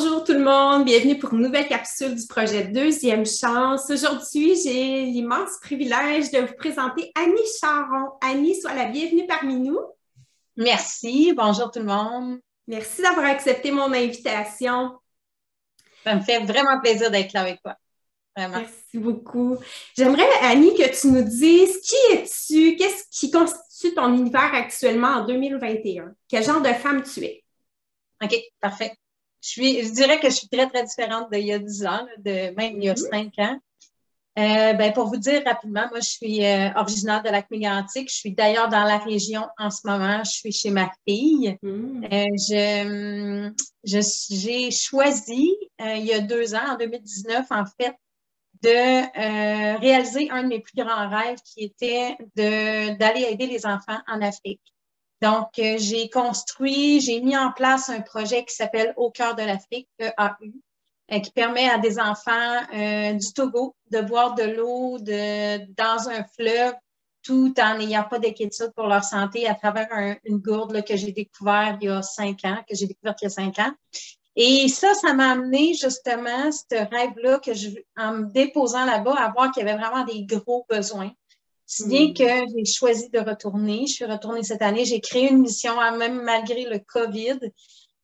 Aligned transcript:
Bonjour 0.00 0.22
tout 0.22 0.32
le 0.32 0.44
monde, 0.44 0.84
bienvenue 0.84 1.18
pour 1.18 1.34
une 1.34 1.40
nouvelle 1.40 1.66
capsule 1.66 2.14
du 2.14 2.24
projet 2.28 2.62
Deuxième 2.62 3.26
Chance. 3.26 3.90
Aujourd'hui, 3.90 4.54
j'ai 4.54 5.06
l'immense 5.06 5.58
privilège 5.60 6.30
de 6.30 6.38
vous 6.38 6.54
présenter 6.54 7.10
Annie 7.16 7.34
Charon. 7.60 8.12
Annie, 8.20 8.54
sois 8.60 8.74
la 8.74 8.84
bienvenue 8.84 9.26
parmi 9.26 9.56
nous. 9.56 9.80
Merci, 10.56 11.32
bonjour 11.36 11.72
tout 11.72 11.80
le 11.80 11.86
monde. 11.86 12.38
Merci 12.68 13.02
d'avoir 13.02 13.26
accepté 13.26 13.72
mon 13.72 13.92
invitation. 13.92 14.96
Ça 16.04 16.14
me 16.14 16.20
fait 16.20 16.44
vraiment 16.44 16.78
plaisir 16.80 17.10
d'être 17.10 17.32
là 17.32 17.40
avec 17.40 17.60
toi. 17.60 17.74
Vraiment. 18.36 18.58
Merci 18.58 18.98
beaucoup. 18.98 19.56
J'aimerais, 19.96 20.28
Annie, 20.42 20.76
que 20.76 20.96
tu 20.96 21.08
nous 21.08 21.24
dises 21.24 21.80
qui 21.80 21.96
es-tu, 22.12 22.76
qu'est-ce 22.76 23.02
qui 23.10 23.32
constitue 23.32 23.94
ton 23.94 24.14
univers 24.14 24.54
actuellement 24.54 25.08
en 25.08 25.26
2021? 25.26 26.14
Quel 26.28 26.44
genre 26.44 26.62
de 26.62 26.72
femme 26.72 27.02
tu 27.02 27.24
es? 27.24 27.42
OK, 28.22 28.36
parfait. 28.60 28.92
Je, 29.40 29.48
suis, 29.48 29.84
je 29.84 29.92
dirais 29.92 30.18
que 30.20 30.28
je 30.28 30.34
suis 30.34 30.48
très, 30.48 30.68
très 30.68 30.84
différente 30.84 31.30
d'il 31.30 31.46
y 31.46 31.52
a 31.52 31.58
10 31.58 31.86
ans, 31.86 32.06
de 32.18 32.54
même 32.56 32.76
il 32.76 32.84
y 32.84 32.90
a 32.90 32.96
5 32.96 33.34
mm-hmm. 33.34 33.42
ans. 33.42 33.60
Euh, 34.38 34.72
ben, 34.74 34.92
pour 34.92 35.06
vous 35.06 35.16
dire 35.16 35.42
rapidement, 35.44 35.86
moi, 35.90 35.98
je 35.98 36.10
suis 36.10 36.44
euh, 36.44 36.70
originaire 36.76 37.24
de 37.24 37.28
lac 37.28 37.50
mégantic 37.50 38.08
Je 38.08 38.14
suis 38.14 38.32
d'ailleurs 38.32 38.68
dans 38.68 38.84
la 38.84 38.98
région 38.98 39.48
en 39.58 39.68
ce 39.70 39.84
moment. 39.84 40.22
Je 40.22 40.30
suis 40.30 40.52
chez 40.52 40.70
ma 40.70 40.92
fille. 41.06 41.56
Mm. 41.60 42.04
Euh, 42.04 43.50
je, 43.84 44.12
j'ai 44.30 44.70
choisi, 44.70 45.56
il 45.80 46.04
y 46.04 46.12
a 46.12 46.20
deux 46.20 46.54
ans, 46.54 46.74
en 46.74 46.76
2019, 46.76 47.46
en 47.50 47.64
fait, 47.80 47.96
de 48.62 49.80
réaliser 49.80 50.30
un 50.30 50.44
de 50.44 50.48
mes 50.48 50.60
plus 50.60 50.76
grands 50.76 51.08
rêves 51.08 51.38
qui 51.44 51.64
était 51.64 52.16
de, 52.36 52.96
d'aller 52.96 53.22
aider 53.30 53.46
les 53.46 53.66
enfants 53.66 53.98
en 54.06 54.22
Afrique. 54.22 54.62
Donc, 55.20 55.58
euh, 55.58 55.76
j'ai 55.78 56.08
construit, 56.08 57.00
j'ai 57.00 57.20
mis 57.20 57.36
en 57.36 57.52
place 57.52 57.88
un 57.88 58.00
projet 58.00 58.44
qui 58.44 58.54
s'appelle 58.54 58.94
Au 58.96 59.10
cœur 59.10 59.34
de 59.34 59.42
l'Afrique, 59.42 59.88
EAU, 59.98 60.52
euh, 61.12 61.20
qui 61.20 61.30
permet 61.32 61.68
à 61.68 61.78
des 61.78 61.98
enfants 61.98 62.60
euh, 62.74 63.12
du 63.14 63.32
Togo 63.32 63.74
de 63.90 64.00
boire 64.00 64.34
de 64.34 64.44
l'eau 64.44 64.98
de, 64.98 65.58
dans 65.74 66.08
un 66.08 66.24
fleuve 66.36 66.74
tout 67.24 67.52
en 67.60 67.76
n'ayant 67.76 68.04
pas 68.04 68.18
d'inquiétude 68.18 68.72
pour 68.76 68.86
leur 68.86 69.02
santé 69.04 69.48
à 69.48 69.54
travers 69.54 69.88
une 70.24 70.38
gourde 70.38 70.82
que 70.84 70.96
j'ai 70.96 71.12
découvert 71.12 71.76
il 71.80 71.86
y 71.86 71.90
a 71.90 72.00
cinq 72.00 72.44
ans, 72.44 72.58
que 72.66 72.74
j'ai 72.76 72.86
découverte 72.86 73.20
il 73.20 73.24
y 73.24 73.26
a 73.26 73.30
cinq 73.30 73.58
ans. 73.58 73.72
Et 74.40 74.68
ça, 74.68 74.94
ça 74.94 75.14
m'a 75.14 75.32
amené 75.32 75.74
justement 75.74 76.52
ce 76.52 76.76
rêve-là 76.76 77.40
que 77.40 77.54
je, 77.54 77.70
en 77.96 78.12
me 78.12 78.32
déposant 78.32 78.84
là-bas, 78.84 79.16
à 79.18 79.32
voir 79.32 79.50
qu'il 79.50 79.66
y 79.66 79.68
avait 79.68 79.76
vraiment 79.76 80.04
des 80.04 80.24
gros 80.24 80.64
besoins. 80.70 81.10
Si 81.70 81.86
bien 81.86 82.06
hmm. 82.06 82.14
que 82.14 82.56
j'ai 82.56 82.64
choisi 82.64 83.10
de 83.10 83.18
retourner. 83.18 83.86
Je 83.86 83.92
suis 83.92 84.04
retournée 84.06 84.42
cette 84.42 84.62
année. 84.62 84.86
J'ai 84.86 85.00
créé 85.00 85.28
une 85.28 85.42
mission, 85.42 85.74
même 85.98 86.22
malgré 86.22 86.64
le 86.64 86.78
COVID. 86.78 87.40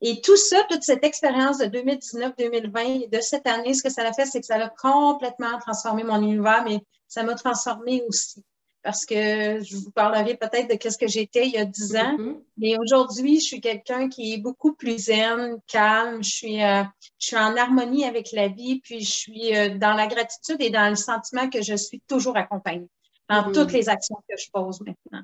Et 0.02 0.20
tout 0.20 0.36
ça, 0.36 0.62
toute 0.68 0.82
cette 0.82 1.02
expérience 1.02 1.56
de 1.56 1.64
2019-2020 1.64 3.08
de 3.08 3.20
cette 3.22 3.46
année, 3.46 3.72
ce 3.72 3.82
que 3.82 3.88
ça 3.88 4.06
a 4.06 4.12
fait, 4.12 4.26
c'est 4.26 4.40
que 4.40 4.46
ça 4.46 4.56
a 4.56 4.68
complètement 4.68 5.58
transformé 5.60 6.04
mon 6.04 6.20
univers, 6.20 6.62
mais 6.62 6.80
ça 7.08 7.22
m'a 7.22 7.34
transformé 7.36 8.02
aussi. 8.06 8.44
Parce 8.82 9.06
que 9.06 9.14
je 9.62 9.76
vous 9.76 9.90
parlerai 9.92 10.36
peut-être 10.36 10.68
de 10.68 10.90
ce 10.90 10.98
que 10.98 11.08
j'étais 11.08 11.46
il 11.46 11.52
y 11.52 11.56
a 11.56 11.64
dix 11.64 11.96
ans, 11.96 12.18
mm-hmm. 12.18 12.36
mais 12.58 12.76
aujourd'hui, 12.78 13.36
je 13.36 13.46
suis 13.46 13.60
quelqu'un 13.62 14.10
qui 14.10 14.34
est 14.34 14.38
beaucoup 14.38 14.74
plus 14.74 15.06
zen, 15.06 15.56
calme. 15.66 16.22
Je 16.22 16.30
suis, 16.30 16.62
euh, 16.62 16.82
je 17.18 17.28
suis 17.28 17.36
en 17.38 17.56
harmonie 17.56 18.04
avec 18.04 18.30
la 18.32 18.48
vie, 18.48 18.82
puis 18.82 19.00
je 19.00 19.10
suis 19.10 19.56
euh, 19.56 19.78
dans 19.78 19.94
la 19.94 20.06
gratitude 20.06 20.60
et 20.60 20.68
dans 20.68 20.90
le 20.90 20.96
sentiment 20.96 21.48
que 21.48 21.62
je 21.62 21.76
suis 21.76 22.02
toujours 22.06 22.36
accompagnée 22.36 22.90
dans 23.28 23.52
toutes 23.52 23.72
mm. 23.72 23.76
les 23.76 23.88
actions 23.88 24.16
que 24.28 24.36
je 24.36 24.50
pose 24.52 24.80
maintenant. 24.80 25.22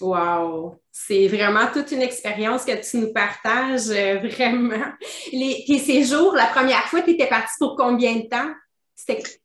Wow! 0.00 0.80
C'est 0.90 1.28
vraiment 1.28 1.66
toute 1.72 1.92
une 1.92 2.02
expérience 2.02 2.64
que 2.64 2.72
tu 2.88 2.98
nous 2.98 3.12
partages, 3.12 3.90
euh, 3.90 4.18
vraiment. 4.28 4.84
Les, 5.32 5.64
tes 5.66 5.78
séjours, 5.78 6.34
la 6.34 6.46
première 6.46 6.84
fois, 6.84 7.02
tu 7.02 7.10
étais 7.10 7.28
partie 7.28 7.54
pour 7.58 7.76
combien 7.76 8.16
de 8.16 8.28
temps? 8.28 8.50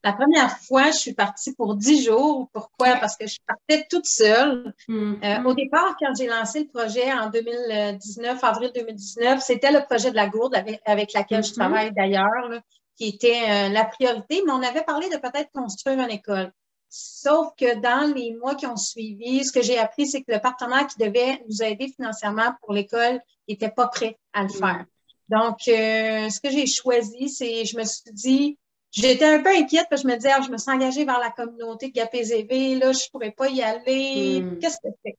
La 0.04 0.14
première 0.14 0.58
fois, 0.60 0.92
je 0.92 0.98
suis 0.98 1.14
partie 1.14 1.54
pour 1.54 1.76
dix 1.76 2.06
jours. 2.06 2.50
Pourquoi? 2.54 2.96
Parce 2.96 3.18
que 3.18 3.28
je 3.28 3.38
partais 3.46 3.86
toute 3.90 4.06
seule. 4.06 4.74
Mm. 4.88 5.16
Euh, 5.24 5.44
au 5.44 5.54
départ, 5.54 5.96
quand 6.00 6.14
j'ai 6.18 6.28
lancé 6.28 6.62
le 6.62 6.68
projet 6.68 7.12
en 7.12 7.30
2019, 7.30 8.44
avril 8.44 8.72
2019, 8.74 9.42
c'était 9.42 9.72
le 9.72 9.84
projet 9.86 10.12
de 10.12 10.16
la 10.16 10.28
gourde 10.28 10.56
avec, 10.56 10.82
avec 10.86 11.14
laquelle 11.14 11.44
je 11.44 11.52
mm-hmm. 11.52 11.56
travaille 11.56 11.92
d'ailleurs, 11.92 12.62
qui 12.96 13.10
était 13.10 13.42
euh, 13.50 13.70
la 13.70 13.86
priorité, 13.86 14.44
mais 14.46 14.52
on 14.52 14.62
avait 14.62 14.84
parlé 14.84 15.10
de 15.10 15.18
peut-être 15.18 15.52
construire 15.52 16.00
une 16.00 16.12
école. 16.12 16.52
Sauf 16.90 17.50
que 17.56 17.80
dans 17.80 18.12
les 18.14 18.34
mois 18.34 18.56
qui 18.56 18.66
ont 18.66 18.76
suivi, 18.76 19.46
ce 19.46 19.52
que 19.52 19.62
j'ai 19.62 19.78
appris, 19.78 20.08
c'est 20.08 20.22
que 20.22 20.32
le 20.32 20.40
partenaire 20.40 20.88
qui 20.88 20.98
devait 20.98 21.40
nous 21.48 21.62
aider 21.62 21.88
financièrement 21.96 22.54
pour 22.62 22.74
l'école 22.74 23.22
n'était 23.48 23.70
pas 23.70 23.88
prêt 23.88 24.18
à 24.34 24.44
le 24.44 24.50
faire. 24.50 24.86
Donc, 25.30 25.68
euh, 25.68 26.30
ce 26.30 26.40
que 26.40 26.50
j'ai 26.50 26.66
choisi, 26.66 27.30
c'est, 27.30 27.64
je 27.66 27.78
me 27.78 27.84
suis 27.84 28.12
dit, 28.12 28.58
j'étais 28.90 29.26
un 29.26 29.44
peu 29.44 29.50
inquiète 29.50 29.86
parce 29.88 30.02
que 30.02 30.08
je 30.08 30.14
me 30.14 30.18
disais, 30.18 30.32
ah, 30.36 30.42
je 30.44 30.50
me 30.50 30.58
suis 30.58 30.72
engagée 30.72 31.06
vers 31.06 31.20
la 31.20 31.30
communauté 31.30 31.90
de 31.90 31.94
GAPZV, 31.94 32.80
là, 32.80 32.92
je 32.92 33.08
pourrais 33.12 33.32
pas 33.32 33.50
y 33.50 33.62
aller. 33.62 34.42
Hmm. 34.42 34.58
Qu'est-ce 34.58 34.78
que 34.78 34.90
c'est? 35.06 35.18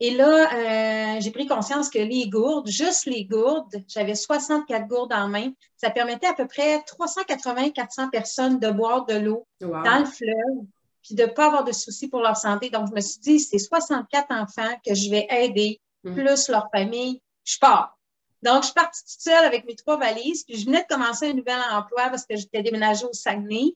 Et 0.00 0.10
là, 0.10 1.14
euh, 1.16 1.20
j'ai 1.20 1.30
pris 1.30 1.46
conscience 1.46 1.88
que 1.88 2.00
les 2.00 2.28
gourdes, 2.28 2.68
juste 2.68 3.06
les 3.06 3.24
gourdes, 3.24 3.82
j'avais 3.88 4.14
64 4.14 4.88
gourdes 4.88 5.12
en 5.12 5.28
main, 5.28 5.52
ça 5.76 5.88
permettait 5.88 6.26
à 6.26 6.34
peu 6.34 6.46
près 6.46 6.78
380-400 6.80 8.10
personnes 8.10 8.58
de 8.58 8.70
boire 8.70 9.06
de 9.06 9.14
l'eau 9.14 9.46
dans 9.60 9.98
le 10.00 10.04
fleuve 10.04 10.66
puis 11.06 11.14
de 11.14 11.22
ne 11.22 11.28
pas 11.28 11.46
avoir 11.46 11.62
de 11.62 11.72
soucis 11.72 12.08
pour 12.08 12.20
leur 12.20 12.36
santé. 12.36 12.68
Donc, 12.68 12.88
je 12.88 12.94
me 12.94 13.00
suis 13.00 13.20
dit, 13.20 13.38
c'est 13.38 13.58
64 13.58 14.26
enfants 14.32 14.74
que 14.84 14.92
je 14.94 15.08
vais 15.08 15.26
aider, 15.30 15.80
mm. 16.02 16.14
plus 16.14 16.48
leur 16.48 16.68
famille. 16.74 17.22
Je 17.44 17.58
pars. 17.58 17.96
Donc, 18.42 18.62
je 18.62 18.66
suis 18.66 18.74
partie 18.74 19.00
toute 19.02 19.22
seule 19.22 19.44
avec 19.44 19.64
mes 19.66 19.76
trois 19.76 19.96
valises, 19.96 20.42
puis 20.42 20.58
je 20.58 20.66
venais 20.66 20.82
de 20.82 20.94
commencer 20.94 21.30
un 21.30 21.32
nouvel 21.32 21.58
emploi 21.70 22.08
parce 22.10 22.26
que 22.26 22.36
j'étais 22.36 22.62
déménagée 22.62 23.06
au 23.06 23.12
Saguenay. 23.12 23.74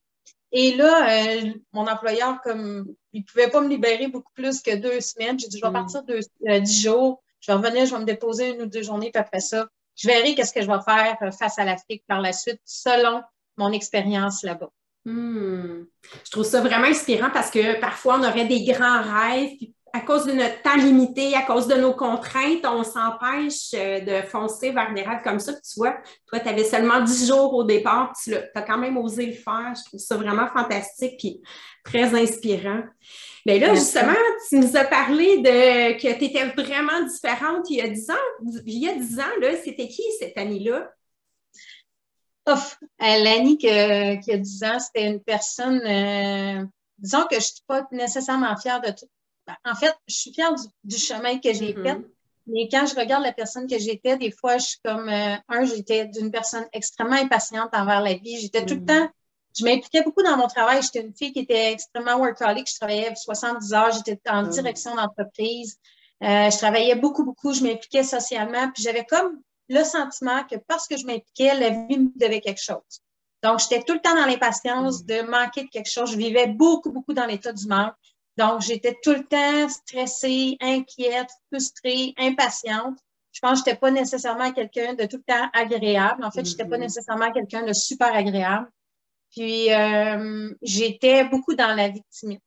Et 0.51 0.75
là, 0.75 1.09
euh, 1.09 1.53
mon 1.71 1.87
employeur, 1.87 2.41
comme 2.41 2.93
il 3.13 3.21
ne 3.21 3.25
pouvait 3.25 3.49
pas 3.49 3.61
me 3.61 3.69
libérer 3.69 4.07
beaucoup 4.07 4.33
plus 4.33 4.61
que 4.61 4.75
deux 4.75 4.99
semaines, 4.99 5.39
j'ai 5.39 5.47
dit, 5.47 5.57
je 5.57 5.63
vais 5.63 5.69
mm. 5.69 5.73
partir 5.73 6.03
deux, 6.03 6.19
euh, 6.49 6.59
dix 6.59 6.81
jours, 6.81 7.23
je 7.39 7.51
vais 7.51 7.57
revenir, 7.57 7.85
je 7.85 7.93
vais 7.93 8.01
me 8.01 8.05
déposer 8.05 8.49
une 8.49 8.63
ou 8.63 8.65
deux 8.65 8.83
journées, 8.83 9.09
puis 9.09 9.21
après 9.21 9.39
ça, 9.39 9.67
je 9.95 10.07
verrai 10.07 10.35
qu'est-ce 10.35 10.53
que 10.53 10.61
je 10.61 10.67
vais 10.67 10.81
faire 10.85 11.17
euh, 11.21 11.31
face 11.31 11.57
à 11.57 11.63
l'Afrique 11.63 12.03
par 12.07 12.19
la 12.19 12.33
suite, 12.33 12.59
selon 12.65 13.23
mon 13.55 13.71
expérience 13.71 14.43
là-bas. 14.43 14.69
Hmm. 15.05 15.85
Je 16.25 16.31
trouve 16.31 16.43
ça 16.43 16.61
vraiment 16.61 16.87
inspirant 16.87 17.29
parce 17.33 17.49
que 17.49 17.79
parfois, 17.79 18.19
on 18.19 18.23
aurait 18.23 18.45
des 18.45 18.63
grands 18.65 19.01
rêves, 19.01 19.57
puis 19.57 19.73
à 19.93 19.99
cause 19.99 20.25
de 20.25 20.31
notre 20.31 20.61
temps 20.61 20.75
limité, 20.75 21.35
à 21.35 21.41
cause 21.41 21.67
de 21.67 21.75
nos 21.75 21.93
contraintes, 21.93 22.65
on 22.65 22.83
s'empêche 22.83 23.73
euh, 23.73 23.99
de 23.99 24.25
foncer 24.27 24.71
vers 24.71 24.93
des 24.93 25.01
rêves 25.01 25.21
comme 25.23 25.39
ça. 25.39 25.53
Tu 25.53 25.77
vois, 25.77 25.97
toi, 26.27 26.39
tu 26.39 26.47
avais 26.47 26.63
seulement 26.63 27.01
10 27.01 27.27
jours 27.27 27.53
au 27.53 27.63
départ, 27.63 28.13
tu 28.23 28.33
as 28.33 28.61
quand 28.61 28.77
même 28.77 28.97
osé 28.97 29.25
le 29.25 29.33
faire. 29.33 29.73
Je 29.75 29.83
trouve 29.85 29.99
ça 29.99 30.15
vraiment 30.17 30.47
fantastique 30.47 31.25
et 31.25 31.41
très 31.83 32.15
inspirant. 32.15 32.83
Mais 33.45 33.59
là, 33.59 33.73
justement, 33.73 34.13
tu 34.47 34.59
nous 34.59 34.77
as 34.77 34.85
parlé 34.85 35.39
de 35.39 35.93
que 35.93 36.17
tu 36.17 36.25
étais 36.25 36.45
vraiment 36.49 37.01
différente 37.07 37.69
il 37.69 37.77
y 37.77 37.81
a 37.81 37.89
10 37.89 38.09
ans. 38.11 38.61
Il 38.65 38.77
y 38.77 38.87
a 38.87 38.93
10 38.93 39.19
ans, 39.19 39.57
c'était 39.63 39.87
qui 39.87 40.03
cette 40.19 40.37
année-là? 40.37 40.89
Ouf, 42.51 42.79
L'Annie 42.99 43.57
qui 43.57 43.69
a 43.69 44.15
10 44.15 44.63
ans, 44.63 44.79
c'était 44.79 45.07
une 45.07 45.21
personne, 45.21 45.81
euh, 45.85 46.65
disons 46.97 47.23
que 47.23 47.35
je 47.35 47.35
ne 47.35 47.41
suis 47.41 47.63
pas 47.67 47.87
nécessairement 47.91 48.55
fière 48.57 48.81
de 48.81 48.89
tout. 48.91 49.07
Ben, 49.47 49.55
en 49.65 49.75
fait, 49.75 49.93
je 50.07 50.15
suis 50.15 50.33
fière 50.33 50.53
du, 50.83 50.97
chemin 50.97 51.39
que 51.39 51.51
j'ai 51.53 51.73
fait, 51.73 51.95
mm-hmm. 51.95 52.05
mais 52.47 52.67
quand 52.69 52.85
je 52.85 52.95
regarde 52.95 53.23
la 53.23 53.33
personne 53.33 53.67
que 53.67 53.79
j'étais, 53.79 54.17
des 54.17 54.31
fois, 54.31 54.57
je 54.57 54.65
suis 54.65 54.79
comme, 54.83 55.09
euh, 55.09 55.35
un, 55.49 55.65
j'étais 55.65 56.05
d'une 56.05 56.31
personne 56.31 56.65
extrêmement 56.73 57.15
impatiente 57.15 57.69
envers 57.73 58.01
la 58.01 58.13
vie. 58.13 58.39
J'étais 58.39 58.65
tout 58.65 58.75
le 58.75 58.81
mm-hmm. 58.81 58.85
temps, 58.85 59.09
je 59.57 59.65
m'impliquais 59.65 60.03
beaucoup 60.03 60.23
dans 60.23 60.37
mon 60.37 60.47
travail. 60.47 60.81
J'étais 60.81 61.01
une 61.01 61.13
fille 61.13 61.33
qui 61.33 61.39
était 61.39 61.73
extrêmement 61.73 62.17
workaholic. 62.17 62.69
Je 62.69 62.75
travaillais 62.75 63.13
70 63.15 63.73
heures, 63.73 63.91
j'étais 63.91 64.19
en 64.29 64.43
mm-hmm. 64.43 64.49
direction 64.49 64.95
d'entreprise. 64.95 65.77
Euh, 66.23 66.49
je 66.51 66.57
travaillais 66.57 66.95
beaucoup, 66.95 67.25
beaucoup, 67.25 67.51
je 67.53 67.63
m'impliquais 67.63 68.03
socialement. 68.03 68.69
Puis 68.71 68.83
j'avais 68.83 69.05
comme 69.05 69.41
le 69.71 69.83
sentiment 69.83 70.43
que 70.43 70.57
parce 70.67 70.87
que 70.87 70.97
je 70.97 71.05
m'impliquais, 71.05 71.57
la 71.57 71.69
vie 71.69 71.97
me 71.97 72.09
devait 72.15 72.41
quelque 72.41 72.61
chose. 72.61 73.01
Donc, 73.43 73.59
j'étais 73.59 73.83
tout 73.83 73.93
le 73.93 74.01
temps 74.01 74.15
dans 74.15 74.25
l'impatience 74.25 75.05
de 75.05 75.21
manquer 75.21 75.63
de 75.63 75.69
quelque 75.69 75.89
chose. 75.89 76.11
Je 76.11 76.17
vivais 76.17 76.47
beaucoup, 76.47 76.91
beaucoup 76.91 77.13
dans 77.13 77.25
l'état 77.25 77.53
du 77.53 77.65
manque. 77.67 77.95
Donc, 78.37 78.61
j'étais 78.61 78.97
tout 79.01 79.13
le 79.13 79.23
temps 79.23 79.69
stressée, 79.69 80.57
inquiète, 80.59 81.29
frustrée, 81.51 82.13
impatiente. 82.17 82.99
Je 83.31 83.39
pense 83.39 83.59
que 83.61 83.65
je 83.65 83.69
n'étais 83.71 83.79
pas 83.79 83.91
nécessairement 83.91 84.51
quelqu'un 84.51 84.93
de 84.93 85.05
tout 85.05 85.17
le 85.17 85.23
temps 85.23 85.49
agréable. 85.53 86.23
En 86.23 86.31
fait, 86.31 86.45
je 86.45 86.51
n'étais 86.51 86.65
pas 86.65 86.77
mm-hmm. 86.77 86.81
nécessairement 86.81 87.31
quelqu'un 87.31 87.63
de 87.63 87.73
super 87.73 88.13
agréable. 88.13 88.69
Puis, 89.31 89.73
euh, 89.73 90.53
j'étais 90.61 91.23
beaucoup 91.23 91.55
dans 91.55 91.73
la 91.73 91.87
victimite. 91.87 92.43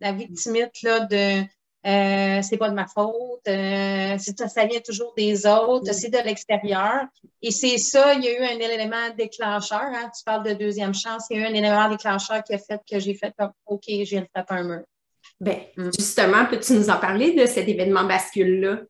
La 0.00 0.12
victimite, 0.12 0.82
là, 0.82 1.00
de 1.00 1.42
euh, 1.86 2.42
c'est 2.42 2.58
pas 2.58 2.68
de 2.68 2.74
ma 2.74 2.86
faute, 2.86 3.40
euh, 3.48 4.18
ça 4.18 4.64
vient 4.66 4.80
toujours 4.80 5.14
des 5.16 5.46
autres, 5.46 5.92
c'est 5.92 6.10
de 6.10 6.18
l'extérieur. 6.18 7.06
Et 7.40 7.50
c'est 7.50 7.78
ça, 7.78 8.12
il 8.14 8.24
y 8.24 8.28
a 8.28 8.38
eu 8.38 8.44
un 8.44 8.58
élément 8.58 9.08
déclencheur, 9.16 9.80
hein, 9.80 10.10
tu 10.16 10.22
parles 10.24 10.44
de 10.44 10.52
deuxième 10.52 10.92
chance, 10.92 11.24
il 11.30 11.38
y 11.38 11.42
a 11.42 11.48
eu 11.48 11.50
un 11.50 11.54
élément 11.54 11.88
déclencheur 11.88 12.44
qui 12.44 12.54
a 12.54 12.58
fait 12.58 12.80
que 12.88 12.98
j'ai 12.98 13.14
fait 13.14 13.32
comme 13.38 13.52
OK, 13.66 13.84
je 13.88 14.10
viens 14.10 14.20
de 14.20 14.28
taper 14.32 14.54
un 14.54 14.64
mur. 14.64 14.82
Bien, 15.40 15.60
mm. 15.76 15.90
justement, 15.96 16.44
peux-tu 16.46 16.74
nous 16.74 16.90
en 16.90 16.98
parler 16.98 17.32
de 17.32 17.46
cet 17.46 17.66
événement 17.66 18.04
bascule-là? 18.04 18.80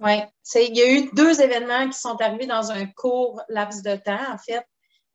Oui, 0.00 0.20
il 0.56 0.76
y 0.76 0.82
a 0.82 0.90
eu 0.90 1.10
deux 1.12 1.40
événements 1.40 1.88
qui 1.88 1.98
sont 1.98 2.16
arrivés 2.20 2.46
dans 2.46 2.70
un 2.70 2.86
court 2.86 3.40
laps 3.48 3.82
de 3.82 3.96
temps, 3.96 4.32
en 4.32 4.38
fait. 4.38 4.64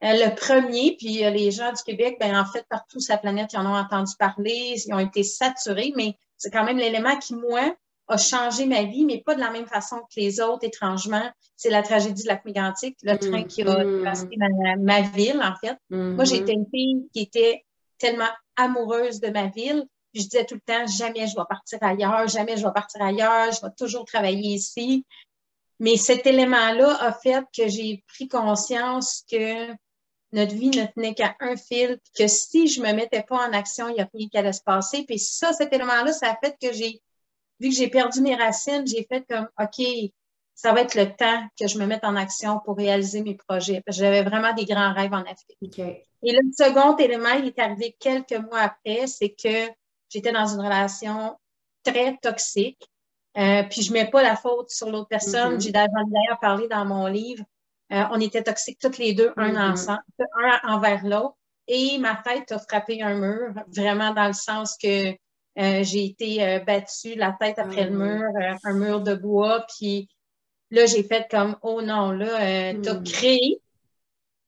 Euh, 0.03 0.13
le 0.13 0.33
premier, 0.33 0.95
puis 0.97 1.25
euh, 1.25 1.29
les 1.29 1.51
gens 1.51 1.73
du 1.73 1.83
Québec, 1.83 2.17
ben 2.19 2.39
en 2.39 2.45
fait, 2.45 2.65
partout 2.69 3.01
sur 3.01 3.13
la 3.13 3.17
planète, 3.17 3.51
ils 3.51 3.57
en 3.57 3.65
ont 3.65 3.75
entendu 3.75 4.13
parler, 4.17 4.75
ils 4.75 4.93
ont 4.93 4.99
été 4.99 5.23
saturés, 5.23 5.91
mais 5.95 6.15
c'est 6.37 6.51
quand 6.51 6.63
même 6.63 6.77
l'élément 6.77 7.17
qui, 7.17 7.35
moi, 7.35 7.75
a 8.07 8.17
changé 8.17 8.65
ma 8.65 8.83
vie, 8.83 9.05
mais 9.05 9.21
pas 9.21 9.35
de 9.35 9.41
la 9.41 9.51
même 9.51 9.67
façon 9.67 9.97
que 9.97 10.19
les 10.19 10.39
autres, 10.39 10.65
étrangement. 10.65 11.29
C'est 11.57 11.69
la 11.69 11.83
tragédie 11.83 12.23
de 12.23 12.29
la 12.29 12.41
migrantique, 12.45 12.97
le 13.03 13.17
train 13.17 13.43
qui 13.43 13.61
a 13.61 13.65
mm-hmm. 13.65 14.03
passé 14.03 14.27
ma, 14.37 14.75
ma, 14.77 15.01
ville, 15.01 15.41
en 15.43 15.53
fait. 15.55 15.77
Moi, 15.89 16.23
j'étais 16.23 16.53
une 16.53 16.65
fille 16.73 17.07
qui 17.13 17.21
était 17.21 17.65
tellement 17.97 18.29
amoureuse 18.55 19.19
de 19.19 19.27
ma 19.29 19.47
ville. 19.47 19.85
je 20.13 20.21
disais 20.21 20.45
tout 20.45 20.55
le 20.55 20.61
temps, 20.61 20.87
jamais 20.87 21.27
je 21.27 21.35
vais 21.35 21.45
partir 21.47 21.77
ailleurs, 21.81 22.27
jamais 22.27 22.57
je 22.57 22.65
vais 22.65 22.73
partir 22.73 23.01
ailleurs, 23.01 23.51
je 23.51 23.61
vais 23.61 23.73
toujours 23.77 24.05
travailler 24.05 24.53
ici. 24.53 25.05
Mais 25.79 25.97
cet 25.97 26.25
élément-là 26.25 26.97
a 27.01 27.11
fait 27.13 27.43
que 27.55 27.67
j'ai 27.67 28.03
pris 28.07 28.27
conscience 28.27 29.23
que 29.29 29.71
notre 30.31 30.53
vie 30.53 30.69
ne 30.69 30.85
tenait 30.85 31.13
qu'à 31.13 31.35
un 31.39 31.55
fil, 31.55 31.99
que 32.17 32.27
si 32.27 32.67
je 32.67 32.81
me 32.81 32.93
mettais 32.93 33.23
pas 33.23 33.47
en 33.47 33.53
action, 33.53 33.89
il 33.89 33.95
n'y 33.95 34.01
a 34.01 34.09
rien 34.13 34.27
qui 34.27 34.37
allait 34.37 34.53
se 34.53 34.61
passer. 34.61 35.03
Puis 35.05 35.19
ça, 35.19 35.53
cet 35.53 35.73
élément-là, 35.73 36.13
ça 36.13 36.31
a 36.31 36.35
fait 36.35 36.55
que 36.61 36.71
j'ai, 36.71 37.01
vu 37.59 37.69
que 37.69 37.75
j'ai 37.75 37.87
perdu 37.87 38.21
mes 38.21 38.35
racines, 38.35 38.85
j'ai 38.85 39.05
fait 39.09 39.25
comme, 39.27 39.47
OK, 39.59 39.85
ça 40.53 40.73
va 40.73 40.81
être 40.81 40.95
le 40.95 41.15
temps 41.15 41.47
que 41.59 41.67
je 41.67 41.79
me 41.79 41.85
mette 41.85 42.03
en 42.03 42.15
action 42.15 42.59
pour 42.65 42.75
réaliser 42.75 43.21
mes 43.21 43.35
projets. 43.35 43.81
J'avais 43.87 44.23
vraiment 44.23 44.53
des 44.53 44.65
grands 44.65 44.93
rêves 44.93 45.13
en 45.13 45.23
Afrique. 45.23 45.79
Et 46.21 46.33
le 46.33 46.39
second 46.51 46.97
élément, 46.97 47.31
il 47.31 47.47
est 47.47 47.59
arrivé 47.59 47.95
quelques 47.97 48.33
mois 48.33 48.59
après, 48.59 49.07
c'est 49.07 49.29
que 49.29 49.71
j'étais 50.09 50.33
dans 50.33 50.47
une 50.47 50.59
relation 50.59 51.37
très 51.83 52.17
toxique. 52.17 52.89
Euh, 53.37 53.63
puis 53.63 53.83
je 53.83 53.93
mets 53.93 54.09
pas 54.09 54.21
la 54.21 54.35
faute 54.35 54.69
sur 54.69 54.89
l'autre 54.89 55.07
personne. 55.07 55.55
Mm-hmm. 55.55 55.61
J'ai 55.61 55.71
d'ailleurs 55.71 56.39
parlé 56.41 56.67
dans 56.67 56.83
mon 56.83 57.07
livre. 57.07 57.43
Euh, 57.91 58.03
on 58.11 58.19
était 58.19 58.43
toxiques 58.43 58.79
toutes 58.79 58.97
les 58.97 59.13
deux, 59.13 59.33
un 59.37 59.53
mm-hmm. 59.53 59.71
ensemble, 59.71 60.03
un 60.43 60.75
envers 60.75 61.05
l'autre. 61.05 61.35
Et 61.67 61.97
ma 61.99 62.15
tête 62.15 62.51
a 62.51 62.59
frappé 62.59 63.01
un 63.01 63.15
mur, 63.15 63.53
vraiment 63.75 64.13
dans 64.13 64.27
le 64.27 64.33
sens 64.33 64.75
que 64.81 65.11
euh, 65.11 65.83
j'ai 65.83 66.05
été 66.05 66.59
battue 66.65 67.15
la 67.15 67.35
tête 67.39 67.59
après 67.59 67.85
le 67.85 67.97
mm-hmm. 67.97 68.17
mur, 68.17 68.57
un 68.63 68.73
mur 68.73 69.01
de 69.01 69.13
bois. 69.13 69.65
Puis 69.77 70.09
là, 70.71 70.85
j'ai 70.85 71.03
fait 71.03 71.27
comme, 71.29 71.57
oh 71.61 71.81
non, 71.81 72.11
là, 72.11 72.73
tu 72.73 72.89
as 72.89 72.95
créé 72.95 73.61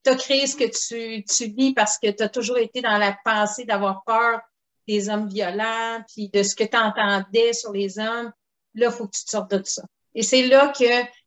tu 0.04 0.10
as 0.10 0.16
créé 0.16 0.48
ce 0.48 0.56
que 0.56 0.64
tu, 0.66 1.24
tu 1.24 1.46
vis 1.52 1.74
parce 1.74 1.98
que 1.98 2.10
tu 2.10 2.24
as 2.24 2.30
toujours 2.30 2.58
été 2.58 2.82
dans 2.82 2.98
la 2.98 3.18
pensée 3.24 3.66
d'avoir 3.66 4.04
peur 4.04 4.42
des 4.88 5.10
hommes 5.10 5.28
violents, 5.28 6.04
puis 6.08 6.30
de 6.30 6.44
ce 6.44 6.56
que 6.56 6.64
tu 6.64 6.78
entendais 6.78 7.54
sur 7.54 7.72
les 7.72 8.00
hommes. 8.00 8.32
Là, 8.74 8.88
il 8.88 8.92
faut 8.92 9.08
que 9.08 9.16
tu 9.16 9.26
te 9.26 9.30
sortes 9.30 9.52
de 9.52 9.64
ça. 9.64 9.84
Et 10.16 10.24
c'est 10.24 10.48
là 10.48 10.74
que 10.78 10.86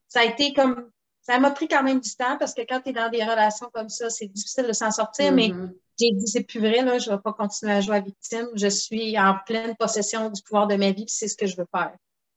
ça 0.09 0.21
a 0.21 0.25
été 0.25 0.53
comme. 0.53 0.91
Ça 1.25 1.39
m'a 1.39 1.51
pris 1.51 1.69
quand 1.69 1.83
même 1.83 2.01
du 2.01 2.15
temps 2.15 2.37
parce 2.39 2.55
que 2.55 2.63
quand 2.63 2.81
tu 2.81 2.91
es 2.91 2.93
dans 2.93 3.11
des 3.11 3.25
relations 3.25 3.69
comme 3.73 3.89
ça, 3.89 4.11
c'est 4.11 4.27
difficile 4.27 4.67
de 4.67 4.73
s'en 4.73 4.91
sortir, 4.91 5.33
mais 5.33 5.49
mm-hmm. 5.49 5.73
j'ai 5.99 6.11
dit, 6.13 6.27
c'est 6.27 6.45
plus 6.45 6.61
vrai, 6.61 6.83
là, 6.83 6.99
je 6.99 7.11
ne 7.11 7.17
vais 7.17 7.23
pas 7.23 7.33
continuer 7.33 7.73
à 7.73 7.81
jouer 7.81 7.97
à 7.97 8.01
victime. 8.01 8.49
Je 8.55 8.69
suis 8.69 9.19
en 9.19 9.37
pleine 9.47 9.75
possession 9.77 10.31
du 10.31 10.43
pouvoir 10.43 10.67
de 10.67 10.77
ma 10.77 10.93
vie, 10.93 11.07
puis 11.07 11.15
c'est 11.15 11.29
ce 11.29 11.37
que 11.37 11.47
je 11.47 11.57
veux 11.57 11.67
faire. 11.75 11.93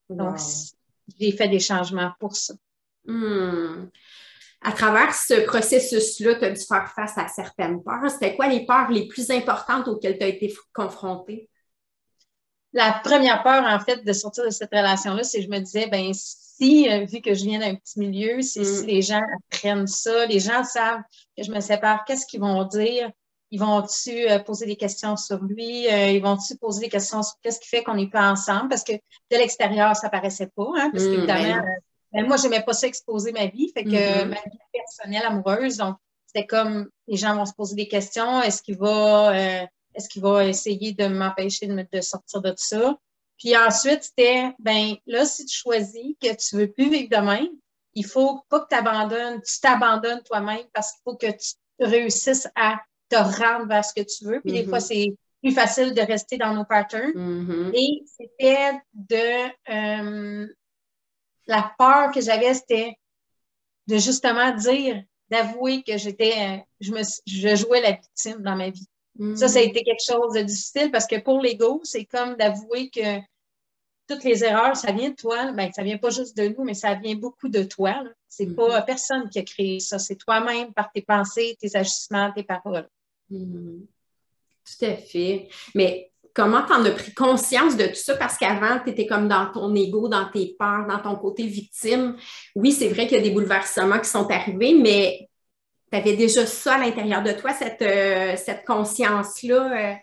Donc, 0.10 0.38
j'ai 1.20 1.32
fait 1.32 1.50
des 1.50 1.60
changements 1.60 2.12
pour 2.20 2.36
ça. 2.36 2.54
Hmm 3.06 3.88
à 4.62 4.72
travers 4.72 5.14
ce 5.14 5.46
processus-là, 5.46 6.36
tu 6.36 6.46
as 6.46 6.52
dû 6.52 6.62
faire 6.62 6.92
face 6.94 7.18
à 7.18 7.28
certaines 7.28 7.84
peurs. 7.84 8.10
C'était 8.10 8.36
quoi 8.36 8.48
les 8.48 8.66
peurs 8.66 8.90
les 8.90 9.08
plus 9.08 9.30
importantes 9.30 9.88
auxquelles 9.88 10.18
tu 10.18 10.24
as 10.24 10.28
été 10.28 10.54
confrontée? 10.74 11.50
La 12.78 13.02
première 13.04 13.42
peur, 13.42 13.64
en 13.66 13.80
fait, 13.80 14.06
de 14.06 14.14
sortir 14.14 14.46
de 14.46 14.52
cette 14.52 14.70
relation-là, 14.72 15.24
c'est 15.24 15.40
que 15.40 15.46
je 15.46 15.50
me 15.50 15.60
disais, 15.60 15.88
ben 15.88 16.12
si, 16.14 16.88
euh, 16.88 17.06
vu 17.06 17.22
que 17.22 17.34
je 17.34 17.44
viens 17.44 17.60
d'un 17.60 17.74
petit 17.74 18.00
milieu, 18.00 18.42
si, 18.44 18.60
mm. 18.60 18.86
les 18.86 19.02
gens 19.02 19.24
apprennent 19.52 19.88
ça, 19.88 20.28
les 20.28 20.40
gens 20.40 20.64
savent 20.64 21.02
que 21.36 21.44
je 21.44 21.52
me 21.52 21.60
sépare, 21.60 22.06
qu'est-ce 22.06 22.28
qu'ils 22.28 22.42
vont 22.42 22.64
dire? 22.66 23.10
Ils 23.50 23.60
vont-tu 23.60 24.30
euh, 24.30 24.38
poser 24.38 24.68
des 24.68 24.76
questions 24.76 25.18
sur 25.18 25.44
lui? 25.44 25.88
Euh, 25.88 26.12
ils 26.12 26.22
vont-tu 26.22 26.56
poser 26.58 26.82
des 26.82 26.90
questions 26.90 27.24
sur 27.24 27.34
qu'est-ce 27.42 27.60
qui 27.60 27.68
fait 27.68 27.82
qu'on 27.82 27.96
n'est 27.96 28.12
pas 28.12 28.30
ensemble? 28.30 28.70
Parce 28.70 28.84
que 28.84 28.94
de 28.94 29.38
l'extérieur, 29.38 29.96
ça 29.96 30.10
paraissait 30.10 30.52
pas, 30.56 30.68
hein? 30.78 30.92
Parce 30.92 31.06
mm, 31.06 31.12
qu'évidemment, 31.12 31.56
ben 31.56 31.76
ben, 32.14 32.28
moi, 32.28 32.38
je 32.38 32.44
n'aimais 32.44 32.64
pas 32.64 32.74
ça 32.74 32.86
exposer 32.86 33.32
ma 33.32 33.48
vie. 33.48 33.72
Fait 33.74 33.84
que 33.84 33.90
mm-hmm. 33.90 34.26
ma 34.26 34.36
vie 34.36 34.60
personnelle 34.72 35.26
amoureuse, 35.26 35.78
donc 35.78 35.96
c'était 36.28 36.46
comme 36.46 36.90
les 37.08 37.18
gens 37.18 37.36
vont 37.36 37.46
se 37.46 37.54
poser 37.54 37.76
des 37.76 37.88
questions. 37.88 38.42
Est-ce 38.42 38.62
qu'il 38.62 38.78
va, 38.78 39.34
euh, 39.34 39.66
est-ce 39.98 40.08
qu'il 40.08 40.22
va 40.22 40.46
essayer 40.46 40.94
de 40.94 41.08
m'empêcher 41.08 41.68
de, 41.68 41.88
de, 41.92 42.02
sortir 42.02 42.42
de 42.42 42.54
ça? 42.56 42.98
Puis 43.38 43.58
ensuite, 43.58 44.04
c'était, 44.04 44.52
ben 44.60 44.96
là, 45.06 45.26
si 45.26 45.46
tu 45.46 45.58
choisis 45.58 46.16
que 46.22 46.36
tu 46.36 46.56
veux 46.56 46.72
plus 46.72 46.90
vivre 46.90 47.10
de 47.10 47.18
même, 47.18 47.50
il 47.94 48.06
faut 48.06 48.42
pas 48.50 48.60
que 48.62 48.68
tu 48.70 48.76
abandonnes, 48.76 49.42
tu 49.42 49.60
t'abandonnes 49.60 50.22
toi-même 50.24 50.66
parce 50.74 50.92
qu'il 50.92 51.02
faut 51.04 51.16
que 51.16 51.32
tu 51.32 51.56
réussisses 51.80 52.48
à 52.56 52.80
te 53.10 53.16
rendre 53.16 53.68
vers 53.68 53.84
ce 53.84 53.94
que 53.94 54.06
tu 54.06 54.26
veux. 54.26 54.40
Puis 54.42 54.54
des 54.54 54.66
fois, 54.66 54.78
mm-hmm. 54.78 54.82
c'est 54.82 55.16
plus 55.42 55.52
facile 55.52 55.94
de 55.94 56.02
rester 56.02 56.38
dans 56.38 56.54
nos 56.54 56.66
patterns. 56.66 57.12
Mm-hmm. 57.12 57.72
Et 57.74 58.04
c'était 58.06 58.80
de 58.94 59.50
euh, 59.74 60.48
la 61.48 61.74
peur 61.78 62.12
que 62.12 62.22
j'avais, 62.22 62.54
c'était 62.54 62.98
de 63.88 63.98
justement 63.98 64.52
dire, 64.56 65.04
d'avouer 65.30 65.84
que 65.84 65.98
j'étais, 65.98 66.66
je 66.80 66.92
me, 66.92 67.02
je 67.26 67.56
jouais 67.56 67.82
la 67.82 67.92
victime 67.92 68.42
dans 68.42 68.56
ma 68.56 68.70
vie. 68.70 68.88
Ça, 69.36 69.48
ça 69.48 69.60
a 69.60 69.64
mm. 69.64 69.70
été 69.70 69.84
quelque 69.84 70.04
chose 70.06 70.34
de 70.34 70.42
difficile 70.42 70.92
parce 70.92 71.08
que 71.08 71.20
pour 71.20 71.42
l'ego, 71.42 71.82
c'est 71.84 72.06
comme 72.06 72.36
d'avouer 72.36 72.90
que 72.90 73.20
toutes 74.08 74.24
les 74.24 74.44
erreurs, 74.44 74.76
ça 74.76 74.92
vient 74.92 75.10
de 75.10 75.16
toi. 75.16 75.52
Ben, 75.52 75.72
ça 75.74 75.84
vient 75.84 75.98
pas 75.98 76.10
juste 76.10 76.38
de 76.38 76.48
nous, 76.48 76.64
mais 76.64 76.74
ça 76.74 76.94
vient 76.94 77.16
beaucoup 77.16 77.50
de 77.50 77.64
toi. 77.64 78.04
C'est 78.30 78.46
mm-hmm. 78.46 78.56
pas 78.56 78.82
personne 78.84 79.30
qui 79.30 79.40
a 79.40 79.44
créé 79.44 79.80
ça. 79.80 80.00
C'est 80.00 80.16
toi-même 80.16 80.74
par 80.74 80.92
tes 80.92 81.02
pensées, 81.02 81.58
tes 81.60 81.76
agissements, 81.76 82.32
tes 82.32 82.44
paroles. 82.44 82.88
Mm-hmm. 83.32 83.86
Tout 84.66 84.86
à 84.86 84.96
fait. 84.96 85.50
Mais 85.76 86.12
Comment 86.38 86.62
tu 86.62 86.72
en 86.72 86.86
as 86.86 86.92
pris 86.92 87.16
conscience 87.16 87.76
de 87.76 87.88
tout 87.88 87.96
ça? 87.96 88.16
Parce 88.16 88.38
qu'avant, 88.38 88.80
tu 88.84 88.92
étais 88.92 89.08
comme 89.08 89.28
dans 89.28 89.52
ton 89.52 89.74
ego, 89.74 90.08
dans 90.08 90.30
tes 90.30 90.56
peurs, 90.60 90.86
dans 90.86 91.00
ton 91.00 91.16
côté 91.16 91.48
victime. 91.48 92.16
Oui, 92.56 92.72
c'est 92.72 92.90
vrai 92.90 93.08
qu'il 93.08 93.18
y 93.18 93.20
a 93.20 93.24
des 93.24 93.32
bouleversements 93.32 93.98
qui 93.98 94.08
sont 94.08 94.30
arrivés, 94.30 94.76
mais 94.76 95.27
tu 95.92 95.98
avais 95.98 96.16
déjà 96.16 96.46
ça 96.46 96.76
à 96.76 96.78
l'intérieur 96.78 97.24
de 97.24 97.32
toi, 97.32 97.54
cette, 97.54 97.82
euh, 97.82 98.36
cette 98.36 98.66
conscience-là. 98.66 99.92
Euh? 99.92 99.96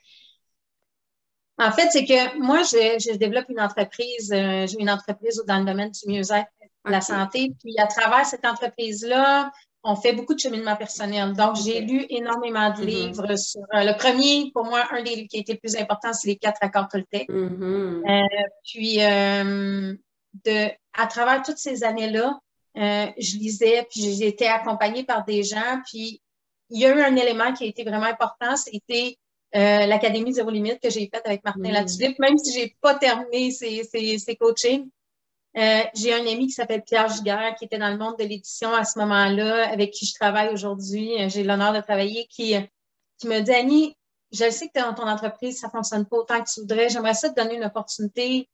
En 1.58 1.70
fait, 1.70 1.88
c'est 1.90 2.04
que 2.04 2.38
moi, 2.38 2.62
je, 2.62 3.16
développe 3.16 3.48
une 3.48 3.60
entreprise, 3.60 4.32
euh, 4.32 4.66
j'ai 4.66 4.80
une 4.80 4.90
entreprise 4.90 5.42
dans 5.46 5.58
le 5.58 5.64
domaine 5.64 5.90
du 5.90 6.12
mieux-être, 6.12 6.48
de 6.84 6.90
la 6.90 7.00
santé. 7.00 7.52
Puis 7.62 7.74
à 7.78 7.86
travers 7.86 8.26
cette 8.26 8.44
entreprise-là, 8.44 9.52
on 9.84 9.94
fait 9.94 10.14
beaucoup 10.14 10.34
de 10.34 10.40
cheminement 10.40 10.76
personnel. 10.76 11.34
Donc, 11.34 11.56
j'ai 11.56 11.80
lu 11.80 12.06
énormément 12.08 12.70
de 12.70 12.82
mm-hmm. 12.82 12.86
livres 12.86 13.36
sur. 13.36 13.60
Euh, 13.74 13.84
le 13.84 13.96
premier, 13.96 14.50
pour 14.52 14.64
moi, 14.64 14.82
un 14.90 15.02
des 15.02 15.14
livres 15.14 15.28
qui 15.28 15.36
a 15.36 15.40
été 15.40 15.52
le 15.52 15.58
plus 15.58 15.76
important, 15.76 16.12
c'est 16.12 16.28
les 16.28 16.36
quatre 16.36 16.58
accords 16.62 16.88
Toltec. 16.88 17.28
Mm-hmm. 17.28 18.02
Euh, 18.10 18.48
puis, 18.64 18.96
de, 20.44 20.68
à 20.94 21.06
travers 21.06 21.42
toutes 21.42 21.58
ces 21.58 21.84
années-là, 21.84 22.40
je 22.74 23.38
lisais, 23.38 23.86
puis 23.90 24.14
j'ai 24.14 24.28
été 24.28 24.46
accompagnée 24.46 25.04
par 25.04 25.24
des 25.24 25.42
gens. 25.42 25.80
Puis, 25.86 26.20
il 26.70 26.80
y 26.80 26.86
a 26.86 26.96
eu 26.96 27.00
un 27.00 27.16
élément 27.16 27.52
qui 27.52 27.64
a 27.64 27.66
été 27.66 27.84
vraiment 27.84 28.06
important, 28.06 28.56
c'était 28.56 29.16
l'Académie 29.52 30.32
Zéro 30.32 30.50
Limite 30.50 30.80
que 30.80 30.90
j'ai 30.90 31.08
faite 31.12 31.22
avec 31.24 31.44
Martin 31.44 31.60
mm-hmm. 31.60 31.72
Latulippe, 31.72 32.18
même 32.18 32.36
si 32.38 32.52
j'ai 32.52 32.76
pas 32.80 32.94
terminé 32.94 33.50
ces, 33.50 33.84
ces, 33.84 34.18
ces 34.18 34.36
coachings. 34.36 34.88
Euh, 35.56 35.82
j'ai 35.94 36.12
un 36.12 36.26
ami 36.26 36.48
qui 36.48 36.52
s'appelle 36.52 36.82
Pierre 36.82 37.08
Giguère, 37.08 37.54
qui 37.56 37.64
était 37.64 37.78
dans 37.78 37.90
le 37.90 37.96
monde 37.96 38.16
de 38.18 38.24
l'édition 38.24 38.74
à 38.74 38.84
ce 38.84 38.98
moment-là, 38.98 39.70
avec 39.70 39.92
qui 39.92 40.04
je 40.04 40.14
travaille 40.14 40.52
aujourd'hui. 40.52 41.22
Euh, 41.22 41.28
j'ai 41.28 41.44
l'honneur 41.44 41.72
de 41.72 41.80
travailler, 41.80 42.26
qui, 42.28 42.56
qui 43.18 43.28
me 43.28 43.40
dit 43.40 43.52
Annie, 43.52 43.96
je 44.32 44.50
sais 44.50 44.68
que 44.68 44.80
dans 44.80 44.94
ton 44.94 45.06
entreprise, 45.06 45.60
ça 45.60 45.68
ne 45.68 45.72
fonctionne 45.72 46.06
pas 46.06 46.16
autant 46.16 46.42
que 46.42 46.50
tu 46.52 46.60
voudrais. 46.60 46.88
J'aimerais 46.88 47.14
ça 47.14 47.30
te 47.30 47.40
donner 47.40 47.54
une 47.54 47.64
opportunité. 47.64 48.48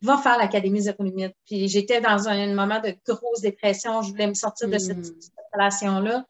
Va 0.00 0.16
faire 0.18 0.38
l'Académie 0.38 0.80
Zéro 0.80 1.02
Limite. 1.02 1.34
Puis 1.44 1.68
j'étais 1.68 2.00
dans 2.00 2.28
un, 2.28 2.54
moment 2.54 2.80
de 2.80 2.94
grosse 3.06 3.40
dépression. 3.40 4.02
Je 4.02 4.10
voulais 4.10 4.28
me 4.28 4.34
sortir 4.34 4.68
de 4.68 4.78
cette, 4.78 4.98
hmm. 4.98 5.20
relation-là. 5.52 6.24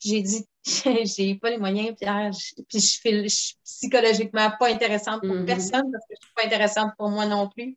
J'ai 0.00 0.22
dit, 0.22 0.44
j'ai 1.04 1.34
pas 1.36 1.50
les 1.50 1.58
moyens, 1.58 1.96
Pierre. 1.98 2.30
Puis 2.68 2.80
je 2.80 2.86
suis, 2.86 3.28
je 3.28 3.54
psychologiquement 3.64 4.50
pas 4.58 4.68
intéressante 4.68 5.20
pour 5.20 5.34
hmm. 5.34 5.46
personne 5.46 5.90
parce 5.92 6.04
que 6.08 6.14
je 6.20 6.26
suis 6.26 6.34
pas 6.34 6.46
intéressante 6.46 6.92
pour 6.98 7.10
moi 7.10 7.26
non 7.26 7.48
plus. 7.48 7.76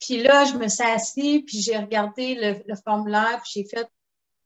Puis 0.00 0.22
là, 0.22 0.44
je 0.44 0.54
me 0.54 0.66
suis 0.68 0.82
assise, 0.82 1.42
puis 1.46 1.60
j'ai 1.60 1.76
regardé 1.76 2.34
le, 2.34 2.74
formulaire, 2.84 3.40
puis 3.42 3.52
j'ai 3.54 3.64
fait 3.64 3.86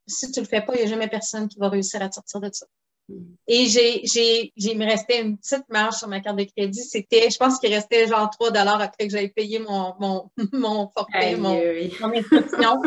si 0.06 0.30
tu 0.30 0.40
le 0.40 0.46
fais 0.46 0.60
pas, 0.60 0.74
il 0.74 0.78
n'y 0.78 0.84
a 0.84 0.86
jamais 0.86 1.08
personne 1.08 1.48
qui 1.48 1.58
va 1.58 1.68
réussir 1.68 2.00
à 2.02 2.12
sortir 2.12 2.40
de 2.40 2.50
ça. 2.52 2.66
Et 3.46 3.66
j'ai, 3.66 4.00
j'ai, 4.04 4.52
j'ai, 4.56 4.74
me 4.74 4.84
restait 4.84 5.22
une 5.22 5.38
petite 5.38 5.68
marge 5.68 5.94
sur 5.94 6.08
ma 6.08 6.20
carte 6.20 6.36
de 6.36 6.44
crédit. 6.44 6.82
C'était, 6.82 7.30
je 7.30 7.36
pense 7.36 7.58
qu'il 7.58 7.72
restait 7.72 8.08
genre 8.08 8.28
3 8.30 8.50
dollars 8.50 8.80
après 8.80 9.06
que 9.06 9.12
j'avais 9.12 9.28
payé 9.28 9.60
mon, 9.60 9.94
mon, 10.00 10.30
mon 10.52 10.90
forfait, 10.96 11.36
mon, 11.36 11.54
mon, 11.54 12.12
inscription. 12.16 12.82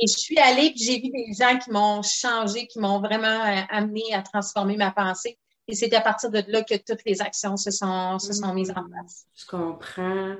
Et 0.00 0.06
je 0.06 0.16
suis 0.16 0.38
allée, 0.38 0.70
puis 0.70 0.84
j'ai 0.84 1.00
vu 1.00 1.10
des 1.10 1.32
gens 1.38 1.58
qui 1.58 1.70
m'ont 1.70 2.02
changé, 2.02 2.66
qui 2.66 2.78
m'ont 2.78 3.00
vraiment 3.00 3.26
euh, 3.26 3.60
amené 3.68 4.14
à 4.14 4.22
transformer 4.22 4.76
ma 4.76 4.90
pensée. 4.90 5.38
Et 5.66 5.74
c'est 5.74 5.92
à 5.92 6.00
partir 6.00 6.30
de 6.30 6.42
là 6.48 6.62
que 6.62 6.76
toutes 6.76 7.04
les 7.04 7.20
actions 7.20 7.58
se 7.58 7.70
sont, 7.70 8.18
se 8.18 8.32
sont 8.32 8.54
mises 8.54 8.70
en 8.70 8.88
place. 8.88 9.26
Je 9.34 9.44
comprends. 9.44 10.36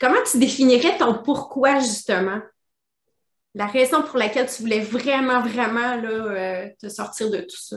Comment 0.00 0.22
tu 0.30 0.38
définirais 0.38 0.96
ton 0.96 1.22
pourquoi, 1.22 1.80
justement? 1.80 2.40
La 3.54 3.66
raison 3.66 4.02
pour 4.02 4.16
laquelle 4.16 4.48
tu 4.48 4.62
voulais 4.62 4.80
vraiment, 4.80 5.42
vraiment 5.42 5.96
là, 5.96 6.08
euh, 6.08 6.68
te 6.80 6.88
sortir 6.88 7.30
de 7.30 7.40
tout 7.40 7.58
ça. 7.58 7.76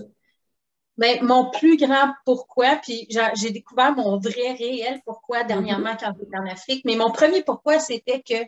Bien, 0.98 1.24
mon 1.24 1.50
plus 1.50 1.78
grand 1.78 2.14
pourquoi, 2.26 2.76
puis 2.76 3.08
j'ai 3.36 3.50
découvert 3.50 3.96
mon 3.96 4.20
vrai 4.20 4.54
réel 4.54 5.02
pourquoi 5.06 5.44
dernièrement 5.44 5.96
quand 6.00 6.14
j'étais 6.20 6.38
en 6.38 6.46
Afrique, 6.46 6.86
mais 6.86 6.96
mon 6.96 7.12
premier 7.12 7.42
pourquoi, 7.42 7.80
c'était 7.80 8.22
que 8.22 8.46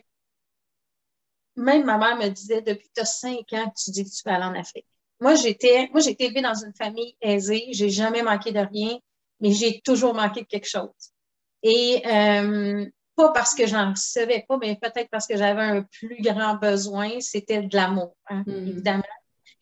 même 1.56 1.84
ma 1.84 1.98
mère 1.98 2.16
me 2.16 2.28
disait 2.28 2.62
depuis 2.62 2.86
que 2.88 2.94
tu 2.94 3.00
as 3.00 3.06
cinq 3.06 3.52
ans 3.52 3.70
que 3.70 3.82
tu 3.82 3.90
dis 3.90 4.04
que 4.04 4.10
tu 4.10 4.22
vas 4.24 4.36
aller 4.36 4.44
en 4.44 4.60
Afrique. 4.60 4.86
Moi, 5.20 5.34
j'étais, 5.34 5.88
moi, 5.92 6.00
j'ai 6.00 6.10
été 6.10 6.26
élevée 6.26 6.42
dans 6.42 6.54
une 6.54 6.74
famille 6.74 7.16
aisée, 7.20 7.68
j'ai 7.70 7.88
jamais 7.88 8.22
manqué 8.22 8.52
de 8.52 8.60
rien, 8.60 8.98
mais 9.40 9.52
j'ai 9.52 9.80
toujours 9.80 10.14
manqué 10.14 10.42
de 10.42 10.46
quelque 10.46 10.68
chose. 10.68 10.90
Et 11.62 12.02
euh, 12.06 12.86
pas 13.16 13.32
parce 13.32 13.54
que 13.54 13.66
j'en 13.66 13.90
recevais 13.90 14.44
pas, 14.46 14.58
mais 14.58 14.76
peut-être 14.76 15.08
parce 15.10 15.26
que 15.26 15.36
j'avais 15.36 15.62
un 15.62 15.82
plus 15.82 16.20
grand 16.20 16.56
besoin, 16.56 17.18
c'était 17.20 17.62
de 17.62 17.74
l'amour, 17.74 18.14
hein, 18.28 18.44
mm. 18.46 18.68
évidemment. 18.68 19.02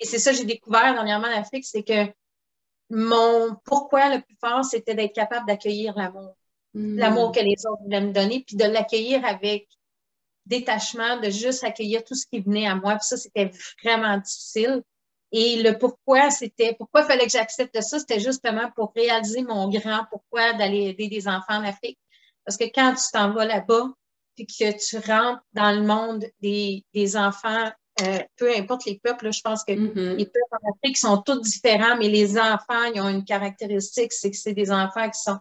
Et 0.00 0.06
c'est 0.06 0.18
ça 0.18 0.32
que 0.32 0.38
j'ai 0.38 0.44
découvert 0.44 0.92
dernièrement 0.92 1.28
en 1.28 1.40
Afrique, 1.40 1.64
c'est 1.64 1.84
que 1.84 2.12
mon 2.90 3.56
pourquoi 3.64 4.14
le 4.14 4.22
plus 4.22 4.36
fort, 4.40 4.64
c'était 4.64 4.94
d'être 4.94 5.14
capable 5.14 5.46
d'accueillir 5.46 5.96
l'amour. 5.96 6.36
Mm. 6.74 6.98
L'amour 6.98 7.32
que 7.32 7.40
les 7.40 7.56
autres 7.66 7.82
voulaient 7.82 8.00
me 8.00 8.12
donner, 8.12 8.44
puis 8.46 8.56
de 8.56 8.64
l'accueillir 8.64 9.24
avec 9.24 9.68
détachement, 10.46 11.20
de 11.20 11.30
juste 11.30 11.64
accueillir 11.64 12.04
tout 12.04 12.14
ce 12.14 12.26
qui 12.26 12.40
venait 12.40 12.66
à 12.66 12.74
moi. 12.74 12.96
Puis 12.96 13.06
ça, 13.06 13.16
c'était 13.16 13.50
vraiment 13.82 14.18
difficile. 14.18 14.82
Et 15.32 15.62
le 15.62 15.78
pourquoi, 15.78 16.30
c'était 16.30 16.74
pourquoi 16.74 17.02
il 17.02 17.06
fallait 17.06 17.24
que 17.24 17.32
j'accepte 17.32 17.80
ça, 17.80 17.98
c'était 17.98 18.20
justement 18.20 18.70
pour 18.76 18.92
réaliser 18.94 19.42
mon 19.42 19.68
grand 19.68 20.04
pourquoi 20.10 20.52
d'aller 20.52 20.88
aider 20.90 21.08
des 21.08 21.26
enfants 21.26 21.56
en 21.56 21.64
Afrique. 21.64 21.98
Parce 22.44 22.56
que 22.56 22.64
quand 22.64 22.94
tu 22.94 23.04
t'en 23.12 23.32
vas 23.32 23.44
là-bas, 23.44 23.88
puis 24.36 24.46
que 24.46 24.72
tu 24.72 24.98
rentres 24.98 25.42
dans 25.52 25.72
le 25.72 25.82
monde 25.82 26.24
des, 26.40 26.84
des 26.92 27.16
enfants, 27.16 27.70
euh, 28.02 28.18
peu 28.36 28.50
importe 28.56 28.86
les 28.86 28.98
peuples, 29.02 29.32
je 29.32 29.40
pense 29.40 29.62
que 29.62 29.72
mm-hmm. 29.72 30.16
les 30.16 30.24
peuples 30.26 30.48
en 30.62 30.72
Afrique 30.72 30.98
sont 30.98 31.18
tous 31.18 31.40
différents, 31.40 31.96
mais 31.96 32.08
les 32.08 32.36
enfants, 32.38 32.84
ils 32.92 33.00
ont 33.00 33.08
une 33.08 33.24
caractéristique, 33.24 34.12
c'est 34.12 34.30
que 34.30 34.36
c'est 34.36 34.52
des 34.52 34.72
enfants 34.72 35.08
qui 35.08 35.20
sont 35.20 35.38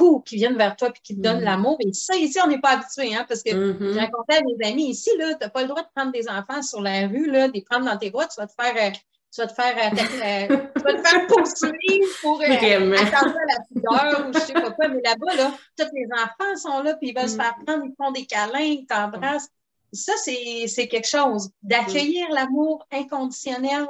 ouh, 0.00 0.20
qui 0.20 0.36
viennent 0.36 0.56
vers 0.56 0.76
toi 0.76 0.90
puis 0.90 1.02
qui 1.02 1.16
te 1.16 1.20
donnent 1.20 1.40
mm-hmm. 1.40 1.44
l'amour. 1.44 1.76
Et 1.80 1.92
ça, 1.92 2.14
ici, 2.14 2.38
on 2.44 2.48
n'est 2.48 2.60
pas 2.60 2.74
habitué, 2.74 3.14
hein, 3.14 3.24
parce 3.28 3.42
que 3.42 3.50
mm-hmm. 3.50 3.92
j'ai 3.92 4.00
raconté 4.00 4.36
à 4.36 4.40
mes 4.42 4.68
amis 4.68 4.90
ici, 4.90 5.10
là, 5.18 5.34
tu 5.34 5.38
n'as 5.40 5.50
pas 5.50 5.62
le 5.62 5.68
droit 5.68 5.82
de 5.82 5.88
prendre 5.94 6.12
des 6.12 6.28
enfants 6.28 6.62
sur 6.62 6.80
la 6.80 7.08
rue, 7.08 7.30
là, 7.30 7.48
de 7.48 7.52
les 7.52 7.62
prendre 7.62 7.86
dans 7.86 7.96
tes 7.96 8.10
bras, 8.10 8.26
tu 8.26 8.40
vas 8.40 8.46
te 8.46 8.54
faire 8.56 8.74
euh, 8.76 8.96
tu 9.34 9.42
vas 9.42 9.48
te 9.48 9.54
faire, 9.54 9.76
euh, 9.76 10.56
tu 10.76 10.82
vas 10.82 10.94
te 10.94 11.08
faire 11.08 11.26
poursuivre 11.26 12.06
pour 12.22 12.40
euh, 12.40 12.96
attendre 12.96 13.36
la 13.48 13.64
pudeur 13.68 14.28
ou 14.28 14.32
je 14.32 14.38
sais 14.38 14.52
pas 14.54 14.70
quoi. 14.70 14.88
Mais 14.88 15.02
là-bas, 15.04 15.34
là, 15.34 15.52
tous 15.76 15.86
les 15.92 16.06
enfants 16.14 16.56
sont 16.56 16.82
là, 16.82 16.94
puis 16.94 17.10
ils 17.10 17.18
veulent 17.18 17.28
se 17.28 17.36
faire 17.36 17.54
prendre, 17.66 17.84
ils 17.84 17.94
font 17.96 18.12
des 18.12 18.24
câlins, 18.24 18.58
ils 18.60 18.86
t'embrassent. 18.86 19.50
Ça, 19.92 20.12
c'est 20.16 20.88
quelque 20.88 21.08
chose. 21.08 21.50
D'accueillir 21.62 22.28
l'amour 22.30 22.86
inconditionnel, 22.90 23.86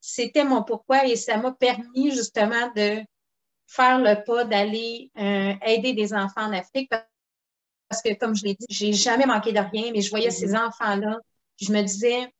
c'était 0.00 0.44
mon 0.44 0.62
pourquoi 0.62 1.06
et 1.06 1.16
ça 1.16 1.36
m'a 1.36 1.52
permis 1.52 2.10
justement 2.10 2.70
de 2.76 3.02
faire 3.66 3.98
le 3.98 4.24
pas 4.24 4.44
d'aller 4.44 5.10
aider 5.14 5.92
des 5.92 6.14
enfants 6.14 6.46
en 6.46 6.52
Afrique 6.52 6.90
parce 7.88 8.02
que, 8.02 8.14
comme 8.14 8.34
je 8.34 8.44
l'ai 8.44 8.54
dit, 8.54 8.66
j'ai 8.68 8.92
jamais 8.92 9.26
manqué 9.26 9.52
de 9.52 9.60
rien, 9.60 9.90
mais 9.92 10.02
je 10.02 10.10
voyais 10.10 10.28
mm-hmm. 10.28 10.32
ces 10.32 10.54
enfants-là, 10.54 11.18
je 11.60 11.72
me 11.72 11.82
disais, 11.82 12.32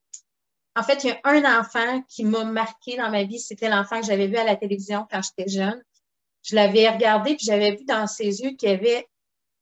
en 0.77 0.83
fait, 0.83 1.05
il 1.05 1.09
y 1.09 1.11
a 1.11 1.21
un 1.25 1.61
enfant 1.61 2.03
qui 2.09 2.25
m'a 2.25 2.45
marqué 2.45 2.97
dans 2.97 3.11
ma 3.11 3.25
vie. 3.25 3.41
C'était 3.41 3.69
l'enfant 3.69 4.01
que 4.01 4.07
j'avais 4.07 4.27
vu 4.27 4.37
à 4.37 4.45
la 4.45 4.57
télévision 4.57 5.07
quand 5.11 5.21
j'étais 5.23 5.51
jeune. 5.51 5.83
Je 6.43 6.55
l'avais 6.55 6.89
regardé, 6.89 7.35
puis 7.35 7.47
j'avais 7.47 7.75
vu 7.75 7.85
dans 7.85 8.07
ses 8.07 8.43
yeux 8.43 8.51
qu'il 8.53 8.69
y 8.69 8.73
avait, 8.73 9.09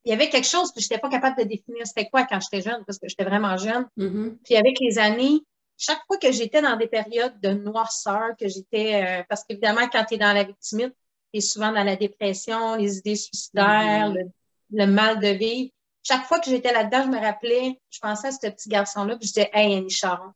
il 0.06 0.10
y 0.10 0.12
avait 0.12 0.28
quelque 0.30 0.46
chose 0.46 0.70
que 0.70 0.80
je 0.80 0.86
n'étais 0.86 0.98
pas 0.98 1.08
capable 1.08 1.36
de 1.36 1.42
définir 1.42 1.84
c'était 1.84 2.08
quoi 2.08 2.24
quand 2.24 2.38
j'étais 2.40 2.62
jeune, 2.62 2.84
parce 2.86 2.98
que 2.98 3.08
j'étais 3.08 3.24
vraiment 3.24 3.56
jeune. 3.56 3.88
Mm-hmm. 3.98 4.36
Puis 4.44 4.54
avec 4.54 4.78
les 4.80 4.98
années, 5.00 5.40
chaque 5.76 6.00
fois 6.06 6.16
que 6.16 6.30
j'étais 6.30 6.62
dans 6.62 6.76
des 6.76 6.86
périodes 6.86 7.40
de 7.42 7.48
noirceur, 7.48 8.36
que 8.40 8.46
j'étais, 8.46 9.02
euh, 9.02 9.24
parce 9.28 9.42
qu'évidemment, 9.42 9.88
quand 9.88 10.04
tu 10.04 10.14
es 10.14 10.18
dans 10.18 10.32
la 10.32 10.44
victime, 10.44 10.92
tu 11.32 11.38
es 11.38 11.40
souvent 11.40 11.72
dans 11.72 11.82
la 11.82 11.96
dépression, 11.96 12.76
les 12.76 12.98
idées 12.98 13.16
suicidaires, 13.16 14.12
mm-hmm. 14.12 14.30
le, 14.74 14.86
mal 14.86 15.18
de 15.18 15.28
vivre. 15.28 15.70
Chaque 16.04 16.24
fois 16.26 16.38
que 16.38 16.50
j'étais 16.50 16.72
là-dedans, 16.72 17.02
je 17.02 17.08
me 17.08 17.18
rappelais, 17.18 17.80
je 17.90 17.98
pensais 17.98 18.28
à 18.28 18.30
ce 18.30 18.46
petit 18.46 18.68
garçon-là, 18.68 19.16
puis 19.16 19.26
je 19.26 19.34
disais, 19.34 19.50
hey, 19.52 19.74
Annie 19.74 19.90
Charon, 19.90 20.30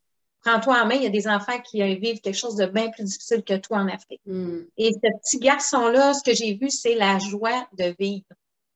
prends-toi 0.44 0.82
en 0.82 0.86
main, 0.86 0.96
il 0.96 1.04
y 1.04 1.06
a 1.06 1.10
des 1.10 1.28
enfants 1.28 1.60
qui 1.60 1.80
vivent 1.94 2.20
quelque 2.20 2.34
chose 2.34 2.56
de 2.56 2.66
bien 2.66 2.90
plus 2.90 3.04
difficile 3.04 3.44
que 3.44 3.56
toi 3.56 3.78
en 3.78 3.86
Afrique. 3.86 4.20
Hmm. 4.26 4.62
Et 4.76 4.90
ce 4.92 4.98
petit 4.98 5.38
garçon-là, 5.38 6.12
ce 6.12 6.24
que 6.24 6.34
j'ai 6.34 6.54
vu, 6.54 6.70
c'est 6.70 6.96
la 6.96 7.20
joie 7.20 7.68
de 7.78 7.94
vivre. 8.00 8.26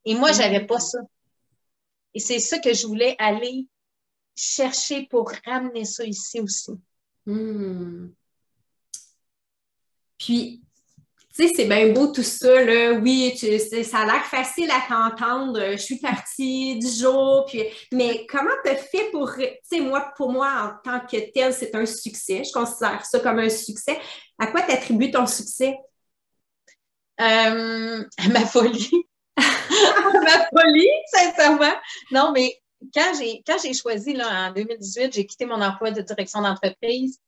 Et 0.05 0.15
moi, 0.15 0.33
je 0.33 0.39
n'avais 0.39 0.65
hmm. 0.65 0.67
pas 0.67 0.81
ça. 0.81 0.99
Et 2.15 2.21
c'est 2.21 2.39
ça 2.39 2.59
que 2.59 2.73
je 2.73 2.87
voulais 2.87 3.17
aller 3.19 3.67
chercher 4.37 5.07
pour 5.11 5.33
ramener 5.47 5.85
ça 5.85 6.05
ici 6.05 6.41
aussi. 6.41 6.73
Hmm. 7.27 8.09
Puis, 10.19 10.63
tu 11.35 11.49
sais, 11.49 11.55
c'est 11.55 11.65
bien 11.65 11.93
beau 11.93 12.09
tout 12.09 12.23
ça, 12.23 12.65
là. 12.65 12.93
Oui, 12.93 13.37
ça 13.37 13.99
a 13.99 14.07
l'air 14.07 14.25
facile 14.25 14.71
à 14.71 14.85
t'entendre. 14.89 15.73
Je 15.73 15.77
suis 15.79 15.99
partie 15.99 16.79
du 16.79 16.89
jour, 16.89 17.45
puis... 17.47 17.65
Mais 17.93 18.25
comment 18.27 18.55
tu 18.65 18.71
fait 18.77 19.11
pour... 19.11 19.35
Tu 19.35 19.45
sais, 19.65 19.81
moi, 19.81 20.13
pour 20.17 20.31
moi, 20.31 20.79
en 20.87 20.91
tant 20.91 21.05
que 21.05 21.33
tel, 21.33 21.53
c'est 21.53 21.75
un 21.75 21.87
succès. 21.87 22.45
Je 22.45 22.53
considère 22.53 23.05
ça 23.05 23.19
comme 23.19 23.41
un 23.41 23.49
succès. 23.49 23.99
À 24.39 24.47
quoi 24.47 24.63
t'attribues 24.63 25.11
ton 25.11 25.27
succès? 25.27 25.77
Euh, 27.21 28.05
à 28.19 28.29
ma 28.29 28.47
folie. 28.47 29.07
ma 30.25 30.47
folie, 30.63 30.89
sincèrement. 31.07 31.75
Non, 32.11 32.33
mais 32.33 32.61
quand 32.95 33.13
j'ai 33.19 33.43
quand 33.47 33.57
j'ai 33.63 33.75
choisi, 33.75 34.13
là, 34.13 34.49
en 34.49 34.53
2018, 34.53 35.13
j'ai 35.15 35.27
quitté 35.27 35.47
mon 35.47 35.61
emploi 35.61 35.91
de 35.91 36.03
direction 36.03 36.43
d'entreprise 36.43 37.21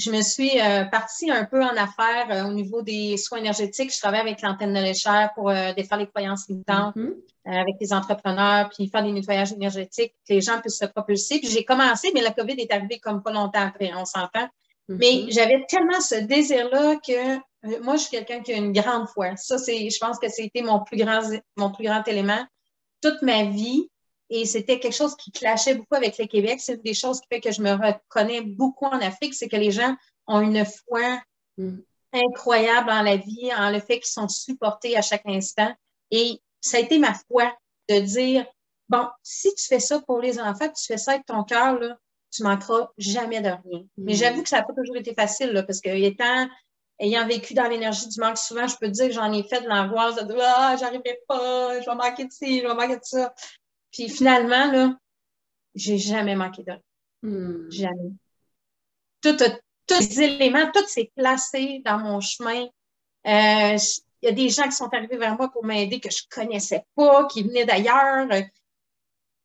je 0.00 0.10
me 0.10 0.22
suis 0.22 0.58
euh, 0.60 0.84
partie 0.84 1.30
un 1.30 1.44
peu 1.44 1.62
en 1.62 1.76
affaires 1.76 2.30
euh, 2.30 2.48
au 2.48 2.52
niveau 2.52 2.82
des 2.82 3.16
soins 3.16 3.38
énergétiques. 3.38 3.94
Je 3.94 4.00
travaille 4.00 4.20
avec 4.20 4.40
l'antenne 4.40 4.72
de 4.72 4.80
l'échelle 4.80 5.30
pour 5.34 5.50
euh, 5.50 5.72
défaire 5.74 5.98
les 5.98 6.06
croyances 6.06 6.48
limitantes 6.48 6.96
mm-hmm. 6.96 7.58
avec 7.60 7.74
les 7.80 7.92
entrepreneurs, 7.92 8.70
puis 8.70 8.88
faire 8.88 9.02
des 9.02 9.12
nettoyages 9.12 9.52
énergétiques, 9.52 10.14
que 10.26 10.34
les 10.34 10.40
gens 10.40 10.60
puissent 10.60 10.78
se 10.78 10.86
propulser. 10.86 11.38
Puis 11.38 11.50
j'ai 11.50 11.64
commencé, 11.64 12.10
mais 12.14 12.22
la 12.22 12.30
COVID 12.30 12.54
est 12.54 12.72
arrivée 12.72 12.98
comme 12.98 13.22
pas 13.22 13.32
longtemps 13.32 13.66
après, 13.66 13.92
on 13.94 14.06
s'entend. 14.06 14.48
Mm-hmm. 14.88 14.96
Mais 14.98 15.30
j'avais 15.30 15.64
tellement 15.68 16.00
ce 16.00 16.14
désir-là 16.14 16.96
que 16.96 17.38
moi, 17.62 17.96
je 17.96 18.02
suis 18.02 18.10
quelqu'un 18.10 18.40
qui 18.40 18.52
a 18.52 18.56
une 18.56 18.72
grande 18.72 19.08
foi. 19.08 19.36
Ça, 19.36 19.58
c'est, 19.58 19.90
je 19.90 19.98
pense 19.98 20.18
que 20.18 20.28
c'était 20.28 20.62
mon 20.62 20.82
plus 20.82 20.96
grand, 20.96 21.20
mon 21.56 21.70
plus 21.70 21.84
grand 21.84 22.06
élément. 22.08 22.42
Toute 23.02 23.22
ma 23.22 23.44
vie, 23.44 23.90
et 24.30 24.46
c'était 24.46 24.78
quelque 24.78 24.94
chose 24.94 25.16
qui 25.16 25.32
clashait 25.32 25.74
beaucoup 25.74 25.94
avec 25.94 26.16
le 26.18 26.26
Québec. 26.26 26.60
C'est 26.60 26.74
une 26.74 26.82
des 26.82 26.94
choses 26.94 27.20
qui 27.20 27.26
fait 27.28 27.40
que 27.40 27.52
je 27.52 27.60
me 27.60 27.72
reconnais 27.72 28.42
beaucoup 28.42 28.86
en 28.86 29.00
Afrique, 29.00 29.34
c'est 29.34 29.48
que 29.48 29.56
les 29.56 29.72
gens 29.72 29.94
ont 30.26 30.40
une 30.40 30.64
foi 30.64 31.20
incroyable 32.12 32.90
en 32.90 33.02
la 33.02 33.16
vie, 33.16 33.50
en 33.56 33.70
le 33.70 33.80
fait 33.80 33.98
qu'ils 34.00 34.06
sont 34.06 34.28
supportés 34.28 34.96
à 34.96 35.02
chaque 35.02 35.26
instant. 35.26 35.72
Et 36.10 36.40
ça 36.60 36.76
a 36.76 36.80
été 36.80 36.98
ma 36.98 37.14
foi 37.14 37.52
de 37.88 38.00
dire, 38.00 38.46
bon, 38.88 39.06
si 39.22 39.52
tu 39.54 39.64
fais 39.64 39.80
ça 39.80 40.00
pour 40.00 40.20
les 40.20 40.38
enfants, 40.38 40.68
tu 40.68 40.84
fais 40.86 40.98
ça 40.98 41.12
avec 41.12 41.26
ton 41.26 41.44
cœur, 41.44 41.78
là, 41.78 41.98
tu 42.30 42.42
manqueras 42.44 42.88
jamais 42.98 43.40
de 43.40 43.48
rien. 43.48 43.84
Mais 43.96 44.12
mm. 44.12 44.16
j'avoue 44.16 44.42
que 44.42 44.48
ça 44.48 44.58
n'a 44.58 44.62
pas 44.62 44.74
toujours 44.74 44.96
été 44.96 45.14
facile, 45.14 45.50
là, 45.50 45.62
parce 45.62 45.80
que 45.80 45.90
étant, 45.90 46.48
ayant 47.00 47.26
vécu 47.26 47.54
dans 47.54 47.66
l'énergie 47.66 48.08
du 48.08 48.20
manque, 48.20 48.38
souvent, 48.38 48.66
je 48.66 48.76
peux 48.76 48.86
te 48.86 48.92
dire 48.92 49.08
que 49.08 49.14
j'en 49.14 49.32
ai 49.32 49.42
fait 49.42 49.62
de 49.62 49.68
l'angoisse, 49.68 50.16
de 50.16 50.36
ah, 50.40 50.76
j'arriverai 50.78 51.18
pas, 51.26 51.80
je 51.80 51.86
vais 51.86 51.96
manquer 51.96 52.26
de 52.26 52.32
ci, 52.32 52.60
je 52.60 52.66
vais 52.66 52.74
manquer 52.74 52.96
de 52.96 53.04
ça. 53.04 53.34
Puis 53.90 54.08
finalement, 54.08 54.70
là, 54.70 54.96
j'ai 55.74 55.98
jamais 55.98 56.36
manqué 56.36 56.62
de 56.62 56.72
hmm. 57.22 57.70
Jamais. 57.70 58.12
Tout, 59.22 59.36
tous 59.86 59.98
les 59.98 60.22
éléments, 60.22 60.70
tout 60.72 60.86
s'est 60.86 61.10
placé 61.16 61.82
dans 61.84 61.98
mon 61.98 62.20
chemin. 62.20 62.66
Euh, 63.26 63.78
il 64.22 64.26
y 64.26 64.28
a 64.28 64.32
des 64.32 64.50
gens 64.50 64.64
qui 64.64 64.72
sont 64.72 64.92
arrivés 64.92 65.16
vers 65.16 65.36
moi 65.36 65.50
pour 65.50 65.64
m'aider 65.64 66.00
que 66.00 66.10
je 66.10 66.22
connaissais 66.30 66.84
pas, 66.94 67.26
qui 67.26 67.42
venaient 67.42 67.64
d'ailleurs. 67.64 68.28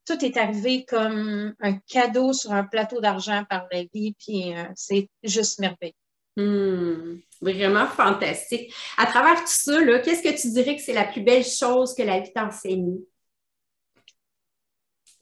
Tout 0.04 0.24
est 0.24 0.36
arrivé 0.36 0.84
comme 0.84 1.54
un 1.58 1.78
cadeau 1.78 2.32
sur 2.32 2.52
un 2.52 2.64
plateau 2.64 3.00
d'argent 3.00 3.44
par 3.48 3.66
la 3.72 3.82
vie, 3.92 4.14
puis 4.18 4.54
euh, 4.54 4.64
c'est 4.76 5.08
juste 5.24 5.58
merveilleux. 5.58 5.94
Hmm. 6.36 7.20
vraiment 7.40 7.86
fantastique. 7.86 8.74
À 8.98 9.06
travers 9.06 9.40
tout 9.40 9.46
ça, 9.46 9.80
qu'est-ce 10.00 10.22
que 10.22 10.40
tu 10.40 10.50
dirais 10.52 10.76
que 10.76 10.82
c'est 10.82 10.92
la 10.92 11.04
plus 11.04 11.22
belle 11.22 11.44
chose 11.44 11.94
que 11.94 12.02
la 12.02 12.20
vie 12.20 12.32
t'a 12.32 12.46
enseignée? 12.46 13.00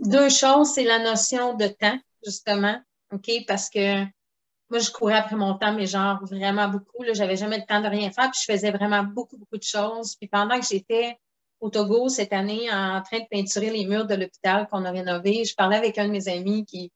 Deux 0.00 0.28
choses, 0.28 0.72
c'est 0.74 0.82
la 0.82 0.98
notion 0.98 1.54
de 1.54 1.68
temps, 1.68 1.98
justement, 2.24 2.80
OK? 3.12 3.30
Parce 3.46 3.70
que 3.70 4.02
moi, 4.70 4.80
je 4.80 4.90
courais 4.90 5.14
après 5.14 5.36
mon 5.36 5.56
temps, 5.56 5.72
mais 5.72 5.86
genre 5.86 6.18
vraiment 6.24 6.68
beaucoup. 6.68 7.04
Là, 7.04 7.12
j'avais 7.12 7.36
jamais 7.36 7.58
le 7.58 7.64
temps 7.64 7.80
de 7.80 7.88
rien 7.88 8.10
faire, 8.10 8.30
puis 8.30 8.40
je 8.44 8.52
faisais 8.52 8.72
vraiment 8.72 9.04
beaucoup, 9.04 9.36
beaucoup 9.36 9.58
de 9.58 9.62
choses. 9.62 10.16
Puis 10.16 10.28
pendant 10.28 10.58
que 10.58 10.66
j'étais 10.66 11.16
au 11.60 11.70
Togo 11.70 12.08
cette 12.08 12.32
année 12.32 12.70
en 12.72 13.00
train 13.02 13.20
de 13.20 13.26
peinturer 13.30 13.70
les 13.70 13.86
murs 13.86 14.06
de 14.06 14.16
l'hôpital 14.16 14.66
qu'on 14.68 14.84
a 14.84 14.90
rénové, 14.90 15.44
je 15.44 15.54
parlais 15.54 15.76
avec 15.76 15.96
un 15.98 16.06
de 16.06 16.12
mes 16.12 16.28
amis 16.28 16.64
qui 16.64 16.92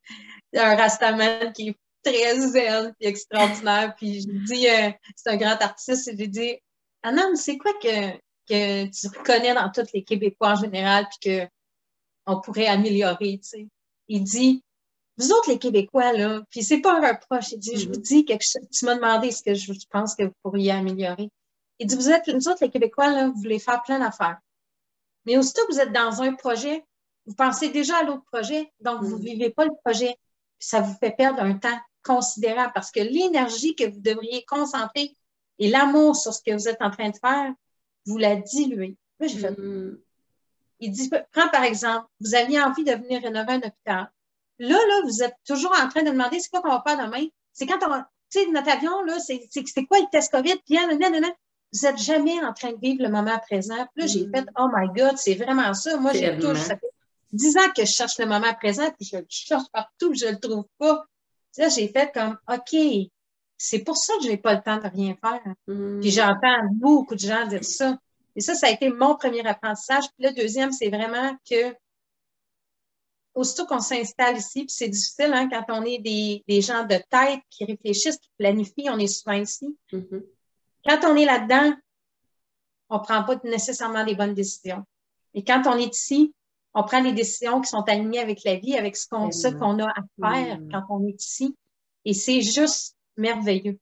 un 0.57 0.75
rastaman 0.77 1.53
qui 1.53 1.77
très 2.03 2.39
zen 2.39 2.95
et 3.01 3.09
extraordinaire. 3.09 3.95
Puis 3.97 4.23
je 4.23 4.29
lui 4.29 4.45
dis, 4.45 4.69
euh, 4.69 4.91
c'est 5.17 5.31
un 5.31 5.37
grand 5.37 5.61
artiste, 5.61 6.09
et 6.09 6.13
je 6.13 6.17
lui 6.17 6.29
dis, 6.29 6.57
Anna, 7.03 7.23
c'est 7.35 7.59
quoi 7.59 7.73
que, 7.75 8.13
que 8.49 8.87
tu 8.87 9.09
reconnais 9.09 9.55
dans 9.55 9.71
tous 9.71 9.93
les 9.95 10.03
Québécois 10.03 10.53
en 10.53 10.57
général, 10.57 11.07
puis 11.09 11.31
que 11.31 11.49
on 12.27 12.41
pourrait 12.41 12.67
améliorer. 12.67 13.39
Tu 13.43 13.49
sais? 13.49 13.69
Il 14.09 14.23
dit, 14.23 14.63
vous 15.17 15.33
autres, 15.33 15.51
les 15.51 15.59
Québécois, 15.59 16.13
là, 16.13 16.43
puis 16.51 16.63
c'est 16.63 16.81
pas 16.81 16.99
un 16.99 17.13
reproche. 17.13 17.53
Il 17.53 17.59
dit, 17.59 17.77
je 17.77 17.87
vous 17.89 17.95
mm-hmm. 17.95 18.03
dis 18.03 18.25
quelque 18.25 18.45
chose. 18.45 18.69
Tu 18.71 18.85
m'as 18.85 18.95
demandé 18.95 19.31
ce 19.31 19.43
que 19.43 19.55
je 19.55 19.73
pense 19.91 20.15
que 20.15 20.25
vous 20.25 20.35
pourriez 20.43 20.71
améliorer. 20.71 21.31
Il 21.79 21.87
dit, 21.87 21.97
vous 21.97 22.11
êtes, 22.11 22.27
nous 22.29 22.49
autres, 22.49 22.63
les 22.63 22.71
Québécois, 22.71 23.11
là, 23.11 23.29
vous 23.29 23.41
voulez 23.41 23.59
faire 23.59 23.83
plein 23.83 23.99
d'affaires. 23.99 24.39
Mais 25.27 25.37
aussitôt 25.37 25.67
que 25.67 25.73
vous 25.73 25.81
êtes 25.81 25.93
dans 25.93 26.23
un 26.23 26.35
projet, 26.35 26.85
vous 27.27 27.35
pensez 27.35 27.69
déjà 27.69 27.99
à 27.99 28.03
l'autre 28.05 28.25
projet, 28.33 28.73
donc 28.81 29.03
vous 29.03 29.19
ne 29.19 29.23
mm. 29.23 29.25
vivez 29.25 29.51
pas 29.51 29.65
le 29.65 29.73
projet. 29.85 30.17
Ça 30.59 30.81
vous 30.81 30.95
fait 30.99 31.11
perdre 31.11 31.41
un 31.41 31.55
temps 31.55 31.79
considérable 32.03 32.73
parce 32.75 32.91
que 32.91 33.01
l'énergie 33.01 33.75
que 33.75 33.85
vous 33.85 34.01
devriez 34.01 34.45
concentrer 34.45 35.15
et 35.59 35.69
l'amour 35.69 36.17
sur 36.17 36.33
ce 36.33 36.43
que 36.43 36.53
vous 36.53 36.69
êtes 36.69 36.81
en 36.81 36.91
train 36.91 37.11
de 37.11 37.17
faire, 37.17 37.53
vous 38.07 38.19
la 38.19 38.37
diluez. 38.37 38.97
Moi, 39.21 39.29
j'ai 39.29 39.39
fait. 39.39 39.51
Mm. 39.51 39.99
Il 40.81 40.93
dit, 40.93 41.11
prends 41.33 41.49
par 41.49 41.65
exemple, 41.65 42.07
vous 42.21 42.35
aviez 42.35 42.61
envie 42.63 42.85
de 42.85 42.93
venir 42.93 43.21
rénover 43.21 43.55
un 43.55 43.59
hôpital. 43.59 44.11
Là, 44.61 44.77
là, 44.77 45.03
vous 45.05 45.23
êtes 45.23 45.37
toujours 45.47 45.73
en 45.73 45.89
train 45.89 46.03
de 46.03 46.11
demander 46.11 46.39
c'est 46.39 46.51
quoi 46.51 46.63
qu'on 46.63 46.71
va 46.71 46.83
faire 46.87 47.05
demain? 47.05 47.27
C'est 47.53 47.67
quand 47.67 47.79
on 47.83 48.03
tu 48.31 48.41
sais, 48.41 48.51
notre 48.51 48.71
avion, 48.71 49.03
là, 49.05 49.19
c'est 49.19 49.41
quoi 49.87 49.99
le 50.01 50.11
test 50.13 50.31
COVID? 50.31 50.57
Vous 50.69 51.81
n'êtes 51.83 51.99
jamais 51.99 52.45
en 52.45 52.53
train 52.53 52.73
de 52.73 52.79
vivre 52.81 53.03
le 53.03 53.09
moment 53.09 53.39
présent. 53.39 53.87
Puis 53.95 54.03
là, 54.03 54.07
j'ai 54.07 54.27
mm. 54.27 54.33
fait, 54.35 54.47
oh 54.59 54.69
my 54.75 54.89
God, 54.89 55.17
c'est 55.17 55.35
vraiment 55.35 55.73
ça. 55.75 55.97
Moi, 55.97 56.13
j'ai 56.13 56.37
toujours, 56.37 56.57
ça 56.57 56.77
fait 56.77 56.91
dix 57.33 57.57
ans 57.57 57.71
que 57.77 57.85
je 57.85 57.91
cherche 57.91 58.19
le 58.19 58.27
moment 58.27 58.53
présent, 58.55 58.91
puis 58.99 59.09
je 59.11 59.19
le 59.19 59.27
cherche 59.29 59.69
partout, 59.73 60.13
je 60.15 60.27
ne 60.27 60.33
le 60.33 60.39
trouve 60.39 60.67
pas. 60.79 61.05
Là, 61.57 61.69
j'ai 61.69 61.89
fait 61.89 62.13
comme, 62.13 62.39
OK, 62.49 62.77
c'est 63.57 63.81
pour 63.81 63.97
ça 63.97 64.15
que 64.17 64.25
je 64.25 64.29
n'ai 64.29 64.37
pas 64.37 64.55
le 64.55 64.63
temps 64.63 64.77
de 64.77 64.89
rien 64.89 65.17
faire. 65.21 65.55
Mm. 65.67 66.01
Puis 66.01 66.11
j'entends 66.11 66.63
beaucoup 66.73 67.15
de 67.15 67.21
gens 67.21 67.47
dire 67.47 67.65
ça. 67.65 67.99
Et 68.37 68.41
ça, 68.41 68.55
ça 68.55 68.69
a 68.69 68.71
été 68.71 68.89
mon 68.89 69.17
premier 69.17 69.45
apprentissage. 69.47 70.05
Puis 70.17 70.29
le 70.29 70.33
deuxième, 70.33 70.71
c'est 70.71 70.89
vraiment 70.89 71.37
que 71.49 71.75
aussitôt 73.35 73.67
qu'on 73.67 73.81
s'installe 73.81 74.37
ici, 74.37 74.61
puis 74.61 74.75
c'est 74.75 74.89
difficile 74.89 75.33
hein, 75.33 75.49
quand 75.51 75.65
on 75.69 75.85
est 75.85 75.99
des, 75.99 76.43
des, 76.49 76.61
gens 76.61 76.85
de 76.85 76.97
tête 77.11 77.41
qui 77.51 77.65
réfléchissent, 77.65 78.19
qui 78.19 78.31
planifient, 78.37 78.91
on 78.91 78.99
est 78.99 79.07
souvent 79.07 79.37
ici. 79.37 79.77
Mm-hmm. 79.93 80.23
Quand 80.85 81.01
on 81.05 81.17
est 81.17 81.25
là-dedans, 81.25 81.75
on 82.91 82.99
ne 82.99 83.03
prend 83.03 83.23
pas 83.25 83.39
nécessairement 83.45 84.05
des 84.05 84.15
bonnes 84.15 84.35
décisions. 84.35 84.85
Et 85.35 85.45
quand 85.45 85.63
on 85.67 85.77
est 85.77 85.95
ici, 85.95 86.35
on 86.75 86.83
prend 86.85 87.03
des 87.03 87.13
décisions 87.13 87.61
qui 87.61 87.69
sont 87.69 87.83
alignées 87.83 88.21
avec 88.21 88.45
la 88.45 88.57
vie, 88.57 88.77
avec 88.77 88.97
ce 88.97 89.09
qu'on 89.09 89.31
qu'on 89.59 89.79
a 89.81 89.89
à 89.89 90.03
faire 90.21 90.61
mm. 90.61 90.71
quand 90.71 90.83
on 90.91 91.07
est 91.07 91.23
ici. 91.23 91.57
Et 92.05 92.15
c'est 92.15 92.41
juste 92.41 92.97
merveilleux. 93.17 93.79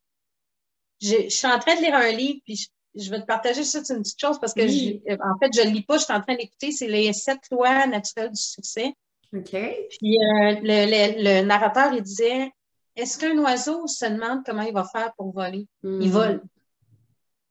Je, 1.00 1.28
suis 1.28 1.46
en 1.46 1.58
train 1.58 1.76
de 1.76 1.82
lire 1.82 1.94
un 1.94 2.10
livre, 2.10 2.40
puis 2.44 2.68
je, 2.94 3.10
vais 3.10 3.20
te 3.20 3.26
partager 3.26 3.64
ça, 3.64 3.84
c'est 3.84 3.94
une 3.94 4.02
petite 4.02 4.20
chose 4.20 4.38
parce 4.40 4.54
que, 4.54 4.62
en 4.62 5.38
fait, 5.38 5.50
je 5.54 5.68
ne 5.68 5.74
lis 5.74 5.82
pas, 5.82 5.98
je 5.98 6.04
suis 6.04 6.12
en 6.12 6.22
train 6.22 6.36
d'écouter, 6.36 6.72
c'est 6.72 6.88
les 6.88 7.12
sept 7.12 7.40
lois 7.50 7.86
naturelles 7.86 8.30
du 8.30 8.40
succès. 8.40 8.94
OK. 9.34 9.50
Puis 9.50 10.16
euh, 10.16 10.56
le, 10.62 11.42
narrateur, 11.42 11.92
il 11.92 12.02
disait 12.02 12.50
Est-ce 12.94 13.18
qu'un 13.18 13.36
oiseau 13.38 13.86
se 13.86 14.06
demande 14.06 14.42
comment 14.46 14.62
il 14.62 14.72
va 14.72 14.84
faire 14.84 15.12
pour 15.16 15.32
voler? 15.32 15.66
Il 15.82 16.08
mm. 16.08 16.10
vole. 16.10 16.42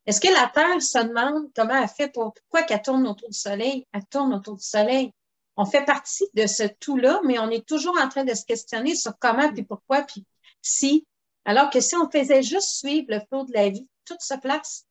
Est-ce 0.06 0.22
que 0.22 0.28
la 0.28 0.52
Terre 0.54 0.82
se 0.82 1.00
demande 1.04 1.50
comment 1.56 1.82
elle 1.82 1.88
fait 1.88 2.12
pour 2.12 2.34
pourquoi 2.34 2.64
qu'elle 2.64 2.82
tourne 2.82 3.08
autour 3.08 3.30
du 3.30 3.38
Soleil? 3.38 3.88
Elle 3.92 4.06
tourne 4.06 4.34
autour 4.34 4.56
du 4.56 4.64
Soleil. 4.64 5.12
On 5.58 5.66
fait 5.66 5.86
partie 5.86 6.26
de 6.34 6.48
ce 6.48 6.64
tout-là, 6.80 7.22
mais 7.26 7.40
on 7.40 7.50
est 7.50 7.66
toujours 7.66 7.98
en 8.00 8.10
train 8.10 8.24
de 8.24 8.34
se 8.34 8.46
questionner 8.46 8.96
sur 8.96 9.18
comment, 9.20 9.52
puis 9.54 9.64
pourquoi, 9.64 10.02
puis 10.02 10.26
si. 10.62 11.08
Alors 11.46 11.70
que 11.70 11.80
si 11.80 11.96
on 11.96 12.10
faisait 12.10 12.44
juste 12.44 12.78
suivre 12.78 13.08
le 13.10 13.20
flot 13.20 13.46
de 13.46 13.54
la 13.54 13.70
vie, 13.70 13.88
tout 14.06 14.18
se 14.20 14.34
place. 14.40 14.86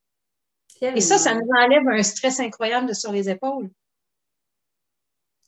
Et 0.81 1.01
ça, 1.01 1.19
ça 1.19 1.35
nous 1.35 1.49
enlève 1.57 1.87
un 1.89 2.03
stress 2.03 2.41
incroyable 2.41 2.95
sur 2.95 3.13
les 3.13 3.29
épaules. 3.29 3.71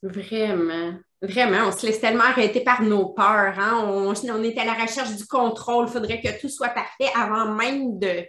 Vraiment. 0.03 0.99
Vraiment, 1.23 1.69
on 1.69 1.73
se 1.73 1.87
laisse 1.87 2.01
tellement 2.01 2.25
arrêter 2.25 2.61
par 2.61 2.83
nos 2.83 3.07
peurs. 3.07 3.59
Hein? 3.59 3.85
On, 3.87 4.13
on, 4.13 4.43
est 4.43 4.59
à 4.59 4.65
la 4.65 4.75
recherche 4.75 5.17
du 5.17 5.27
contrôle. 5.27 5.87
Il 5.89 5.93
faudrait 5.93 6.21
que 6.21 6.41
tout 6.41 6.49
soit 6.49 6.69
parfait 6.69 7.11
avant 7.15 7.55
même 7.55 7.99
de, 7.99 8.27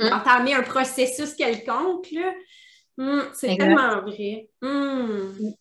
Hum. 0.00 0.12
entamer 0.12 0.54
un 0.54 0.62
processus 0.62 1.34
quelconque. 1.34 2.14
Hum, 2.96 3.24
c'est 3.32 3.56
tellement 3.56 4.00
vrai. 4.02 4.48
Hum. 4.62 5.54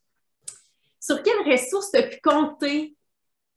Sur 1.00 1.22
quelles 1.24 1.52
ressources 1.52 1.92
tu 1.92 1.98
as 1.98 2.04
pu 2.04 2.20
compter 2.24 2.96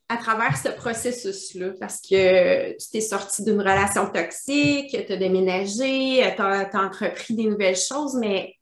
à 0.09 0.17
travers 0.17 0.57
ce 0.57 0.69
processus-là? 0.69 1.75
Parce 1.79 2.01
que 2.01 2.73
tu 2.73 2.91
t'es 2.91 3.01
sorti 3.01 3.45
d'une 3.45 3.61
relation 3.61 4.11
toxique, 4.11 4.91
tu 4.91 5.13
as 5.13 5.17
déménagé, 5.17 6.33
tu 6.35 6.43
as, 6.43 6.71
entrepris 6.75 7.35
des 7.35 7.45
nouvelles 7.45 7.77
choses, 7.77 8.15
mais 8.15 8.55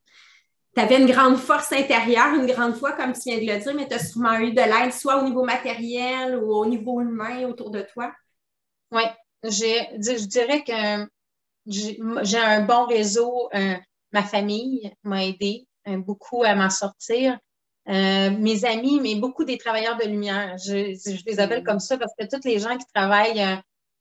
tu 0.75 0.83
avais 0.83 1.01
une 1.01 1.11
grande 1.11 1.37
force 1.37 1.73
intérieure, 1.73 2.35
une 2.35 2.47
grande 2.47 2.75
foi, 2.75 2.93
comme 2.93 3.13
tu 3.13 3.31
viens 3.31 3.39
de 3.39 3.47
le 3.47 3.59
dire, 3.59 3.75
mais 3.75 3.89
tu 3.89 3.95
as 3.95 4.05
sûrement 4.05 4.39
eu 4.39 4.53
de 4.53 4.61
l'aide, 4.61 4.93
soit 4.93 5.23
au 5.23 5.25
niveau 5.25 5.45
matériel 5.45 6.37
ou 6.37 6.53
au 6.53 6.67
niveau 6.67 7.01
humain 7.01 7.49
autour 7.49 7.71
de 7.71 7.83
toi. 7.83 8.13
Oui, 8.91 9.05
je 9.45 10.27
dirais 10.27 10.65
que 10.65 11.09
j'ai 11.67 12.39
un 12.39 12.61
bon 12.63 12.87
réseau. 12.87 13.49
Euh, 13.55 13.77
ma 14.15 14.23
famille 14.23 14.93
m'a 15.03 15.25
aidé 15.27 15.67
euh, 15.89 15.99
beaucoup 15.99 16.45
à 16.45 16.55
m'en 16.55 16.71
sortir. 16.71 17.39
Euh, 17.89 18.31
mes 18.31 18.65
amis, 18.65 19.01
mais 19.03 19.17
beaucoup 19.17 19.45
des 19.45 19.59
travailleurs 19.59 19.99
de 19.99 20.05
lumière. 20.05 20.57
Je, 20.57 21.27
les 21.27 21.41
appelle 21.41 21.61
mm. 21.61 21.67
comme 21.67 21.81
ça 21.81 21.99
parce 21.99 22.13
que 22.19 22.25
tous 22.25 22.49
les 22.49 22.61
gens 22.61 22.79
qui 22.79 22.87
travaillent 22.95 23.45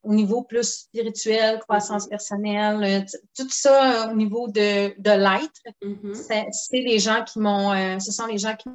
au 0.04 0.13
niveau 0.13 0.43
plus 0.43 0.84
spirituel, 0.84 1.60
croissance 1.60 2.08
personnelle, 2.08 3.06
tout 3.36 3.49
ça 3.49 4.10
au 4.12 4.15
niveau 4.15 4.47
de, 4.47 4.93
de 5.02 5.12
l'être, 5.12 5.62
mm-hmm. 5.82 6.49
c'est 6.52 6.78
les 6.78 6.99
gens 6.99 7.23
qui 7.23 7.39
m'ont, 7.39 7.99
ce 7.99 8.12
sont 8.12 8.28
les 8.28 8.38
gens 8.38 8.56
qui 8.56 8.69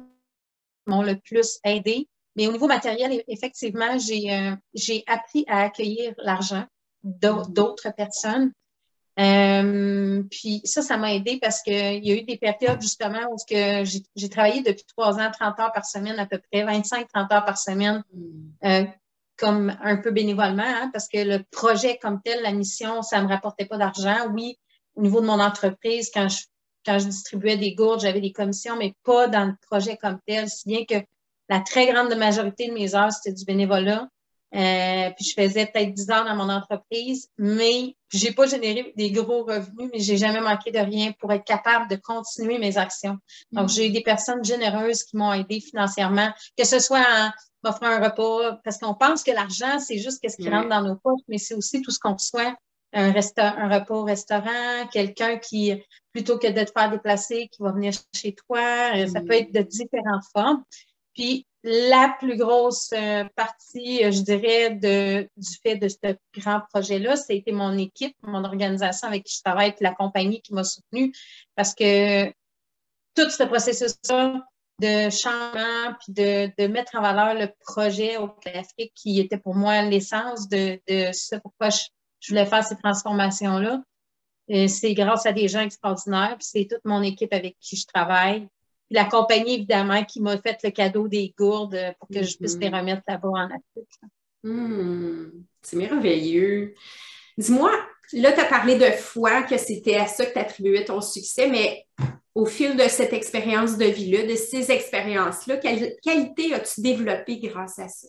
m'ont 0.85 1.01
le 1.01 1.15
plus 1.15 1.59
aidé. 1.63 2.07
Mais 2.35 2.47
au 2.47 2.51
niveau 2.51 2.67
matériel, 2.67 3.23
effectivement, 3.27 3.97
j'ai 3.97 5.03
appris 5.07 5.45
à 5.47 5.61
accueillir 5.61 6.13
l'argent 6.17 6.65
mm-hmm. 7.05 7.53
d'autres 7.53 7.93
personnes. 7.95 8.51
Euh, 9.19 10.23
puis 10.29 10.61
ça, 10.63 10.81
ça 10.81 10.97
m'a 10.97 11.13
aidé 11.13 11.39
parce 11.41 11.61
qu'il 11.61 12.05
y 12.05 12.11
a 12.11 12.15
eu 12.15 12.23
des 12.23 12.37
périodes 12.37 12.81
justement 12.81 13.19
où 13.31 13.37
j'ai 13.49 14.29
travaillé 14.29 14.61
depuis 14.61 14.85
trois 14.85 15.19
ans, 15.19 15.29
30 15.31 15.59
heures 15.59 15.71
par 15.73 15.85
semaine 15.85 16.17
à 16.19 16.25
peu 16.25 16.39
près, 16.51 16.63
25-30 16.63 17.33
heures 17.33 17.45
par 17.45 17.57
semaine, 17.57 18.03
hmm. 18.13 18.49
euh, 18.65 18.85
comme 19.37 19.75
un 19.81 19.97
peu 19.97 20.11
bénévolement, 20.11 20.63
hein, 20.63 20.89
parce 20.93 21.07
que 21.07 21.17
le 21.17 21.43
projet 21.51 21.97
comme 22.01 22.21
tel, 22.21 22.41
la 22.43 22.51
mission, 22.51 23.01
ça 23.01 23.19
ne 23.19 23.23
me 23.23 23.29
rapportait 23.29 23.65
pas 23.65 23.77
d'argent. 23.77 24.27
Oui, 24.33 24.57
au 24.95 25.01
niveau 25.01 25.21
de 25.21 25.25
mon 25.25 25.39
entreprise, 25.39 26.11
quand 26.13 26.27
je, 26.29 26.43
quand 26.85 26.99
je 26.99 27.05
distribuais 27.05 27.57
des 27.57 27.73
gourdes, 27.73 28.01
j'avais 28.01 28.21
des 28.21 28.31
commissions, 28.31 28.77
mais 28.77 28.93
pas 29.03 29.27
dans 29.27 29.45
le 29.45 29.53
projet 29.69 29.97
comme 29.97 30.19
tel, 30.25 30.49
si 30.49 30.67
bien 30.67 30.85
que 30.85 31.05
la 31.49 31.61
très 31.61 31.91
grande 31.91 32.13
majorité 32.15 32.67
de 32.67 32.73
mes 32.73 32.95
heures, 32.95 33.11
c'était 33.11 33.33
du 33.33 33.43
bénévolat. 33.43 34.07
Euh, 34.55 35.11
puis 35.15 35.25
je 35.25 35.39
faisais 35.39 35.67
peut-être 35.67 35.93
10 35.93 36.09
heures 36.09 36.25
dans 36.25 36.35
mon 36.35 36.49
entreprise, 36.49 37.29
mais 37.37 37.95
j'ai 38.11 38.31
pas 38.31 38.47
généré 38.47 38.93
des 38.95 39.11
gros 39.11 39.43
revenus, 39.43 39.89
mais 39.93 39.99
j'ai 39.99 40.17
jamais 40.17 40.41
manqué 40.41 40.71
de 40.71 40.79
rien 40.79 41.11
pour 41.19 41.31
être 41.31 41.45
capable 41.45 41.87
de 41.89 41.95
continuer 41.95 42.57
mes 42.57 42.77
actions. 42.77 43.17
Donc, 43.51 43.69
j'ai 43.69 43.87
eu 43.87 43.91
des 43.91 44.01
personnes 44.01 44.43
généreuses 44.43 45.03
qui 45.03 45.17
m'ont 45.17 45.33
aidé 45.33 45.59
financièrement, 45.59 46.31
que 46.57 46.65
ce 46.65 46.79
soit 46.79 46.99
en 46.99 47.29
m'offrant 47.63 47.87
un 47.87 47.99
repas, 47.99 48.59
parce 48.63 48.79
qu'on 48.79 48.95
pense 48.95 49.23
que 49.23 49.31
l'argent, 49.31 49.79
c'est 49.79 49.99
juste 49.99 50.19
ce 50.27 50.35
qui 50.35 50.49
rentre 50.49 50.69
dans 50.69 50.81
nos 50.81 50.95
poches, 50.95 51.21
mais 51.27 51.37
c'est 51.37 51.53
aussi 51.53 51.81
tout 51.81 51.91
ce 51.91 51.99
qu'on 51.99 52.13
reçoit. 52.13 52.55
Un, 52.91 53.13
un 53.13 53.79
repas 53.79 53.93
au 53.93 54.03
restaurant, 54.03 54.87
quelqu'un 54.91 55.37
qui, 55.37 55.79
plutôt 56.11 56.39
que 56.39 56.47
de 56.47 56.63
te 56.63 56.71
faire 56.71 56.89
déplacer, 56.89 57.47
qui 57.51 57.61
va 57.61 57.71
venir 57.71 57.93
chez 58.15 58.33
toi, 58.33 58.95
euh, 58.95 59.05
ça 59.05 59.21
peut 59.21 59.33
être 59.33 59.53
de 59.53 59.61
différentes 59.61 60.23
formes. 60.33 60.63
Puis, 61.13 61.45
la 61.63 62.15
plus 62.19 62.37
grosse 62.37 62.91
euh, 62.93 63.25
partie, 63.35 64.03
euh, 64.03 64.11
je 64.11 64.21
dirais, 64.21 64.71
de, 64.71 65.29
du 65.35 65.57
fait 65.61 65.75
de 65.75 65.87
ce 65.89 66.15
grand 66.33 66.61
projet-là, 66.73 67.15
c'était 67.17 67.51
mon 67.51 67.77
équipe, 67.77 68.15
mon 68.23 68.43
organisation 68.45 69.07
avec 69.07 69.25
qui 69.25 69.35
je 69.35 69.41
travaille, 69.43 69.73
puis 69.73 69.83
la 69.83 69.93
compagnie 69.93 70.41
qui 70.41 70.53
m'a 70.53 70.63
soutenue, 70.63 71.13
parce 71.55 71.75
que 71.75 72.27
tout 73.15 73.29
ce 73.29 73.43
processus-là 73.43 74.45
de 74.81 75.09
changement, 75.09 75.93
puis 75.99 76.13
de, 76.13 76.51
de, 76.57 76.67
mettre 76.67 76.95
en 76.95 77.01
valeur 77.01 77.33
le 77.33 77.49
projet 77.65 78.15
au 78.17 78.29
Afrique, 78.53 78.93
qui 78.95 79.19
était 79.19 79.37
pour 79.37 79.55
moi 79.55 79.81
l'essence 79.81 80.47
de, 80.47 80.79
de 80.87 81.11
ce 81.11 81.35
pourquoi 81.35 81.69
je, 81.69 81.81
je 82.21 82.29
voulais 82.29 82.45
faire 82.45 82.63
ces 82.63 82.77
transformations-là, 82.77 83.81
euh, 84.51 84.67
c'est 84.67 84.93
grâce 84.93 85.25
à 85.25 85.33
des 85.33 85.49
gens 85.49 85.61
extraordinaires, 85.61 86.35
puis 86.37 86.47
c'est 86.49 86.67
toute 86.69 86.85
mon 86.85 87.03
équipe 87.03 87.33
avec 87.33 87.57
qui 87.59 87.75
je 87.75 87.85
travaille, 87.85 88.47
la 88.89 89.05
compagnie, 89.05 89.55
évidemment, 89.55 90.03
qui 90.03 90.21
m'a 90.21 90.37
fait 90.37 90.57
le 90.63 90.71
cadeau 90.71 91.07
des 91.07 91.33
gourdes 91.37 91.79
pour 91.99 92.07
que 92.09 92.23
je 92.23 92.37
puisse 92.37 92.57
les 92.57 92.69
mm-hmm. 92.69 92.79
remettre 92.79 93.03
là-bas 93.07 93.29
en 93.29 93.45
Afrique. 93.45 93.99
Hmm, 94.43 95.29
c'est 95.61 95.77
merveilleux. 95.77 96.73
Dis-moi, 97.37 97.71
là, 98.13 98.31
tu 98.31 98.39
as 98.39 98.45
parlé 98.45 98.75
de 98.75 98.89
foi, 98.91 99.43
que 99.43 99.57
c'était 99.57 99.97
à 99.97 100.07
ça 100.07 100.25
que 100.25 100.33
tu 100.33 100.39
attribuais 100.39 100.85
ton 100.85 101.01
succès, 101.01 101.47
mais 101.47 101.85
au 102.35 102.45
fil 102.45 102.75
de 102.75 102.87
cette 102.87 103.13
expérience 103.13 103.77
de 103.77 103.85
vie-là, 103.85 104.25
de 104.25 104.35
ces 104.35 104.71
expériences-là, 104.71 105.57
quelle 105.57 105.95
qualité 106.01 106.53
as-tu 106.53 106.81
développée 106.81 107.39
grâce 107.39 107.79
à 107.79 107.87
ça? 107.87 108.07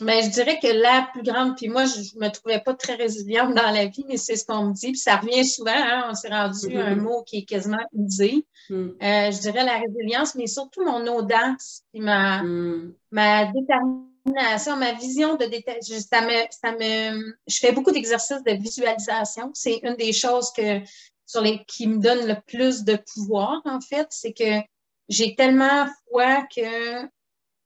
Mais 0.00 0.22
je 0.22 0.30
dirais 0.30 0.58
que 0.60 0.68
la 0.68 1.08
plus 1.12 1.22
grande, 1.22 1.56
puis 1.56 1.68
moi, 1.68 1.84
je 1.84 2.00
ne 2.16 2.26
me 2.26 2.30
trouvais 2.30 2.60
pas 2.60 2.74
très 2.74 2.94
résiliente 2.94 3.54
dans 3.54 3.70
la 3.70 3.86
vie, 3.86 4.04
mais 4.08 4.16
c'est 4.16 4.36
ce 4.36 4.44
qu'on 4.44 4.66
me 4.66 4.72
dit, 4.72 4.92
puis 4.92 5.00
ça 5.00 5.16
revient 5.16 5.44
souvent, 5.44 5.72
hein, 5.74 6.06
on 6.10 6.14
s'est 6.14 6.28
rendu 6.28 6.76
à 6.76 6.86
un 6.86 6.94
mm-hmm. 6.94 7.00
mot 7.00 7.22
qui 7.24 7.38
est 7.38 7.44
quasiment 7.44 7.84
usé. 7.96 8.46
Mm. 8.70 8.74
Euh, 8.74 9.30
je 9.30 9.40
dirais 9.40 9.64
la 9.64 9.78
résilience, 9.78 10.34
mais 10.34 10.46
surtout 10.46 10.84
mon 10.84 11.06
audace, 11.06 11.82
puis 11.92 12.00
ma, 12.00 12.42
mm. 12.42 12.94
ma 13.10 13.46
détermination, 13.46 14.76
ma 14.76 14.92
vision 14.92 15.36
de 15.36 15.44
ça 15.44 16.20
me, 16.20 16.46
ça 16.50 16.72
me, 16.72 17.36
je 17.46 17.58
fais 17.58 17.72
beaucoup 17.72 17.90
d'exercices 17.90 18.42
de 18.44 18.52
visualisation. 18.52 19.50
C'est 19.54 19.80
une 19.82 19.96
des 19.96 20.12
choses 20.12 20.52
que, 20.52 20.80
sur 21.26 21.40
les, 21.40 21.64
qui 21.64 21.86
me 21.86 21.98
donne 21.98 22.26
le 22.26 22.36
plus 22.46 22.84
de 22.84 22.98
pouvoir, 23.14 23.60
en 23.64 23.80
fait, 23.80 24.06
c'est 24.10 24.32
que 24.32 24.60
j'ai 25.08 25.34
tellement 25.34 25.86
foi 26.10 26.46
que 26.54 27.08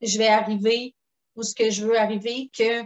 je 0.00 0.18
vais 0.18 0.28
arriver 0.28 0.94
où 1.36 1.42
ce 1.42 1.54
que 1.54 1.70
je 1.70 1.84
veux 1.84 1.98
arriver 1.98 2.50
que 2.56 2.82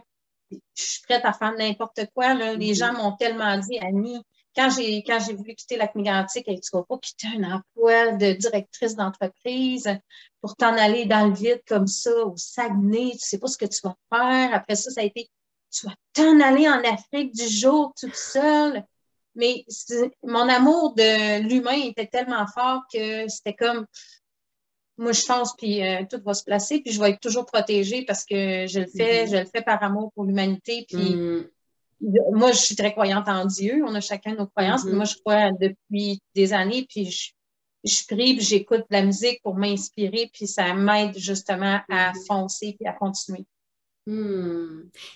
je 0.50 0.56
suis 0.74 1.02
prête 1.02 1.24
à 1.24 1.32
faire 1.32 1.52
n'importe 1.52 2.00
quoi. 2.14 2.34
Là. 2.34 2.54
Les 2.54 2.70
mhm. 2.70 2.74
gens 2.74 2.92
m'ont 2.92 3.16
tellement 3.16 3.58
dit, 3.58 3.78
Annie, 3.78 4.22
quand 4.54 4.70
j'ai 4.70 5.02
quand 5.02 5.18
j'ai 5.20 5.34
voulu 5.34 5.54
quitter 5.54 5.76
la 5.76 5.90
Migantique, 5.94 6.46
tu 6.46 6.52
ne 6.52 6.78
vas 6.78 6.84
pas 6.84 6.98
quitter 6.98 7.28
un 7.36 7.56
emploi 7.56 8.12
de 8.12 8.32
directrice 8.32 8.94
d'entreprise 8.94 9.88
pour 10.40 10.56
t'en 10.56 10.76
aller 10.76 11.04
dans 11.04 11.26
le 11.26 11.34
vide 11.34 11.62
comme 11.68 11.86
ça, 11.86 12.10
au 12.24 12.36
Saguenay, 12.36 13.12
tu 13.12 13.18
sais 13.18 13.38
pas 13.38 13.48
ce 13.48 13.58
que 13.58 13.66
tu 13.66 13.80
vas 13.82 13.96
faire. 14.10 14.54
Après 14.54 14.76
ça, 14.76 14.90
ça 14.90 15.00
a 15.02 15.04
été 15.04 15.28
tu 15.70 15.86
vas 15.86 15.94
t'en 16.14 16.40
aller 16.40 16.68
en 16.68 16.82
Afrique 16.84 17.34
du 17.34 17.46
jour 17.48 17.92
toute 17.98 18.16
seule. 18.16 18.84
Mais 19.34 19.66
mon 20.22 20.48
amour 20.48 20.94
de 20.94 21.42
l'humain 21.42 21.82
était 21.84 22.06
tellement 22.06 22.46
fort 22.46 22.82
que 22.90 23.28
c'était 23.28 23.54
comme 23.54 23.84
moi, 24.98 25.12
je 25.12 25.24
pense, 25.26 25.54
puis 25.56 25.82
euh, 25.82 26.04
tout 26.10 26.20
va 26.24 26.34
se 26.34 26.44
placer, 26.44 26.80
puis 26.80 26.92
je 26.92 27.00
vais 27.00 27.10
être 27.10 27.20
toujours 27.20 27.46
protégée 27.46 28.04
parce 28.04 28.24
que 28.24 28.66
je 28.66 28.80
le 28.80 28.86
fais, 28.86 29.24
mm-hmm. 29.24 29.30
je 29.30 29.36
le 29.36 29.44
fais 29.44 29.62
par 29.62 29.82
amour 29.82 30.10
pour 30.14 30.24
l'humanité. 30.24 30.86
Puis 30.88 31.14
mm. 31.14 31.48
moi, 32.32 32.52
je 32.52 32.58
suis 32.58 32.76
très 32.76 32.92
croyante 32.92 33.28
en 33.28 33.44
Dieu. 33.44 33.82
On 33.86 33.94
a 33.94 34.00
chacun 34.00 34.34
nos 34.34 34.46
croyances. 34.46 34.84
Mm-hmm. 34.84 34.94
Moi, 34.94 35.04
je 35.04 35.14
crois 35.16 35.52
depuis 35.52 36.20
des 36.34 36.52
années, 36.52 36.86
puis 36.88 37.10
je, 37.10 37.32
je 37.84 38.06
prie, 38.06 38.36
puis 38.36 38.44
j'écoute 38.44 38.84
de 38.90 38.96
la 38.96 39.02
musique 39.02 39.42
pour 39.42 39.56
m'inspirer, 39.56 40.30
puis 40.32 40.46
ça 40.46 40.72
m'aide 40.72 41.16
justement 41.18 41.80
à 41.90 42.12
mm-hmm. 42.12 42.26
foncer 42.26 42.76
puis 42.78 42.88
à 42.88 42.92
continuer. 42.92 43.44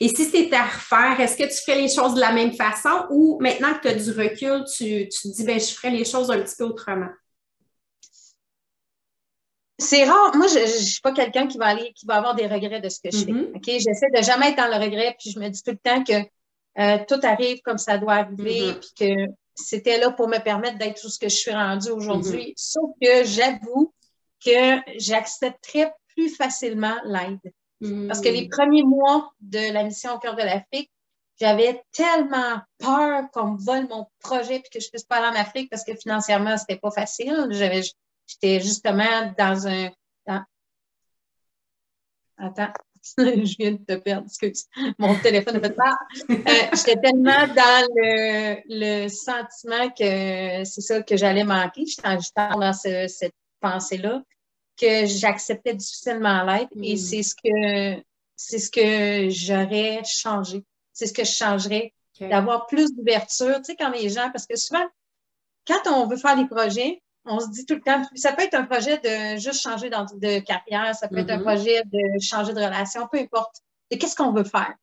Et 0.00 0.08
si 0.08 0.24
c'était 0.24 0.56
à 0.56 0.64
refaire, 0.64 1.20
est-ce 1.20 1.36
que 1.36 1.44
tu 1.44 1.62
ferais 1.64 1.80
les 1.80 1.88
choses 1.88 2.14
de 2.14 2.20
la 2.20 2.32
même 2.32 2.52
façon 2.52 3.06
ou 3.10 3.38
maintenant 3.40 3.72
que 3.74 3.82
tu 3.82 3.88
as 3.88 3.94
du 3.94 4.10
recul, 4.10 4.64
tu, 4.64 5.08
tu 5.08 5.28
te 5.28 5.36
dis, 5.36 5.44
ben, 5.44 5.60
je 5.60 5.72
ferais 5.72 5.90
les 5.90 6.04
choses 6.04 6.28
un 6.30 6.40
petit 6.40 6.56
peu 6.58 6.64
autrement? 6.64 7.10
C'est 9.80 10.04
rare. 10.04 10.36
Moi, 10.36 10.46
je 10.46 10.58
ne 10.58 10.66
suis 10.66 11.00
pas 11.00 11.12
quelqu'un 11.12 11.46
qui 11.46 11.58
va 11.58 11.66
aller, 11.66 11.92
qui 11.94 12.06
va 12.06 12.16
avoir 12.16 12.34
des 12.34 12.46
regrets 12.46 12.80
de 12.80 12.88
ce 12.88 13.00
que 13.00 13.10
je 13.10 13.24
fais. 13.24 13.32
Mm-hmm. 13.32 13.56
OK? 13.56 13.64
J'essaie 13.66 14.10
de 14.14 14.22
jamais 14.22 14.50
être 14.50 14.56
dans 14.56 14.68
le 14.68 14.82
regret, 14.82 15.16
puis 15.18 15.30
je 15.30 15.38
me 15.38 15.48
dis 15.48 15.62
tout 15.62 15.72
le 15.72 15.78
temps 15.78 16.04
que 16.04 16.12
euh, 16.78 16.98
tout 17.08 17.20
arrive 17.22 17.60
comme 17.62 17.78
ça 17.78 17.98
doit 17.98 18.14
arriver, 18.14 18.60
mm-hmm. 18.60 18.78
puis 18.78 18.90
que 18.98 19.32
c'était 19.54 19.98
là 19.98 20.10
pour 20.12 20.28
me 20.28 20.38
permettre 20.38 20.78
d'être 20.78 21.00
tout 21.00 21.08
ce 21.08 21.18
que 21.18 21.28
je 21.28 21.36
suis 21.36 21.52
rendue 21.52 21.90
aujourd'hui. 21.90 22.52
Mm-hmm. 22.52 22.54
Sauf 22.56 22.90
que 23.00 23.24
j'avoue 23.24 23.92
que 24.44 24.98
j'accepterais 24.98 25.92
plus 26.14 26.28
facilement 26.28 26.96
l'aide. 27.04 27.40
Parce 28.08 28.20
que 28.20 28.28
les 28.28 28.46
premiers 28.46 28.82
mois 28.82 29.32
de 29.40 29.72
la 29.72 29.84
mission 29.84 30.12
au 30.14 30.18
cœur 30.18 30.36
de 30.36 30.42
l'Afrique, 30.42 30.90
j'avais 31.40 31.82
tellement 31.92 32.60
peur 32.78 33.22
qu'on 33.32 33.52
me 33.52 33.58
vole 33.58 33.88
mon 33.88 34.06
projet 34.18 34.60
puis 34.60 34.68
que 34.70 34.80
je 34.80 34.90
puisse 34.90 35.04
pas 35.04 35.16
aller 35.16 35.34
en 35.34 35.40
Afrique 35.40 35.70
parce 35.70 35.84
que 35.84 35.94
financièrement, 35.94 36.58
c'était 36.58 36.78
pas 36.78 36.90
facile. 36.90 37.48
J'avais 37.50 37.80
J'étais 38.30 38.60
justement 38.60 39.32
dans 39.36 39.66
un. 39.66 39.90
Attends, 42.42 42.72
je 43.18 43.56
viens 43.58 43.72
de 43.72 43.84
te 43.84 43.96
perdre, 43.96 44.26
excuse. 44.26 44.64
Mon 44.98 45.14
téléphone 45.18 45.56
a 45.56 45.60
fait 45.60 45.74
peur. 45.74 45.96
Euh, 46.30 46.36
j'étais 46.72 46.96
tellement 46.96 47.46
dans 47.48 47.86
le, 47.96 48.62
le 48.66 49.08
sentiment 49.08 49.90
que 49.90 50.64
c'est 50.64 50.80
ça 50.80 51.02
que 51.02 51.16
j'allais 51.16 51.44
manquer. 51.44 51.84
J'étais 51.86 52.18
dans 52.34 52.72
cette 52.72 53.34
pensée-là 53.60 54.22
que 54.80 55.04
j'acceptais 55.04 55.74
difficilement 55.74 56.42
l'être 56.44 56.70
et 56.80 56.94
hmm. 56.94 56.96
c'est 56.96 57.22
ce 57.22 57.34
que 57.34 58.02
c'est 58.36 58.58
ce 58.58 58.70
que 58.70 59.28
j'aurais 59.28 60.02
changé. 60.04 60.64
C'est 60.92 61.06
ce 61.06 61.12
que 61.12 61.24
je 61.24 61.32
changerais. 61.32 61.92
D'avoir 62.20 62.66
plus 62.66 62.94
d'ouverture. 62.94 63.56
Tu 63.56 63.64
sais, 63.64 63.76
quand 63.76 63.88
les 63.88 64.10
gens, 64.10 64.30
parce 64.30 64.46
que 64.46 64.54
souvent, 64.54 64.86
quand 65.66 65.80
on 65.86 66.06
veut 66.06 66.18
faire 66.18 66.36
des 66.36 66.46
projets, 66.46 67.00
on 67.24 67.40
se 67.40 67.50
dit 67.50 67.66
tout 67.66 67.74
le 67.74 67.80
temps, 67.80 68.02
ça 68.14 68.32
peut 68.32 68.42
être 68.42 68.54
un 68.54 68.64
projet 68.64 68.98
de 68.98 69.38
juste 69.38 69.60
changer 69.60 69.90
de 69.90 70.38
carrière, 70.40 70.94
ça 70.94 71.08
peut 71.08 71.18
être 71.18 71.30
un 71.30 71.38
mm-hmm. 71.38 71.42
projet 71.42 71.82
de 71.84 72.20
changer 72.20 72.52
de 72.52 72.60
relation, 72.60 73.06
peu 73.10 73.18
importe. 73.18 73.56
Et 73.90 73.98
qu'est-ce 73.98 74.16
qu'on 74.16 74.32
veut 74.32 74.44
faire? 74.44 74.74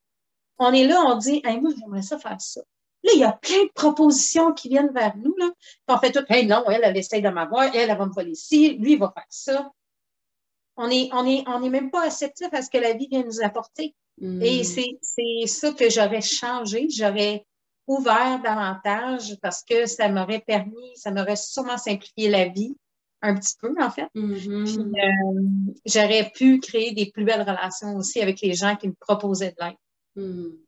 On 0.58 0.72
est 0.72 0.86
là, 0.86 1.00
on 1.06 1.16
dit, 1.16 1.40
hey, 1.44 1.60
moi, 1.60 1.70
j'aimerais 1.78 2.02
ça 2.02 2.18
faire 2.18 2.40
ça. 2.40 2.60
Là, 3.04 3.12
il 3.14 3.20
y 3.20 3.24
a 3.24 3.32
plein 3.32 3.64
de 3.64 3.70
propositions 3.74 4.52
qui 4.52 4.68
viennent 4.68 4.92
vers 4.92 5.16
nous. 5.16 5.34
Là. 5.36 5.50
Puis 5.58 5.96
on 5.96 5.98
fait 5.98 6.12
tout, 6.12 6.24
hey, 6.28 6.46
non, 6.46 6.64
elle, 6.68 6.80
elle 6.82 6.96
essaye 6.96 7.22
de 7.22 7.28
m'avoir, 7.28 7.64
elle, 7.64 7.90
elle 7.90 7.96
va 7.96 8.06
me 8.06 8.12
voler 8.12 8.32
ici, 8.32 8.74
lui, 8.74 8.92
il 8.92 8.98
va 8.98 9.12
faire 9.14 9.26
ça. 9.28 9.70
On 10.76 10.88
n'est 10.88 11.08
on 11.12 11.26
est, 11.26 11.42
on 11.48 11.62
est 11.62 11.70
même 11.70 11.90
pas 11.90 12.02
réceptif 12.02 12.48
à 12.52 12.62
ce 12.62 12.70
que 12.70 12.78
la 12.78 12.92
vie 12.92 13.08
vient 13.08 13.24
nous 13.24 13.42
apporter. 13.42 13.94
Mm. 14.20 14.42
Et 14.42 14.64
c'est 14.64 14.98
ça 15.46 15.72
que 15.72 15.90
j'aurais 15.90 16.20
changé. 16.20 16.88
J'aurais 16.90 17.44
ouvert 17.88 18.40
davantage 18.42 19.36
parce 19.42 19.64
que 19.64 19.86
ça 19.86 20.08
m'aurait 20.08 20.44
permis, 20.46 20.96
ça 20.96 21.10
m'aurait 21.10 21.36
sûrement 21.36 21.78
simplifié 21.78 22.28
la 22.28 22.46
vie 22.46 22.76
un 23.22 23.34
petit 23.34 23.54
peu, 23.60 23.74
en 23.80 23.90
fait. 23.90 24.06
Mm-hmm. 24.14 24.78
Euh, 24.78 25.78
j'aurais 25.86 26.30
pu 26.34 26.60
créer 26.60 26.92
des 26.92 27.10
plus 27.10 27.24
belles 27.24 27.42
relations 27.42 27.96
aussi 27.96 28.20
avec 28.20 28.40
les 28.40 28.54
gens 28.54 28.76
qui 28.76 28.88
me 28.88 28.94
proposaient 29.00 29.54
de 29.58 29.64
l'aide. 29.64 29.76
Mm. 30.14 30.67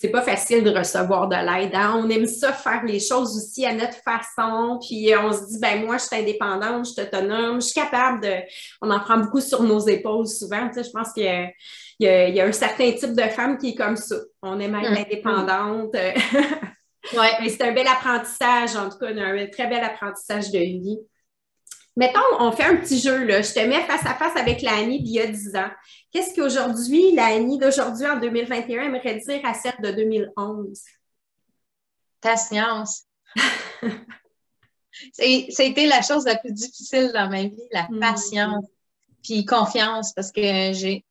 C'est 0.00 0.10
pas 0.10 0.22
facile 0.22 0.62
de 0.62 0.70
recevoir 0.70 1.26
de 1.26 1.34
l'aide. 1.34 1.74
Hein. 1.74 2.00
On 2.00 2.08
aime 2.08 2.26
ça 2.26 2.52
faire 2.52 2.84
les 2.84 3.00
choses 3.00 3.36
aussi 3.36 3.66
à 3.66 3.72
notre 3.72 3.96
façon. 3.96 4.78
Puis 4.80 5.10
on 5.20 5.32
se 5.32 5.48
dit, 5.48 5.58
ben 5.58 5.84
moi, 5.84 5.98
je 5.98 6.04
suis 6.04 6.16
indépendante, 6.16 6.86
je 6.86 6.92
suis 6.92 7.02
autonome, 7.02 7.60
je 7.60 7.66
suis 7.66 7.80
capable 7.80 8.22
de. 8.22 8.32
On 8.80 8.92
en 8.92 9.00
prend 9.00 9.18
beaucoup 9.18 9.40
sur 9.40 9.60
nos 9.64 9.80
épaules 9.80 10.28
souvent. 10.28 10.68
Tu 10.68 10.74
sais, 10.74 10.84
je 10.84 10.90
pense 10.90 11.12
qu'il 11.12 11.24
y 11.24 12.04
y, 12.04 12.40
a, 12.40 12.44
un 12.44 12.52
certain 12.52 12.92
type 12.92 13.12
de 13.12 13.22
femme 13.22 13.58
qui 13.58 13.70
est 13.70 13.74
comme 13.74 13.96
ça. 13.96 14.14
On 14.40 14.60
aime 14.60 14.76
être 14.76 14.90
mm. 14.90 14.96
indépendante. 14.98 15.94
ouais. 15.94 16.14
Mais 17.40 17.48
c'est 17.48 17.62
un 17.64 17.72
bel 17.72 17.88
apprentissage, 17.88 18.76
en 18.76 18.88
tout 18.90 18.98
cas, 18.98 19.08
un 19.08 19.46
très 19.46 19.66
bel 19.66 19.82
apprentissage 19.82 20.52
de 20.52 20.60
vie. 20.60 20.98
Mettons, 21.98 22.20
on 22.38 22.52
fait 22.52 22.62
un 22.62 22.76
petit 22.76 23.00
jeu, 23.00 23.24
là. 23.24 23.42
Je 23.42 23.52
te 23.52 23.58
mets 23.58 23.82
face 23.82 24.06
à 24.06 24.14
face 24.14 24.36
avec 24.36 24.62
l'Annie 24.62 25.02
d'il 25.02 25.14
y 25.14 25.20
a 25.20 25.26
10 25.26 25.56
ans. 25.56 25.68
Qu'est-ce 26.12 26.32
qu'aujourd'hui, 26.32 27.10
l'Annie 27.12 27.58
d'aujourd'hui, 27.58 28.06
en 28.06 28.20
2021, 28.20 28.84
aimerait 28.84 29.16
dire 29.16 29.40
à 29.42 29.52
celle 29.52 29.74
de 29.82 29.90
2011? 29.90 30.80
Patience. 32.20 33.02
ça 33.34 35.24
a 35.24 35.64
été 35.64 35.86
la 35.86 36.00
chose 36.02 36.24
la 36.24 36.36
plus 36.36 36.52
difficile 36.52 37.10
dans 37.12 37.28
ma 37.28 37.42
vie, 37.42 37.68
la 37.72 37.88
mm. 37.90 37.98
patience. 37.98 38.64
Puis 39.24 39.44
confiance, 39.44 40.12
parce 40.14 40.30
que 40.30 40.72
j'ai 40.74 41.04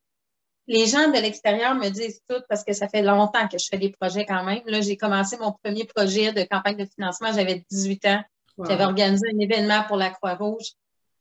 les 0.67 0.85
gens 0.85 1.09
de 1.09 1.19
l'extérieur 1.19 1.75
me 1.75 1.89
disent 1.89 2.21
tout 2.29 2.41
parce 2.47 2.63
que 2.63 2.71
ça 2.71 2.87
fait 2.87 3.01
longtemps 3.01 3.47
que 3.49 3.57
je 3.57 3.67
fais 3.69 3.77
des 3.77 3.89
projets 3.89 4.25
quand 4.25 4.45
même. 4.45 4.61
Là, 4.67 4.79
j'ai 4.79 4.95
commencé 4.95 5.37
mon 5.37 5.51
premier 5.51 5.83
projet 5.83 6.31
de 6.31 6.43
campagne 6.43 6.77
de 6.77 6.85
financement, 6.85 7.33
j'avais 7.33 7.65
18 7.69 8.05
ans. 8.05 8.23
J'avais 8.65 8.85
organisé 8.85 9.27
un 9.33 9.39
événement 9.39 9.83
pour 9.87 9.97
la 9.97 10.09
Croix-Rouge. 10.09 10.73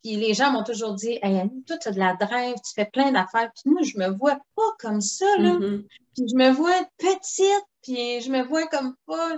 Puis 0.03 0.15
les 0.15 0.33
gens 0.33 0.51
m'ont 0.51 0.63
toujours 0.63 0.93
dit 0.93 1.19
Hey 1.21 1.39
Annie, 1.39 1.63
toi, 1.65 1.77
tu 1.77 1.87
as 1.89 1.91
de 1.91 1.99
la 1.99 2.13
drive, 2.15 2.55
tu 2.55 2.73
fais 2.73 2.85
plein 2.85 3.11
d'affaires. 3.11 3.51
Puis 3.53 3.71
moi, 3.71 3.81
je 3.83 3.97
me 3.97 4.07
vois 4.15 4.39
pas 4.55 4.71
comme 4.79 5.01
ça, 5.01 5.25
là. 5.37 5.53
Mm-hmm. 5.53 5.85
Puis 6.15 6.27
je 6.29 6.35
me 6.35 6.51
vois 6.51 6.87
petite, 6.97 7.67
puis 7.81 8.21
je 8.21 8.31
me 8.31 8.43
vois 8.43 8.67
comme 8.67 8.95
pas. 9.05 9.37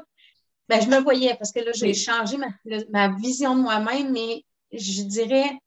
Ben, 0.68 0.82
je 0.82 0.88
me 0.88 1.00
voyais 1.00 1.36
parce 1.36 1.52
que 1.52 1.60
là, 1.60 1.72
j'ai 1.74 1.94
changé 1.94 2.38
ma, 2.38 2.50
ma 2.90 3.10
vision 3.16 3.56
de 3.56 3.62
moi-même, 3.62 4.12
mais 4.12 4.44
je 4.72 5.02
dirais 5.04 5.58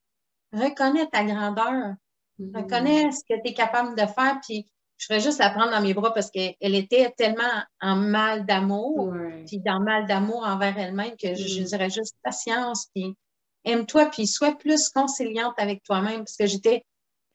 reconnais 0.53 1.07
ta 1.07 1.25
grandeur. 1.25 1.95
Je 2.39 2.61
connais 2.69 3.11
ce 3.13 3.21
que 3.21 3.41
tu 3.43 3.51
es 3.51 3.55
capable 3.55 3.95
de 3.95 4.07
faire, 4.07 4.39
puis 4.43 4.67
je 5.03 5.07
ferais 5.09 5.21
juste 5.21 5.41
la 5.41 5.51
prendre 5.51 5.73
dans 5.73 5.81
mes 5.81 5.95
bras 5.95 6.15
parce 6.15 6.31
qu'elle 6.31 6.55
était 6.61 7.13
tellement 7.17 7.43
en 7.81 7.97
mal 7.97 8.47
d'amour, 8.47 9.13
puis 9.49 9.59
dans 9.59 9.81
mal 9.81 10.07
d'amour 10.07 10.45
envers 10.45 10.79
elle-même 10.79 11.17
que 11.21 11.35
je, 11.35 11.61
mm. 11.61 11.65
dirais 11.65 11.91
juste 11.91 12.15
patience, 12.23 12.87
puis 12.95 13.17
aime-toi, 13.65 14.07
puis 14.07 14.29
sois 14.29 14.57
plus 14.57 14.91
conciliante 14.91 15.55
avec 15.59 15.83
toi-même, 15.83 16.19
parce 16.19 16.37
que 16.37 16.47
j'étais 16.47 16.85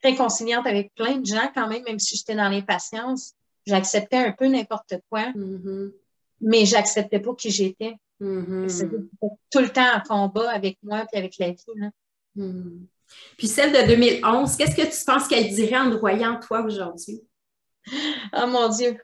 très 0.02 0.14
conciliante 0.14 0.66
avec 0.66 0.94
plein 0.94 1.18
de 1.18 1.26
gens 1.26 1.50
quand 1.54 1.68
même, 1.68 1.82
même 1.84 1.98
si 1.98 2.16
j'étais 2.16 2.34
dans 2.34 2.48
l'impatience. 2.48 3.34
J'acceptais 3.66 4.16
un 4.16 4.32
peu 4.32 4.46
n'importe 4.46 4.94
quoi, 5.10 5.26
mm-hmm. 5.32 5.92
mais 6.40 6.64
j'acceptais 6.64 7.20
pas 7.20 7.34
qui 7.34 7.50
j'étais. 7.50 7.96
Mm-hmm. 8.20 9.08
tout 9.52 9.60
le 9.60 9.68
temps 9.68 9.94
en 9.94 10.00
combat 10.00 10.50
avec 10.50 10.78
moi 10.82 11.04
puis 11.06 11.20
avec 11.20 11.34
la 11.38 11.50
vie. 11.50 11.62
Là. 11.76 11.90
Mm. 12.34 12.86
Puis 13.36 13.46
celle 13.46 13.72
de 13.72 13.94
2011, 13.94 14.56
qu'est-ce 14.56 14.74
que 14.74 14.82
tu 14.82 15.04
penses 15.04 15.28
qu'elle 15.28 15.54
dirait 15.54 15.78
en 15.78 15.90
te 15.90 15.96
voyant 15.96 16.40
toi 16.40 16.62
aujourd'hui? 16.62 17.20
Oh 18.34 18.46
mon 18.46 18.68
Dieu! 18.68 18.98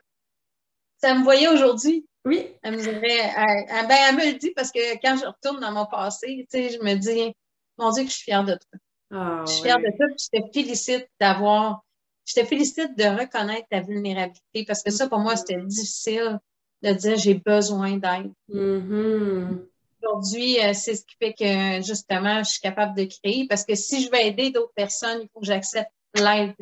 Ça 0.97 1.13
me 1.13 1.23
voyait 1.23 1.47
aujourd'hui. 1.47 2.05
Oui. 2.25 2.47
Elle 2.63 2.77
me 2.77 2.81
dirait, 2.81 3.33
elle, 3.37 3.87
ben, 3.87 3.97
elle 4.09 4.15
me 4.15 4.31
le 4.31 4.37
dit 4.37 4.51
parce 4.51 4.71
que 4.71 4.95
quand 5.01 5.17
je 5.17 5.25
retourne 5.25 5.59
dans 5.59 5.71
mon 5.71 5.85
passé, 5.85 6.47
tu 6.51 6.57
sais, 6.57 6.69
je 6.69 6.79
me 6.79 6.95
dis, 6.95 7.33
mon 7.77 7.91
Dieu, 7.91 8.03
que 8.03 8.09
je 8.09 8.15
suis 8.15 8.23
fière 8.23 8.43
de 8.43 8.53
toi. 8.53 8.79
Ah, 9.11 9.43
je 9.45 9.51
suis 9.51 9.61
fière 9.61 9.77
de 9.77 9.95
toi, 9.95 10.07
puis 10.07 10.17
je 10.33 10.39
te 10.39 10.51
félicite 10.51 11.07
d'avoir 11.19 11.85
je 12.25 12.33
te 12.33 12.45
félicite 12.45 12.97
de 12.97 13.03
reconnaître 13.03 13.67
ta 13.69 13.81
vulnérabilité 13.81 14.65
parce 14.65 14.81
que 14.81 14.91
ça, 14.91 15.07
pour 15.07 15.19
moi, 15.19 15.35
c'était 15.35 15.61
difficile 15.61 16.39
de 16.81 16.91
dire 16.91 17.17
j'ai 17.17 17.35
besoin 17.35 17.97
d'aide. 17.97 18.31
Mm-hmm. 18.49 19.65
Aujourd'hui, 20.01 20.59
euh, 20.59 20.73
c'est 20.73 20.95
ce 20.95 21.05
qui 21.05 21.15
fait 21.19 21.33
que 21.33 21.85
justement, 21.85 22.39
je 22.43 22.49
suis 22.49 22.61
capable 22.61 22.97
de 22.97 23.05
créer 23.05 23.47
parce 23.47 23.63
que 23.63 23.75
si 23.75 24.03
je 24.03 24.09
veux 24.09 24.19
aider 24.19 24.49
d'autres 24.49 24.73
personnes, 24.75 25.19
il 25.21 25.29
faut 25.33 25.39
que 25.39 25.45
j'accepte 25.45 25.91
l'aide 26.15 26.55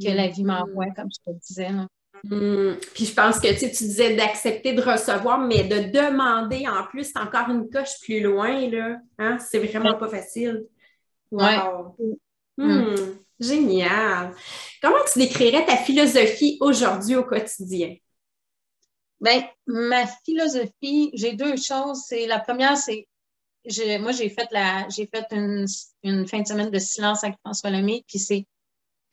que 0.00 0.10
la 0.10 0.28
vie 0.28 0.44
m'envoie, 0.44 0.90
comme 0.96 1.08
je 1.10 1.32
te 1.32 1.36
disais. 1.38 1.70
Mm. 2.24 2.76
Puis 2.94 3.06
je 3.06 3.14
pense 3.14 3.38
que 3.38 3.48
tu, 3.58 3.66
disais 3.66 4.16
d'accepter 4.16 4.72
de 4.72 4.82
recevoir, 4.82 5.38
mais 5.38 5.64
de 5.64 5.90
demander 5.90 6.66
en 6.66 6.84
plus, 6.86 7.04
c'est 7.04 7.18
encore 7.18 7.50
une 7.50 7.68
coche 7.68 8.00
plus 8.02 8.20
loin, 8.20 8.68
là. 8.68 8.98
Hein? 9.18 9.38
C'est 9.38 9.58
vraiment 9.58 9.94
pas 9.94 10.08
facile. 10.08 10.64
Wow. 11.30 11.96
Mm. 12.56 12.94
Génial. 13.40 14.34
Comment 14.80 14.96
tu 15.12 15.18
décrirais 15.18 15.66
ta 15.66 15.76
philosophie 15.76 16.56
aujourd'hui 16.60 17.16
au 17.16 17.24
quotidien? 17.24 17.96
Bien, 19.20 19.42
ma 19.66 20.06
philosophie, 20.24 21.10
j'ai 21.14 21.32
deux 21.32 21.56
choses. 21.56 22.04
C'est 22.06 22.26
la 22.26 22.40
première, 22.40 22.76
c'est 22.76 23.08
moi 23.98 24.12
j'ai 24.12 24.28
fait 24.28 24.46
la 24.50 24.86
j'ai 24.90 25.06
fait 25.06 25.24
une, 25.30 25.64
une, 26.02 26.28
fin 26.28 26.40
de 26.40 26.46
semaine 26.46 26.70
de 26.70 26.78
silence 26.78 27.24
avec 27.24 27.36
François 27.42 27.70
Lemay, 27.70 28.04
puis 28.06 28.18
c'est 28.18 28.46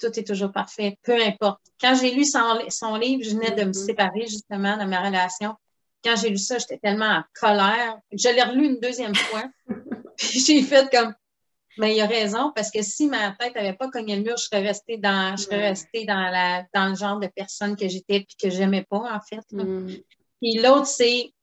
tout 0.02 0.20
est 0.20 0.28
toujours 0.28 0.52
parfait, 0.52 0.98
peu 1.04 1.22
importe. 1.22 1.62
Quand 1.80 1.96
j'ai 1.96 2.12
lu 2.12 2.26
son, 2.26 2.60
son, 2.70 2.96
livre, 2.96 3.24
je 3.24 3.32
venais 3.32 3.52
de 3.52 3.64
me 3.64 3.72
mm-hmm. 3.72 3.86
séparer 3.86 4.28
justement 4.28 4.78
de 4.78 4.86
ma 4.86 5.02
relation. 5.02 5.56
Quand 6.04 6.16
j'ai 6.16 6.30
lu 6.30 6.38
ça, 6.38 6.58
j'étais 6.58 6.80
tellement 6.80 7.06
en 7.06 7.24
colère. 7.40 7.98
Je 8.12 8.30
l'ai 8.30 8.42
relu 8.42 8.66
une 8.66 8.80
deuxième 8.80 9.16
fois. 9.16 9.44
puis 10.18 10.40
j'ai 10.40 10.62
fait 10.64 10.90
comme 10.92 11.14
mais 11.78 11.96
il 11.96 12.02
a 12.02 12.08
raison, 12.08 12.52
parce 12.54 12.70
que 12.70 12.82
si 12.82 13.08
ma 13.08 13.32
tête 13.32 13.56
n'avait 13.56 13.74
pas 13.74 13.90
cogné 13.90 14.18
le 14.18 14.24
mur, 14.24 14.36
je 14.38 14.44
serais 14.44 14.62
restée 14.62 14.98
dans, 14.98 15.36
je 15.38 15.44
serais 15.44 15.70
restée 15.70 16.06
dans, 16.06 16.30
la, 16.30 16.66
dans 16.74 16.90
le 16.90 16.96
genre 16.96 17.20
de 17.20 17.28
personne 17.28 17.78
que 17.78 17.88
j'étais 17.88 18.18
et 18.18 18.28
que 18.42 18.50
j'aimais 18.50 18.86
pas, 18.90 18.98
en 18.98 19.22
fait. 19.22 19.46
Mm. 19.52 19.88
Puis 20.42 20.58
l'autre, 20.58 20.88
c'est 20.88 21.34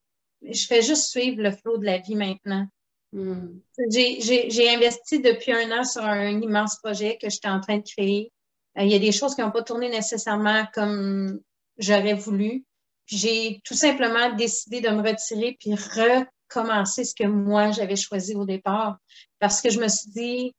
je 0.42 0.66
fais 0.66 0.83
juste 0.83 1.11
suivre 1.11 1.42
le 1.42 1.51
flot 1.51 1.79
de 1.79 1.87
la 1.87 1.99
vie 1.99 2.14
maintenant. 2.14 2.66
Mm. 3.12 3.59
J'ai 3.90 4.75
investi 4.75 5.21
depuis 5.21 5.53
un 5.53 5.81
an 5.81 5.85
sur 5.85 6.03
un 6.03 6.40
immense 6.40 6.77
projet 6.77 7.18
que 7.21 7.31
j'étais 7.31 7.49
en 7.49 7.61
train 7.61 7.79
de 7.79 7.88
créer. 7.88 8.31
Euh, 8.79 8.83
il 8.83 8.91
y 8.91 8.95
a 8.95 8.99
des 8.99 9.12
choses 9.12 9.35
qui 9.35 9.41
n'ont 9.41 9.51
pas 9.51 9.62
tourné 9.62 9.88
nécessairement 9.88 10.67
comme 10.73 11.41
j'aurais 11.79 12.14
voulu. 12.14 12.64
J'ai 13.07 13.61
tout 13.64 13.75
simplement 13.75 14.35
décidé 14.35 14.81
de 14.81 14.88
me 14.91 15.03
retirer 15.03 15.57
puis 15.59 15.75
recommencer 15.75 17.05
ce 17.05 17.14
que 17.14 17.25
moi 17.25 17.71
j'avais 17.71 17.97
choisi 17.97 18.35
au 18.35 18.45
départ. 18.45 18.99
Parce 19.38 19.61
que 19.61 19.71
je 19.71 19.81
me 19.81 19.88
suis 19.88 20.11
dit, 20.11 20.55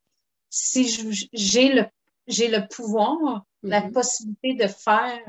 si 0.49 1.17
j'ai 1.33 1.73
le, 1.73 1.85
j'ai 2.27 2.47
le 2.47 2.67
pouvoir, 2.67 3.43
la 3.61 3.81
mm-hmm. 3.81 3.91
possibilité 3.91 4.53
de 4.55 4.67
faire 4.67 5.19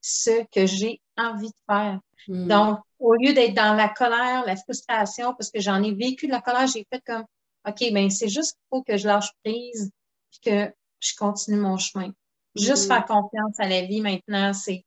ce 0.00 0.44
que 0.52 0.66
j'ai 0.66 1.00
envie 1.16 1.48
de 1.48 1.72
faire. 1.72 2.00
Mm. 2.28 2.48
Donc, 2.48 2.78
au 2.98 3.14
lieu 3.14 3.32
d'être 3.32 3.54
dans 3.54 3.74
la 3.74 3.88
colère, 3.88 4.44
la 4.46 4.56
frustration, 4.56 5.34
parce 5.34 5.50
que 5.50 5.60
j'en 5.60 5.82
ai 5.82 5.92
vécu 5.92 6.26
de 6.26 6.32
la 6.32 6.40
colère, 6.40 6.66
j'ai 6.66 6.86
fait 6.92 7.02
comme, 7.06 7.24
OK, 7.66 7.92
ben 7.92 8.10
c'est 8.10 8.28
juste 8.28 8.52
qu'il 8.52 8.66
faut 8.70 8.82
que 8.82 8.96
je 8.96 9.06
lâche 9.06 9.30
prise 9.44 9.90
et 10.34 10.50
que 10.50 10.74
je 11.00 11.14
continue 11.16 11.58
mon 11.58 11.78
chemin. 11.78 12.12
Juste 12.56 12.86
mm. 12.86 12.88
faire 12.88 13.06
confiance 13.06 13.58
à 13.58 13.68
la 13.68 13.82
vie 13.82 14.00
maintenant, 14.00 14.52
c'est 14.52 14.84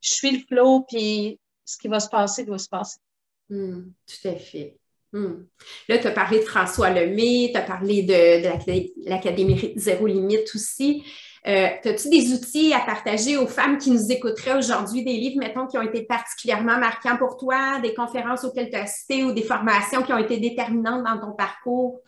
je 0.00 0.12
suis 0.12 0.30
le 0.30 0.44
flot, 0.46 0.86
puis 0.88 1.38
ce 1.64 1.76
qui 1.76 1.88
va 1.88 2.00
se 2.00 2.08
passer 2.08 2.44
doit 2.44 2.58
se 2.58 2.68
passer. 2.68 2.98
Mm, 3.50 3.92
tout 4.06 4.28
à 4.28 4.34
fait. 4.34 4.80
Hmm. 5.12 5.42
Là, 5.88 5.98
tu 5.98 6.06
as 6.06 6.12
parlé 6.12 6.38
de 6.38 6.44
François 6.44 6.90
Lemay, 6.90 7.50
tu 7.52 7.58
as 7.58 7.62
parlé 7.62 8.02
de, 8.02 9.08
l'Académie 9.08 9.72
Zéro 9.76 10.06
Limite 10.06 10.48
aussi. 10.54 11.02
Euh, 11.48 11.68
As-tu 11.84 12.10
des 12.10 12.32
outils 12.32 12.72
à 12.72 12.80
partager 12.80 13.36
aux 13.36 13.46
femmes 13.46 13.78
qui 13.78 13.90
nous 13.90 14.12
écouteraient 14.12 14.58
aujourd'hui, 14.58 15.02
des 15.02 15.14
livres, 15.14 15.38
mettons, 15.38 15.66
qui 15.66 15.78
ont 15.78 15.82
été 15.82 16.02
particulièrement 16.02 16.78
marquants 16.78 17.16
pour 17.16 17.38
toi, 17.38 17.80
des 17.80 17.92
conférences 17.92 18.44
auxquelles 18.44 18.70
tu 18.70 18.76
as 18.76 18.82
assisté 18.82 19.24
ou 19.24 19.32
des 19.32 19.42
formations 19.42 20.02
qui 20.02 20.12
ont 20.12 20.18
été 20.18 20.36
déterminantes 20.36 21.02
dans 21.02 21.18
ton 21.18 21.32
parcours? 21.32 22.00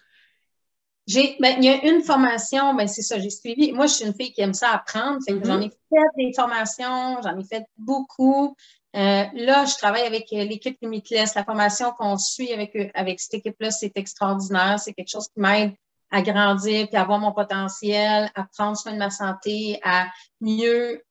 J'ai, 1.06 1.36
ben, 1.40 1.56
il 1.58 1.64
y 1.64 1.68
a 1.68 1.84
une 1.84 2.02
formation, 2.02 2.74
ben, 2.74 2.86
c'est 2.86 3.02
ça, 3.02 3.18
j'ai 3.18 3.30
suivi. 3.30 3.72
Moi, 3.72 3.86
je 3.86 3.94
suis 3.94 4.04
une 4.04 4.14
fille 4.14 4.32
qui 4.32 4.40
aime 4.40 4.54
ça 4.54 4.70
apprendre. 4.70 5.18
Mm-hmm. 5.18 5.44
J'en 5.44 5.60
ai 5.60 5.68
fait 5.68 6.06
des 6.16 6.32
formations, 6.34 7.20
j'en 7.22 7.38
ai 7.38 7.44
fait 7.44 7.64
beaucoup. 7.76 8.54
Euh, 8.94 9.24
là, 9.34 9.64
je 9.64 9.76
travaille 9.78 10.02
avec 10.02 10.32
euh, 10.32 10.44
l'équipe 10.44 10.76
Limitless. 10.82 11.34
La 11.34 11.44
formation 11.44 11.92
qu'on 11.92 12.18
suit 12.18 12.52
avec, 12.52 12.76
euh, 12.76 12.88
avec 12.94 13.20
cette 13.20 13.34
équipe-là, 13.34 13.70
c'est 13.70 13.92
extraordinaire. 13.96 14.78
C'est 14.78 14.92
quelque 14.92 15.10
chose 15.10 15.28
qui 15.28 15.40
m'aide 15.40 15.72
à 16.10 16.20
grandir, 16.20 16.88
puis 16.88 16.96
à 16.96 17.04
voir 17.04 17.18
mon 17.18 17.32
potentiel, 17.32 18.30
à 18.34 18.44
prendre 18.56 18.76
soin 18.76 18.92
de 18.92 18.98
ma 18.98 19.08
santé, 19.08 19.80
à 19.82 20.08
mieux 20.42 21.02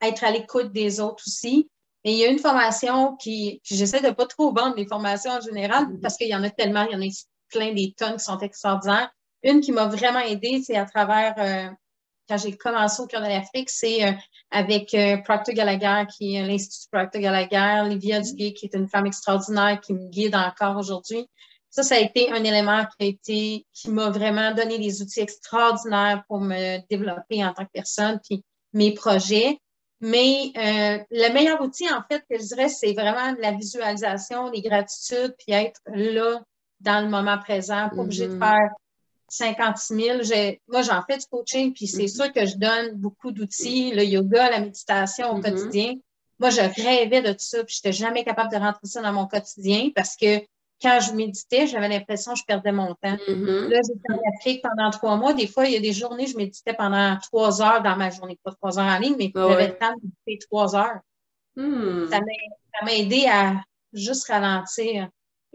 être 0.00 0.24
à 0.24 0.30
l'écoute 0.30 0.72
des 0.72 0.98
autres 0.98 1.22
aussi. 1.26 1.70
Mais 2.04 2.12
il 2.12 2.18
y 2.18 2.24
a 2.24 2.28
une 2.28 2.38
formation 2.38 3.16
qui, 3.16 3.60
j'essaie 3.64 4.00
de 4.00 4.10
pas 4.10 4.26
trop 4.26 4.54
vendre 4.54 4.74
les 4.76 4.86
formations 4.86 5.32
en 5.32 5.40
général 5.40 5.84
mm-hmm. 5.84 6.00
parce 6.00 6.16
qu'il 6.16 6.28
y 6.28 6.34
en 6.34 6.42
a 6.42 6.50
tellement, 6.50 6.84
il 6.84 6.92
y 6.92 6.96
en 6.96 7.02
a 7.02 7.12
plein 7.50 7.74
des 7.74 7.94
tonnes 7.96 8.16
qui 8.16 8.24
sont 8.24 8.38
extraordinaires. 8.38 9.10
Une 9.46 9.60
qui 9.60 9.72
m'a 9.72 9.86
vraiment 9.86 10.20
aidée, 10.20 10.60
c'est 10.62 10.76
à 10.76 10.84
travers 10.84 11.76
quand 12.28 12.38
j'ai 12.38 12.56
commencé 12.56 13.02
au 13.02 13.06
cœur 13.06 13.22
de 13.22 13.28
l'Afrique, 13.28 13.70
c'est 13.70 14.04
euh, 14.04 14.12
avec 14.50 14.94
euh, 14.94 15.18
Proctor 15.18 15.54
Gallagher, 15.54 16.06
qui 16.16 16.34
est 16.34 16.46
l'Institut 16.46 16.88
Proctor 16.90 17.20
Gallagher, 17.20 17.88
Livia 17.88 18.20
mm-hmm. 18.20 18.30
Duguay, 18.30 18.52
qui 18.52 18.66
est 18.66 18.74
une 18.74 18.88
femme 18.88 19.06
extraordinaire 19.06 19.80
qui 19.80 19.94
me 19.94 20.08
guide 20.08 20.34
encore 20.34 20.76
aujourd'hui. 20.76 21.28
Ça, 21.70 21.82
ça 21.82 21.96
a 21.96 21.98
été 21.98 22.30
un 22.32 22.42
élément 22.42 22.84
qui 22.84 23.04
a 23.04 23.08
été, 23.08 23.66
qui 23.72 23.90
m'a 23.90 24.10
vraiment 24.10 24.52
donné 24.54 24.78
des 24.78 25.02
outils 25.02 25.20
extraordinaires 25.20 26.24
pour 26.26 26.40
me 26.40 26.78
développer 26.88 27.44
en 27.44 27.52
tant 27.52 27.64
que 27.64 27.70
personne, 27.72 28.18
puis 28.26 28.42
mes 28.72 28.94
projets. 28.94 29.58
Mais 30.00 30.52
euh, 30.56 30.98
le 31.10 31.32
meilleur 31.32 31.60
outil, 31.60 31.88
en 31.90 32.02
fait, 32.10 32.22
que 32.30 32.38
je 32.38 32.46
dirais, 32.46 32.68
c'est 32.68 32.92
vraiment 32.92 33.34
la 33.40 33.52
visualisation, 33.52 34.50
les 34.50 34.62
gratitudes, 34.62 35.34
puis 35.38 35.52
être 35.54 35.80
là 35.86 36.40
dans 36.80 37.02
le 37.02 37.08
moment 37.08 37.38
présent, 37.38 37.88
pas 37.88 38.02
obligé 38.02 38.28
de 38.28 38.38
faire 38.38 38.70
56 39.28 39.94
000. 39.94 40.56
Moi, 40.68 40.82
j'en 40.82 41.02
fais 41.02 41.18
du 41.18 41.26
coaching, 41.26 41.72
puis 41.72 41.86
c'est 41.86 42.04
mm-hmm. 42.04 42.14
sûr 42.14 42.32
que 42.32 42.46
je 42.46 42.56
donne 42.56 42.92
beaucoup 42.94 43.32
d'outils, 43.32 43.92
le 43.92 44.04
yoga, 44.04 44.50
la 44.50 44.60
méditation 44.60 45.30
au 45.30 45.38
mm-hmm. 45.38 45.42
quotidien. 45.42 45.94
Moi, 46.38 46.50
je 46.50 46.60
rêvais 46.60 47.22
de 47.22 47.30
tout 47.30 47.38
ça, 47.38 47.64
puis 47.64 47.74
je 47.74 47.88
n'étais 47.88 47.96
jamais 47.96 48.24
capable 48.24 48.50
de 48.52 48.56
rentrer 48.56 48.86
ça 48.86 49.00
dans 49.00 49.12
mon 49.12 49.26
quotidien 49.26 49.90
parce 49.94 50.16
que 50.16 50.40
quand 50.82 51.00
je 51.00 51.12
méditais, 51.12 51.66
j'avais 51.66 51.88
l'impression 51.88 52.34
que 52.34 52.38
je 52.38 52.44
perdais 52.44 52.72
mon 52.72 52.94
temps. 52.94 53.16
Mm-hmm. 53.28 53.68
Là, 53.68 53.80
j'étais 53.82 54.12
en 54.12 54.36
Afrique 54.36 54.62
pendant 54.62 54.90
trois 54.90 55.16
mois. 55.16 55.32
Des 55.32 55.46
fois, 55.46 55.66
il 55.66 55.72
y 55.72 55.76
a 55.76 55.80
des 55.80 55.94
journées, 55.94 56.26
je 56.26 56.36
méditais 56.36 56.74
pendant 56.74 57.16
trois 57.18 57.62
heures 57.62 57.82
dans 57.82 57.96
ma 57.96 58.10
journée. 58.10 58.38
Pas 58.44 58.52
trois 58.52 58.78
heures 58.78 58.84
en 58.84 58.98
ligne, 58.98 59.16
mais 59.16 59.32
j'avais 59.34 59.68
le 59.68 59.78
temps 59.78 59.94
de 59.94 60.02
méditer 60.02 60.46
trois 60.46 60.76
heures. 60.76 61.00
Mm. 61.56 62.10
Ça 62.10 62.20
m'a 62.82 62.92
aidé 62.92 63.26
à 63.26 63.54
juste 63.94 64.28
ralentir. 64.28 65.08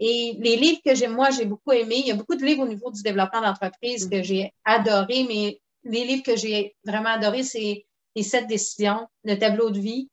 Et 0.04 0.36
les 0.40 0.56
livres 0.56 0.80
que 0.84 0.96
j'ai, 0.96 1.06
moi, 1.06 1.30
j'ai 1.30 1.44
beaucoup 1.44 1.70
aimé. 1.70 1.94
Il 2.00 2.08
y 2.08 2.10
a 2.10 2.16
beaucoup 2.16 2.34
de 2.34 2.44
livres 2.44 2.64
au 2.64 2.66
niveau 2.66 2.90
du 2.90 3.02
développement 3.02 3.40
d'entreprise 3.40 4.08
que 4.08 4.20
j'ai 4.20 4.52
adoré, 4.64 5.24
mais 5.28 5.60
les 5.84 6.04
livres 6.04 6.24
que 6.24 6.34
j'ai 6.34 6.74
vraiment 6.84 7.10
adorés, 7.10 7.44
c'est 7.44 7.86
Les 8.16 8.24
sept 8.24 8.48
décisions, 8.48 9.06
le 9.22 9.36
tableau 9.36 9.70
de 9.70 9.78
vie. 9.78 10.10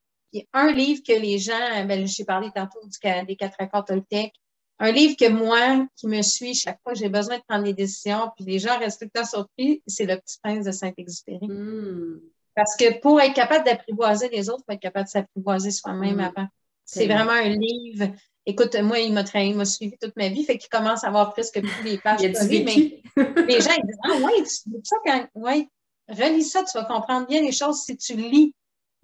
a 0.52 0.60
un 0.60 0.70
livre 0.70 1.02
que 1.04 1.12
les 1.12 1.38
gens, 1.38 1.84
ben, 1.88 2.06
j'ai 2.06 2.24
parlé 2.24 2.50
tantôt 2.54 2.78
du, 2.84 3.26
des 3.26 3.34
quatre 3.34 3.56
accords 3.58 3.84
Toltec. 3.84 4.32
Un 4.78 4.92
livre 4.92 5.16
que 5.16 5.28
moi, 5.28 5.84
qui 5.96 6.06
me 6.06 6.22
suis 6.22 6.54
chaque 6.54 6.80
fois 6.84 6.94
j'ai 6.94 7.08
besoin 7.08 7.38
de 7.38 7.42
prendre 7.48 7.64
des 7.64 7.74
décisions, 7.74 8.30
puis 8.36 8.44
les 8.44 8.60
gens 8.60 8.78
restent 8.78 9.00
tout 9.00 9.10
le 9.12 9.20
temps 9.20 9.26
surpris, 9.26 9.82
c'est 9.88 10.06
Le 10.06 10.16
Petit 10.18 10.38
Prince 10.40 10.66
de 10.66 10.70
Saint-Exupéry. 10.70 11.48
Hmm. 11.48 12.20
Parce 12.54 12.76
que 12.76 13.00
pour 13.00 13.20
être 13.20 13.34
capable 13.34 13.64
d'apprivoiser 13.64 14.28
les 14.28 14.48
autres, 14.48 14.62
il 14.68 14.70
faut 14.70 14.74
être 14.76 14.82
capable 14.82 15.06
de 15.06 15.10
s'apprivoiser 15.10 15.72
soi-même 15.72 16.18
hmm. 16.18 16.20
avant. 16.20 16.48
C'est 16.84 17.06
vraiment 17.06 17.32
un 17.32 17.48
livre 17.48 18.12
Écoute, 18.50 18.74
moi, 18.82 18.98
il 18.98 19.12
m'a 19.12 19.22
il 19.34 19.56
m'a 19.56 19.64
suivi 19.64 19.96
toute 20.00 20.16
ma 20.16 20.28
vie, 20.28 20.44
fait 20.44 20.58
qu'il 20.58 20.68
commence 20.68 21.04
à 21.04 21.08
avoir 21.08 21.32
presque 21.32 21.60
tous 21.60 21.84
les 21.84 21.98
pages 22.04 22.20
il 22.22 22.32
vie, 22.48 22.64
mais 22.64 23.24
les 23.46 23.60
gens 23.60 23.70
ils 23.78 23.86
disent 23.86 23.98
Ah 24.02 24.16
tu 24.16 24.70
lis 24.70 24.80
ça 24.82 24.96
quand 25.04 25.28
ouais, 25.36 25.68
relis 26.08 26.42
ça, 26.42 26.64
tu 26.64 26.76
vas 26.76 26.84
comprendre 26.84 27.28
bien 27.28 27.42
les 27.42 27.52
choses 27.52 27.82
si 27.82 27.96
tu 27.96 28.14
lis. 28.14 28.54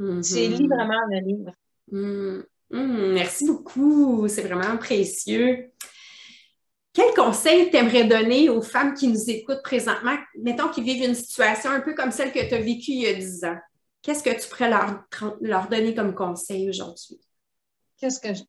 Mm-hmm. 0.01 0.35
Tu 0.35 0.63
lis 0.63 0.67
vraiment 0.67 1.01
le 1.11 1.21
livre. 1.21 1.53
Mm. 1.93 2.43
Mm, 2.71 3.13
merci 3.13 3.47
beaucoup, 3.47 4.27
c'est 4.27 4.43
vraiment 4.43 4.77
précieux. 4.77 5.71
Quel 6.93 7.15
conseil 7.15 7.71
t'aimerais 7.71 8.05
donner 8.05 8.49
aux 8.49 8.63
femmes 8.63 8.95
qui 8.95 9.07
nous 9.07 9.31
écoutent 9.31 9.63
présentement, 9.63 10.17
mettons 10.43 10.69
qu'ils 10.71 10.83
vivent 10.83 11.05
une 11.05 11.15
situation 11.15 11.71
un 11.71 11.81
peu 11.81 11.95
comme 11.95 12.11
celle 12.11 12.33
que 12.33 12.41
tu 12.49 12.55
as 12.55 12.61
vécue 12.61 12.91
il 12.93 13.03
y 13.03 13.07
a 13.07 13.15
10 13.15 13.45
ans? 13.45 13.59
Qu'est-ce 14.03 14.25
que 14.25 14.31
tu 14.31 14.49
pourrais 14.49 14.71
leur, 14.71 15.05
leur 15.41 15.69
donner 15.69 15.95
comme 15.95 16.15
conseil 16.15 16.69
aujourd'hui? 16.69 17.21
Qu'est-ce 17.99 18.19
que 18.19 18.35
je. 18.35 18.43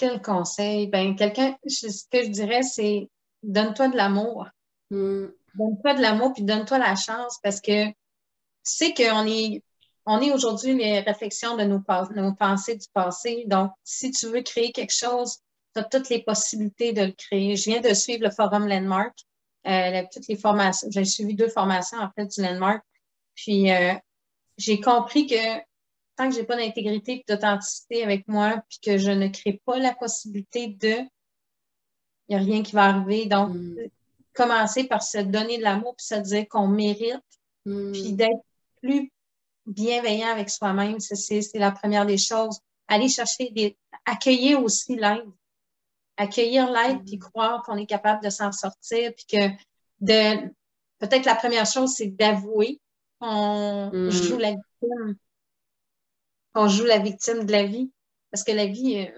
Quel 0.00 0.22
conseil? 0.22 0.86
Ben, 0.86 1.14
quelqu'un, 1.14 1.58
ce 1.66 1.86
que 2.10 2.22
je 2.24 2.30
dirais, 2.30 2.62
c'est 2.62 3.10
donne-toi 3.42 3.88
de 3.88 3.98
l'amour. 3.98 4.46
Hmm. 4.88 5.26
Donne-toi 5.54 5.92
de 5.92 6.00
l'amour 6.00 6.32
puis 6.32 6.42
donne-toi 6.42 6.78
la 6.78 6.96
chance 6.96 7.38
parce 7.42 7.60
que 7.60 7.84
c'est 8.62 8.94
qu'on 8.94 9.26
est, 9.26 9.62
on 10.06 10.22
est 10.22 10.32
aujourd'hui 10.32 10.74
les 10.74 11.00
réflexions 11.00 11.54
de 11.58 11.64
nos, 11.64 11.82
nos 12.16 12.34
pensées 12.34 12.76
du 12.76 12.86
passé. 12.94 13.44
Donc, 13.46 13.72
si 13.84 14.10
tu 14.10 14.28
veux 14.28 14.40
créer 14.40 14.72
quelque 14.72 14.94
chose, 14.94 15.40
tu 15.74 15.82
as 15.82 15.84
toutes 15.84 16.08
les 16.08 16.22
possibilités 16.22 16.94
de 16.94 17.02
le 17.02 17.12
créer. 17.12 17.56
Je 17.56 17.70
viens 17.70 17.82
de 17.82 17.92
suivre 17.92 18.24
le 18.24 18.30
forum 18.30 18.66
Landmark, 18.68 19.18
euh, 19.66 20.02
toutes 20.10 20.28
les 20.28 20.36
formations. 20.36 20.88
J'ai 20.90 21.04
suivi 21.04 21.34
deux 21.34 21.50
formations 21.50 21.98
en 21.98 22.08
fait 22.16 22.24
du 22.24 22.40
Landmark. 22.40 22.82
Puis 23.34 23.70
euh, 23.70 23.92
j'ai 24.56 24.80
compris 24.80 25.26
que 25.26 25.60
tant 26.20 26.28
que 26.28 26.34
j'ai 26.34 26.44
pas 26.44 26.56
d'intégrité 26.56 27.12
et 27.12 27.24
d'authenticité 27.26 28.04
avec 28.04 28.28
moi, 28.28 28.62
puis 28.68 28.78
que 28.82 28.98
je 28.98 29.10
ne 29.10 29.28
crée 29.28 29.60
pas 29.64 29.78
la 29.78 29.94
possibilité 29.94 30.68
de, 30.68 30.98
il 32.28 32.28
n'y 32.28 32.36
a 32.36 32.38
rien 32.38 32.62
qui 32.62 32.72
va 32.72 32.84
arriver. 32.84 33.24
Donc, 33.24 33.54
mm. 33.54 33.88
commencer 34.34 34.84
par 34.84 35.02
se 35.02 35.18
donner 35.18 35.56
de 35.56 35.62
l'amour, 35.62 35.96
puis 35.96 36.04
se 36.04 36.16
dire 36.16 36.46
qu'on 36.48 36.68
mérite, 36.68 37.24
mm. 37.64 37.92
puis 37.92 38.12
d'être 38.12 38.44
plus 38.82 39.10
bienveillant 39.64 40.28
avec 40.28 40.50
soi-même, 40.50 41.00
c'est 41.00 41.48
la 41.54 41.72
première 41.72 42.04
des 42.04 42.18
choses. 42.18 42.60
Aller 42.88 43.08
chercher 43.08 43.50
des, 43.50 43.78
accueillir 44.04 44.62
aussi 44.62 44.96
l'aide. 44.96 45.24
Accueillir 46.18 46.70
l'aide, 46.70 47.02
puis 47.06 47.18
croire 47.18 47.62
qu'on 47.62 47.78
est 47.78 47.86
capable 47.86 48.22
de 48.22 48.28
s'en 48.28 48.52
sortir, 48.52 49.12
puis 49.14 49.38
que 49.38 49.48
de, 50.00 50.48
peut-être 50.98 51.24
la 51.24 51.34
première 51.34 51.66
chose, 51.66 51.94
c'est 51.94 52.08
d'avouer 52.08 52.78
qu'on 53.18 53.90
mm. 53.90 54.10
joue 54.10 54.36
la 54.36 54.50
victime, 54.50 55.16
qu'on 56.54 56.68
joue 56.68 56.84
la 56.84 56.98
victime 56.98 57.44
de 57.44 57.52
la 57.52 57.64
vie. 57.64 57.90
Parce 58.30 58.44
que 58.44 58.52
la 58.52 58.66
vie, 58.66 59.08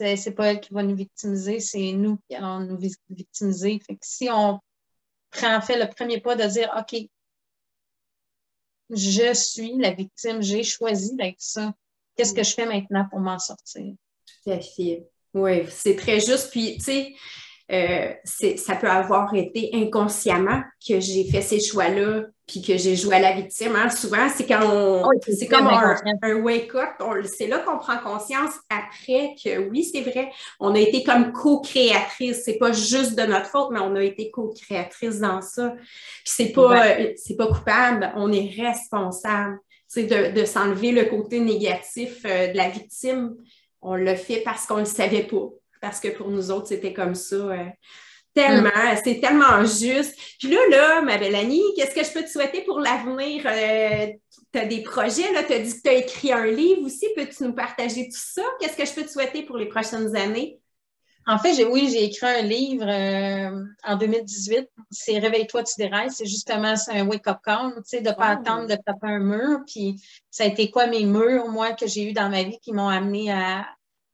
euh, 0.00 0.16
c'est 0.16 0.34
pas 0.34 0.52
elle 0.52 0.60
qui 0.60 0.72
va 0.72 0.82
nous 0.82 0.94
victimiser, 0.94 1.60
c'est 1.60 1.92
nous 1.92 2.18
qui 2.28 2.36
allons 2.36 2.60
nous 2.60 2.78
victimiser. 3.08 3.80
Fait 3.86 3.94
que 3.94 4.00
si 4.02 4.28
on 4.30 4.60
prend 5.30 5.56
en 5.56 5.60
fait 5.60 5.78
le 5.78 5.88
premier 5.88 6.20
pas 6.20 6.36
de 6.36 6.46
dire, 6.46 6.72
OK, 6.78 7.00
je 8.90 9.34
suis 9.34 9.76
la 9.76 9.92
victime, 9.92 10.42
j'ai 10.42 10.62
choisi 10.62 11.16
ça. 11.38 11.74
Qu'est-ce 12.16 12.32
que 12.32 12.42
je 12.42 12.54
fais 12.54 12.66
maintenant 12.66 13.06
pour 13.10 13.20
m'en 13.20 13.38
sortir? 13.38 13.94
Tout 14.44 14.50
à 14.50 14.60
fait. 14.60 15.06
Oui, 15.34 15.66
c'est 15.68 15.96
très 15.96 16.20
juste. 16.20 16.50
Puis, 16.50 16.78
tu 16.78 16.84
sais, 16.84 17.14
euh, 17.70 18.14
ça 18.56 18.76
peut 18.76 18.90
avoir 18.90 19.34
été 19.34 19.70
inconsciemment 19.74 20.62
que 20.86 21.00
j'ai 21.00 21.30
fait 21.30 21.42
ces 21.42 21.60
choix-là 21.60 22.24
puis 22.48 22.62
que 22.62 22.76
j'ai 22.78 22.96
joué 22.96 23.16
à 23.16 23.20
la 23.20 23.32
victime. 23.32 23.76
Hein. 23.76 23.90
Souvent, 23.90 24.28
c'est 24.34 24.46
quand 24.46 24.62
on. 24.64 25.04
c'est 25.20 25.46
comme 25.46 25.68
un, 25.68 26.34
wake-up. 26.36 26.88
C'est 27.24 27.46
là 27.46 27.58
qu'on 27.58 27.78
prend 27.78 27.98
conscience 27.98 28.54
après 28.70 29.34
que 29.42 29.68
oui, 29.68 29.84
c'est 29.84 30.00
vrai, 30.00 30.32
on 30.58 30.74
a 30.74 30.78
été 30.78 31.04
comme 31.04 31.32
co-créatrice. 31.32 32.42
C'est 32.44 32.58
pas 32.58 32.72
juste 32.72 33.16
de 33.16 33.22
notre 33.22 33.46
faute, 33.46 33.68
mais 33.70 33.80
on 33.80 33.94
a 33.94 34.02
été 34.02 34.30
co-créatrice 34.30 35.20
dans 35.20 35.42
ça. 35.42 35.74
Puis 35.76 36.34
c'est 36.34 36.52
pas, 36.52 36.96
c'est 37.16 37.36
pas 37.36 37.46
coupable, 37.46 38.12
on 38.16 38.32
est 38.32 38.50
responsable. 38.60 39.58
C'est 39.86 40.04
de, 40.04 40.38
de 40.38 40.44
s'enlever 40.44 40.92
le 40.92 41.04
côté 41.04 41.40
négatif 41.40 42.22
euh, 42.26 42.52
de 42.52 42.56
la 42.56 42.68
victime. 42.68 43.34
On 43.80 43.94
l'a 43.94 44.16
fait 44.16 44.42
parce 44.44 44.66
qu'on 44.66 44.74
ne 44.74 44.80
le 44.80 44.86
savait 44.86 45.22
pas 45.22 45.48
parce 45.80 46.00
que 46.00 46.08
pour 46.08 46.28
nous 46.28 46.50
autres, 46.50 46.68
c'était 46.68 46.92
comme 46.92 47.14
ça. 47.14 47.36
Euh, 48.36 48.40
tellement, 48.40 48.68
mm. 48.68 49.00
c'est 49.04 49.20
tellement 49.20 49.64
juste. 49.64 50.16
Puis 50.38 50.50
là, 50.50 50.60
là, 50.70 51.02
ma 51.02 51.18
belle 51.18 51.34
Annie, 51.34 51.62
qu'est-ce 51.76 51.94
que 51.94 52.04
je 52.04 52.12
peux 52.12 52.22
te 52.22 52.30
souhaiter 52.30 52.62
pour 52.62 52.80
l'avenir? 52.80 53.42
Euh, 53.46 54.06
tu 54.52 54.58
as 54.58 54.64
des 54.64 54.82
projets, 54.82 55.32
là, 55.32 55.42
tu 55.42 55.52
as 55.52 55.58
dit 55.58 55.74
que 55.74 55.82
tu 55.82 55.90
as 55.90 55.94
écrit 55.94 56.32
un 56.32 56.46
livre 56.46 56.82
aussi. 56.82 57.06
Peux-tu 57.16 57.44
nous 57.44 57.52
partager 57.52 58.04
tout 58.04 58.20
ça? 58.20 58.42
Qu'est-ce 58.60 58.76
que 58.76 58.84
je 58.84 58.92
peux 58.92 59.02
te 59.02 59.10
souhaiter 59.10 59.42
pour 59.42 59.56
les 59.56 59.66
prochaines 59.66 60.14
années? 60.16 60.60
En 61.26 61.38
fait, 61.38 61.62
oui, 61.64 61.90
j'ai 61.92 62.04
écrit 62.04 62.26
un 62.26 62.40
livre 62.40 62.86
euh, 62.88 63.62
en 63.84 63.96
2018. 63.96 64.66
C'est 64.90 65.18
Réveille-toi, 65.18 65.62
tu 65.62 65.74
dérailles. 65.76 66.10
C'est 66.10 66.24
justement 66.24 66.72
un 66.88 67.06
wake-up 67.06 67.36
call, 67.44 67.74
tu 67.74 67.82
sais, 67.84 68.00
de 68.00 68.08
ne 68.08 68.14
pas 68.14 68.34
oh. 68.34 68.40
attendre 68.40 68.66
de 68.66 68.74
taper 68.74 69.08
un 69.08 69.18
mur. 69.18 69.58
Puis 69.66 70.02
ça 70.30 70.44
a 70.44 70.46
été 70.46 70.70
quoi 70.70 70.86
mes 70.86 71.04
murs, 71.04 71.48
moi, 71.48 71.72
que 71.72 71.86
j'ai 71.86 72.08
eu 72.08 72.14
dans 72.14 72.30
ma 72.30 72.44
vie 72.44 72.58
qui 72.62 72.72
m'ont 72.72 72.88
amené 72.88 73.30
à, 73.30 73.66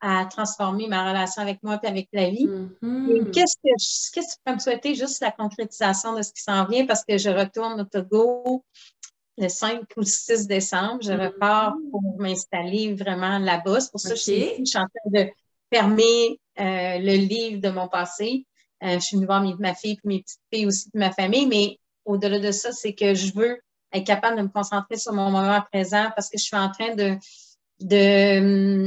à 0.06 0.26
transformer 0.26 0.86
ma 0.86 1.08
relation 1.08 1.40
avec 1.40 1.62
moi 1.62 1.80
et 1.82 1.86
avec 1.86 2.08
la 2.12 2.28
vie. 2.28 2.46
Mm-hmm. 2.46 3.30
Qu'est-ce 3.30 3.56
que, 3.56 4.20
que 4.20 4.26
tu 4.26 4.36
peux 4.44 4.52
me 4.52 4.58
souhaiter? 4.58 4.94
Juste 4.94 5.22
la 5.22 5.30
concrétisation 5.30 6.14
de 6.14 6.20
ce 6.20 6.30
qui 6.30 6.42
s'en 6.42 6.66
vient 6.66 6.84
parce 6.84 7.04
que 7.06 7.16
je 7.16 7.30
retourne 7.30 7.80
au 7.80 7.84
Togo 7.84 8.62
le 9.38 9.48
5 9.48 9.80
ou 9.96 10.00
le 10.00 10.04
6 10.04 10.46
décembre. 10.46 10.98
Je 11.02 11.10
mm-hmm. 11.10 11.24
repars 11.24 11.74
pour 11.90 12.02
m'installer 12.18 12.92
vraiment 12.92 13.38
là-bas. 13.38 13.80
C'est 13.80 13.90
pour 13.90 14.00
ça 14.00 14.10
que 14.10 14.16
je 14.16 14.20
suis, 14.20 14.76
en 14.76 14.84
train 14.84 14.88
de 15.06 15.26
fermer 15.72 16.38
euh, 16.60 16.98
le 16.98 17.16
livre 17.16 17.62
de 17.62 17.70
mon 17.70 17.88
passé. 17.88 18.46
Euh, 18.82 18.96
je 18.96 18.98
suis 18.98 19.16
venue 19.16 19.26
voir 19.26 19.42
ma 19.58 19.74
fille 19.74 19.92
et 19.92 19.98
mes 20.04 20.20
petites 20.20 20.40
filles 20.52 20.66
aussi 20.66 20.90
de 20.92 20.98
ma 20.98 21.12
famille, 21.12 21.46
mais 21.46 21.78
au-delà 22.04 22.38
de 22.38 22.50
ça, 22.50 22.72
c'est 22.72 22.92
que 22.92 23.14
je 23.14 23.32
veux 23.32 23.58
être 23.90 24.06
capable 24.06 24.36
de 24.36 24.42
me 24.42 24.48
concentrer 24.48 24.98
sur 24.98 25.14
mon 25.14 25.30
moment 25.30 25.62
présent 25.72 26.10
parce 26.14 26.28
que 26.28 26.36
je 26.36 26.44
suis 26.44 26.56
en 26.56 26.70
train 26.70 26.94
de 26.94 27.16
de 27.80 28.40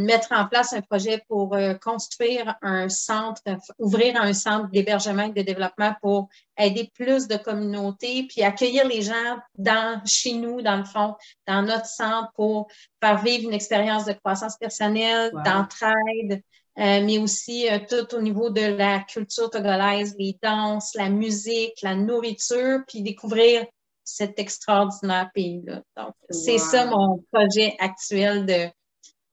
mettre 0.06 0.32
en 0.32 0.48
place 0.48 0.74
un 0.74 0.82
projet 0.82 1.22
pour 1.28 1.56
euh, 1.56 1.74
construire 1.74 2.56
un 2.62 2.88
centre, 2.90 3.42
ouvrir 3.78 4.20
un 4.22 4.34
centre 4.34 4.70
d'hébergement 4.72 5.24
et 5.24 5.32
de 5.32 5.42
développement 5.42 5.94
pour 6.02 6.30
aider 6.58 6.90
plus 6.94 7.28
de 7.28 7.36
communautés, 7.36 8.26
puis 8.30 8.44
accueillir 8.44 8.88
les 8.88 9.02
gens 9.02 9.38
dans, 9.58 10.02
chez 10.06 10.34
nous, 10.34 10.62
dans 10.62 10.78
le 10.78 10.86
fond, 10.86 11.16
dans 11.48 11.62
notre 11.62 11.86
centre 11.86 12.32
pour 12.34 12.68
faire 13.02 13.22
vivre 13.22 13.44
une 13.44 13.54
expérience 13.54 14.06
de 14.06 14.14
croissance 14.14 14.58
personnelle, 14.58 15.32
d'entraide, 15.44 16.42
euh, 16.80 17.02
mais 17.04 17.18
aussi 17.18 17.68
euh, 17.70 17.80
tout 17.90 18.16
au 18.16 18.22
niveau 18.22 18.50
de 18.50 18.62
la 18.62 19.00
culture 19.00 19.50
togolaise, 19.50 20.16
les 20.18 20.38
danses, 20.42 20.94
la 20.96 21.10
musique, 21.10 21.82
la 21.82 21.96
nourriture, 21.96 22.80
puis 22.88 23.02
découvrir 23.02 23.66
cet 24.04 24.40
extraordinaire 24.40 25.30
pays-là. 25.34 25.82
Donc, 25.98 26.14
c'est 26.30 26.58
ça 26.58 26.86
mon 26.86 27.22
projet 27.32 27.76
actuel 27.80 28.46
de, 28.46 28.70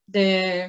de, 0.09 0.69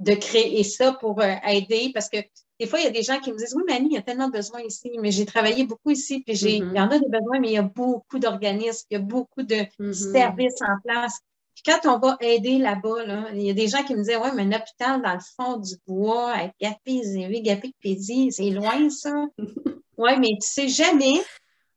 de 0.00 0.14
créer 0.14 0.64
ça 0.64 0.92
pour 0.92 1.20
euh, 1.20 1.34
aider 1.46 1.90
parce 1.94 2.08
que 2.08 2.18
des 2.60 2.66
fois, 2.66 2.78
il 2.78 2.84
y 2.84 2.88
a 2.88 2.90
des 2.90 3.02
gens 3.02 3.18
qui 3.20 3.32
me 3.32 3.38
disent 3.38 3.54
Oui, 3.56 3.62
Mani, 3.66 3.88
il 3.90 3.94
y 3.94 3.98
a 3.98 4.02
tellement 4.02 4.28
de 4.28 4.32
besoins 4.32 4.60
ici, 4.60 4.90
mais 5.00 5.10
j'ai 5.10 5.24
travaillé 5.24 5.64
beaucoup 5.64 5.90
ici, 5.90 6.22
puis 6.26 6.36
j'ai, 6.36 6.56
il 6.56 6.74
y 6.74 6.80
en 6.80 6.88
a 6.88 6.98
des 6.98 7.08
besoins, 7.08 7.40
mais 7.40 7.48
il 7.48 7.54
y 7.54 7.58
a 7.58 7.62
beaucoup 7.62 8.18
d'organismes, 8.18 8.86
il 8.90 8.94
y 8.94 8.96
a 8.98 9.00
beaucoup 9.00 9.42
de 9.42 9.54
mm-hmm. 9.54 10.12
services 10.12 10.60
en 10.60 10.78
place. 10.84 11.20
Puis 11.54 11.62
quand 11.64 11.90
on 11.90 11.98
va 11.98 12.18
aider 12.20 12.58
là-bas, 12.58 13.04
là, 13.06 13.28
il 13.32 13.42
y 13.42 13.50
a 13.50 13.54
des 13.54 13.68
gens 13.68 13.82
qui 13.82 13.94
me 13.94 14.02
disent 14.02 14.16
Ouais, 14.16 14.32
mais 14.34 14.42
un 14.42 14.52
hôpital 14.52 15.00
dans 15.00 15.14
le 15.14 15.20
fond 15.36 15.56
du 15.56 15.74
bois, 15.86 16.32
avec 16.32 16.52
Gapé, 16.60 17.00
Gapé, 17.40 17.74
Pédi, 17.82 18.30
c'est 18.30 18.50
loin 18.50 18.90
ça. 18.90 19.24
oui, 19.96 20.10
mais 20.18 20.28
tu 20.40 20.46
sais 20.46 20.68
jamais 20.68 21.22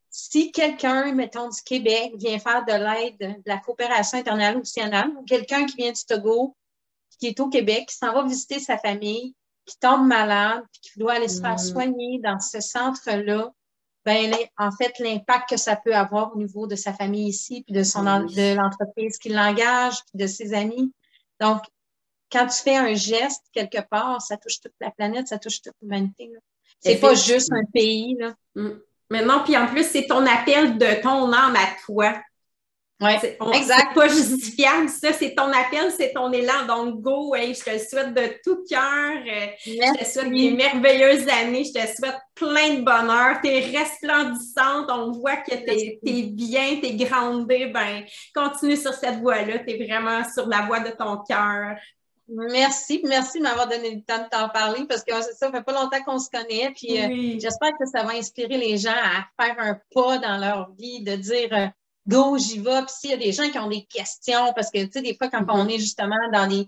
si 0.10 0.52
quelqu'un, 0.52 1.14
mettons, 1.14 1.48
du 1.48 1.62
Québec 1.66 2.12
vient 2.18 2.38
faire 2.40 2.66
de 2.66 2.74
l'aide, 2.74 3.18
de 3.20 3.50
la 3.50 3.58
coopération 3.58 4.18
internationale, 4.18 5.10
ou 5.18 5.24
quelqu'un 5.24 5.66
qui 5.66 5.78
vient 5.78 5.92
du 5.92 6.06
Togo, 6.06 6.56
qui 7.18 7.28
est 7.28 7.40
au 7.40 7.50
Québec, 7.50 7.88
qui 7.90 7.96
s'en 7.96 8.14
va 8.14 8.24
visiter 8.24 8.60
sa 8.60 8.78
famille, 8.78 9.36
qui 9.66 9.78
tombe 9.80 10.06
malade, 10.06 10.64
puis 10.72 10.82
qui 10.82 11.00
doit 11.00 11.14
aller 11.14 11.28
se 11.28 11.42
faire 11.42 11.56
mm. 11.56 11.60
soigner 11.60 12.20
dans 12.24 12.40
ce 12.40 12.60
centre-là, 12.60 13.52
ben, 14.06 14.36
en 14.58 14.72
fait, 14.72 15.00
l'impact 15.00 15.50
que 15.52 15.58
ça 15.58 15.78
peut 15.78 15.96
avoir 15.96 16.36
au 16.36 16.38
niveau 16.38 16.68
de 16.68 16.76
sa 16.76 16.94
famille 16.94 17.30
ici, 17.30 17.64
puis 17.66 17.74
de 17.74 17.84
son 17.84 18.04
de 18.04 18.56
l'entreprise 18.56 19.18
qui 19.18 19.30
l'engage, 19.30 19.96
puis 20.08 20.22
de 20.22 20.28
ses 20.28 20.54
amis. 20.54 20.92
Donc, 21.40 21.64
quand 22.32 22.48
tu 22.48 22.62
fais 22.62 22.76
un 22.76 22.94
geste 22.94 23.44
quelque 23.54 23.82
part, 23.90 24.22
ça 24.22 24.36
touche 24.38 24.60
toute 24.60 24.74
la 24.82 24.92
planète, 24.92 25.28
ça 25.28 25.38
touche 25.38 25.62
toute 25.62 25.76
l'humanité. 25.82 26.32
C'est 26.82 26.98
pas 26.98 27.14
juste 27.14 27.52
un 27.54 27.64
pays. 27.64 28.18
Là. 28.20 28.34
Mm. 28.56 28.72
Maintenant, 29.10 29.44
puis 29.44 29.56
en 29.56 29.68
plus, 29.68 29.86
c'est 29.86 30.08
ton 30.08 30.26
appel 30.26 30.78
de 30.78 31.02
ton 31.02 31.32
âme 31.32 31.56
à 31.56 31.68
toi. 31.86 32.14
Oui, 33.02 33.12
exact. 33.56 33.94
pas 33.96 34.08
justifiable, 34.08 34.88
ça, 34.88 35.12
c'est 35.12 35.36
ton 35.36 35.52
appel, 35.52 35.92
c'est 35.92 36.14
ton 36.14 36.32
élan. 36.32 36.66
Donc, 36.68 37.02
go, 37.02 37.36
je 37.36 37.62
te 37.62 37.72
le 37.72 37.80
souhaite 37.80 38.14
de 38.14 38.40
tout 38.44 38.64
cœur. 38.70 38.82
Euh, 38.82 39.48
je 39.66 40.00
te 40.00 40.06
souhaite 40.06 40.32
des 40.32 40.52
merveilleuses 40.52 41.28
années. 41.28 41.66
Je 41.66 41.74
te 41.74 41.96
souhaite 41.96 42.18
plein 42.36 42.76
de 42.76 42.82
bonheur. 42.82 43.42
Tu 43.44 43.50
es 43.50 43.78
resplendissante. 43.78 44.90
On 44.90 45.12
voit 45.12 45.38
que 45.38 45.56
tu 45.56 46.10
es, 46.10 46.24
bien, 46.24 46.78
tu 46.82 46.88
es 46.88 46.96
grandée. 46.96 47.68
Ben, 47.68 48.04
continue 48.34 48.78
sur 48.78 48.94
cette 48.94 49.20
voie-là. 49.20 49.60
Tu 49.60 49.72
es 49.72 49.86
vraiment 49.86 50.24
sur 50.32 50.48
la 50.48 50.62
voie 50.62 50.80
de 50.80 50.92
ton 50.92 51.18
cœur. 51.28 51.76
Merci, 52.30 53.02
merci 53.04 53.40
de 53.40 53.44
m'avoir 53.44 53.68
donné 53.68 53.96
le 53.96 54.02
temps 54.02 54.24
de 54.24 54.30
t'en 54.30 54.48
parler 54.48 54.86
parce 54.88 55.04
que 55.04 55.14
ça, 55.14 55.34
ça 55.34 55.52
fait 55.52 55.62
pas 55.62 55.74
longtemps 55.74 56.02
qu'on 56.06 56.20
se 56.20 56.30
connaît. 56.30 56.72
Puis 56.74 57.00
euh, 57.00 57.38
j'espère 57.40 57.72
que 57.78 57.86
ça 57.86 58.04
va 58.04 58.14
inspirer 58.14 58.58
les 58.58 58.78
gens 58.78 58.92
à 58.92 59.44
faire 59.44 59.56
un 59.60 59.78
pas 59.94 60.20
dans 60.20 60.38
leur 60.38 60.72
vie, 60.80 61.04
de 61.04 61.16
dire 61.18 61.50
euh, 61.52 61.68
go, 62.08 62.38
j'y 62.38 62.60
vais. 62.60 62.82
Puis 62.82 62.96
s'il 63.00 63.10
y 63.12 63.14
a 63.14 63.18
des 63.18 63.32
gens 63.32 63.50
qui 63.50 63.60
ont 63.60 63.70
des 63.70 63.86
questions, 63.86 64.54
parce 64.56 64.70
que 64.70 64.84
tu 64.84 64.92
sais, 64.92 65.02
des 65.02 65.16
fois, 65.16 65.30
quand 65.30 65.42
mm-hmm. 65.42 65.66
on 65.66 65.68
est 65.68 65.80
justement 65.80 66.16
dans 66.32 66.46
les 66.46 66.68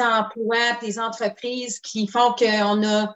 emplois, 0.00 0.78
des 0.80 0.98
entreprises 0.98 1.80
qui 1.80 2.06
font 2.06 2.32
qu'on 2.32 2.84
a 2.84 3.14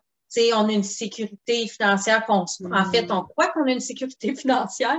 on 0.54 0.68
a 0.68 0.72
une 0.72 0.82
sécurité 0.82 1.68
financière 1.68 2.24
qu'on 2.24 2.40
en 2.40 2.46
fait, 2.46 3.02
mm-hmm. 3.02 3.12
on 3.12 3.22
croit 3.22 3.48
qu'on 3.48 3.66
a 3.66 3.72
une 3.72 3.80
sécurité 3.80 4.34
financière. 4.36 4.96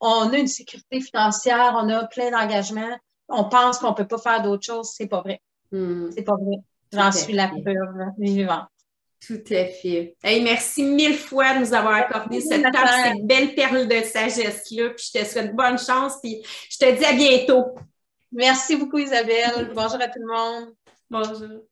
On 0.00 0.30
a 0.32 0.38
une 0.38 0.46
sécurité 0.46 1.00
financière, 1.00 1.74
on 1.76 1.88
a 1.88 2.04
plein 2.06 2.30
d'engagements. 2.30 2.98
On 3.28 3.44
pense 3.44 3.78
qu'on 3.78 3.90
ne 3.90 3.94
peut 3.94 4.06
pas 4.06 4.18
faire 4.18 4.42
d'autres 4.42 4.64
choses. 4.64 4.90
C'est 4.94 5.06
pas 5.06 5.20
vrai. 5.22 5.40
Hmm. 5.72 6.10
C'est 6.10 6.22
pas 6.22 6.36
vrai. 6.36 6.56
J'en 6.92 7.10
suis 7.12 7.32
la 7.32 7.48
preuve 7.48 8.12
vivante. 8.18 8.68
Tout 9.24 9.42
à 9.50 9.64
fait. 9.64 10.14
merci 10.22 10.84
mille 10.84 11.14
fois 11.14 11.54
de 11.54 11.60
nous 11.60 11.74
avoir 11.74 11.94
accordé 11.94 12.40
cette, 12.40 12.64
cette 12.64 13.26
belle 13.26 13.54
perle 13.54 13.88
de 13.88 14.02
sagesse-là. 14.02 14.90
Puis 14.90 15.10
je 15.12 15.18
te 15.18 15.24
souhaite 15.24 15.54
bonne 15.54 15.78
chance. 15.78 16.14
Puis 16.22 16.42
je 16.70 16.78
te 16.78 16.96
dis 16.96 17.04
à 17.04 17.12
bientôt. 17.12 17.74
Merci 18.32 18.76
beaucoup, 18.76 18.98
Isabelle. 18.98 19.72
Bonjour 19.74 20.00
à 20.00 20.08
tout 20.08 20.20
le 20.20 20.32
monde. 20.32 20.74
Bonjour. 21.10 21.66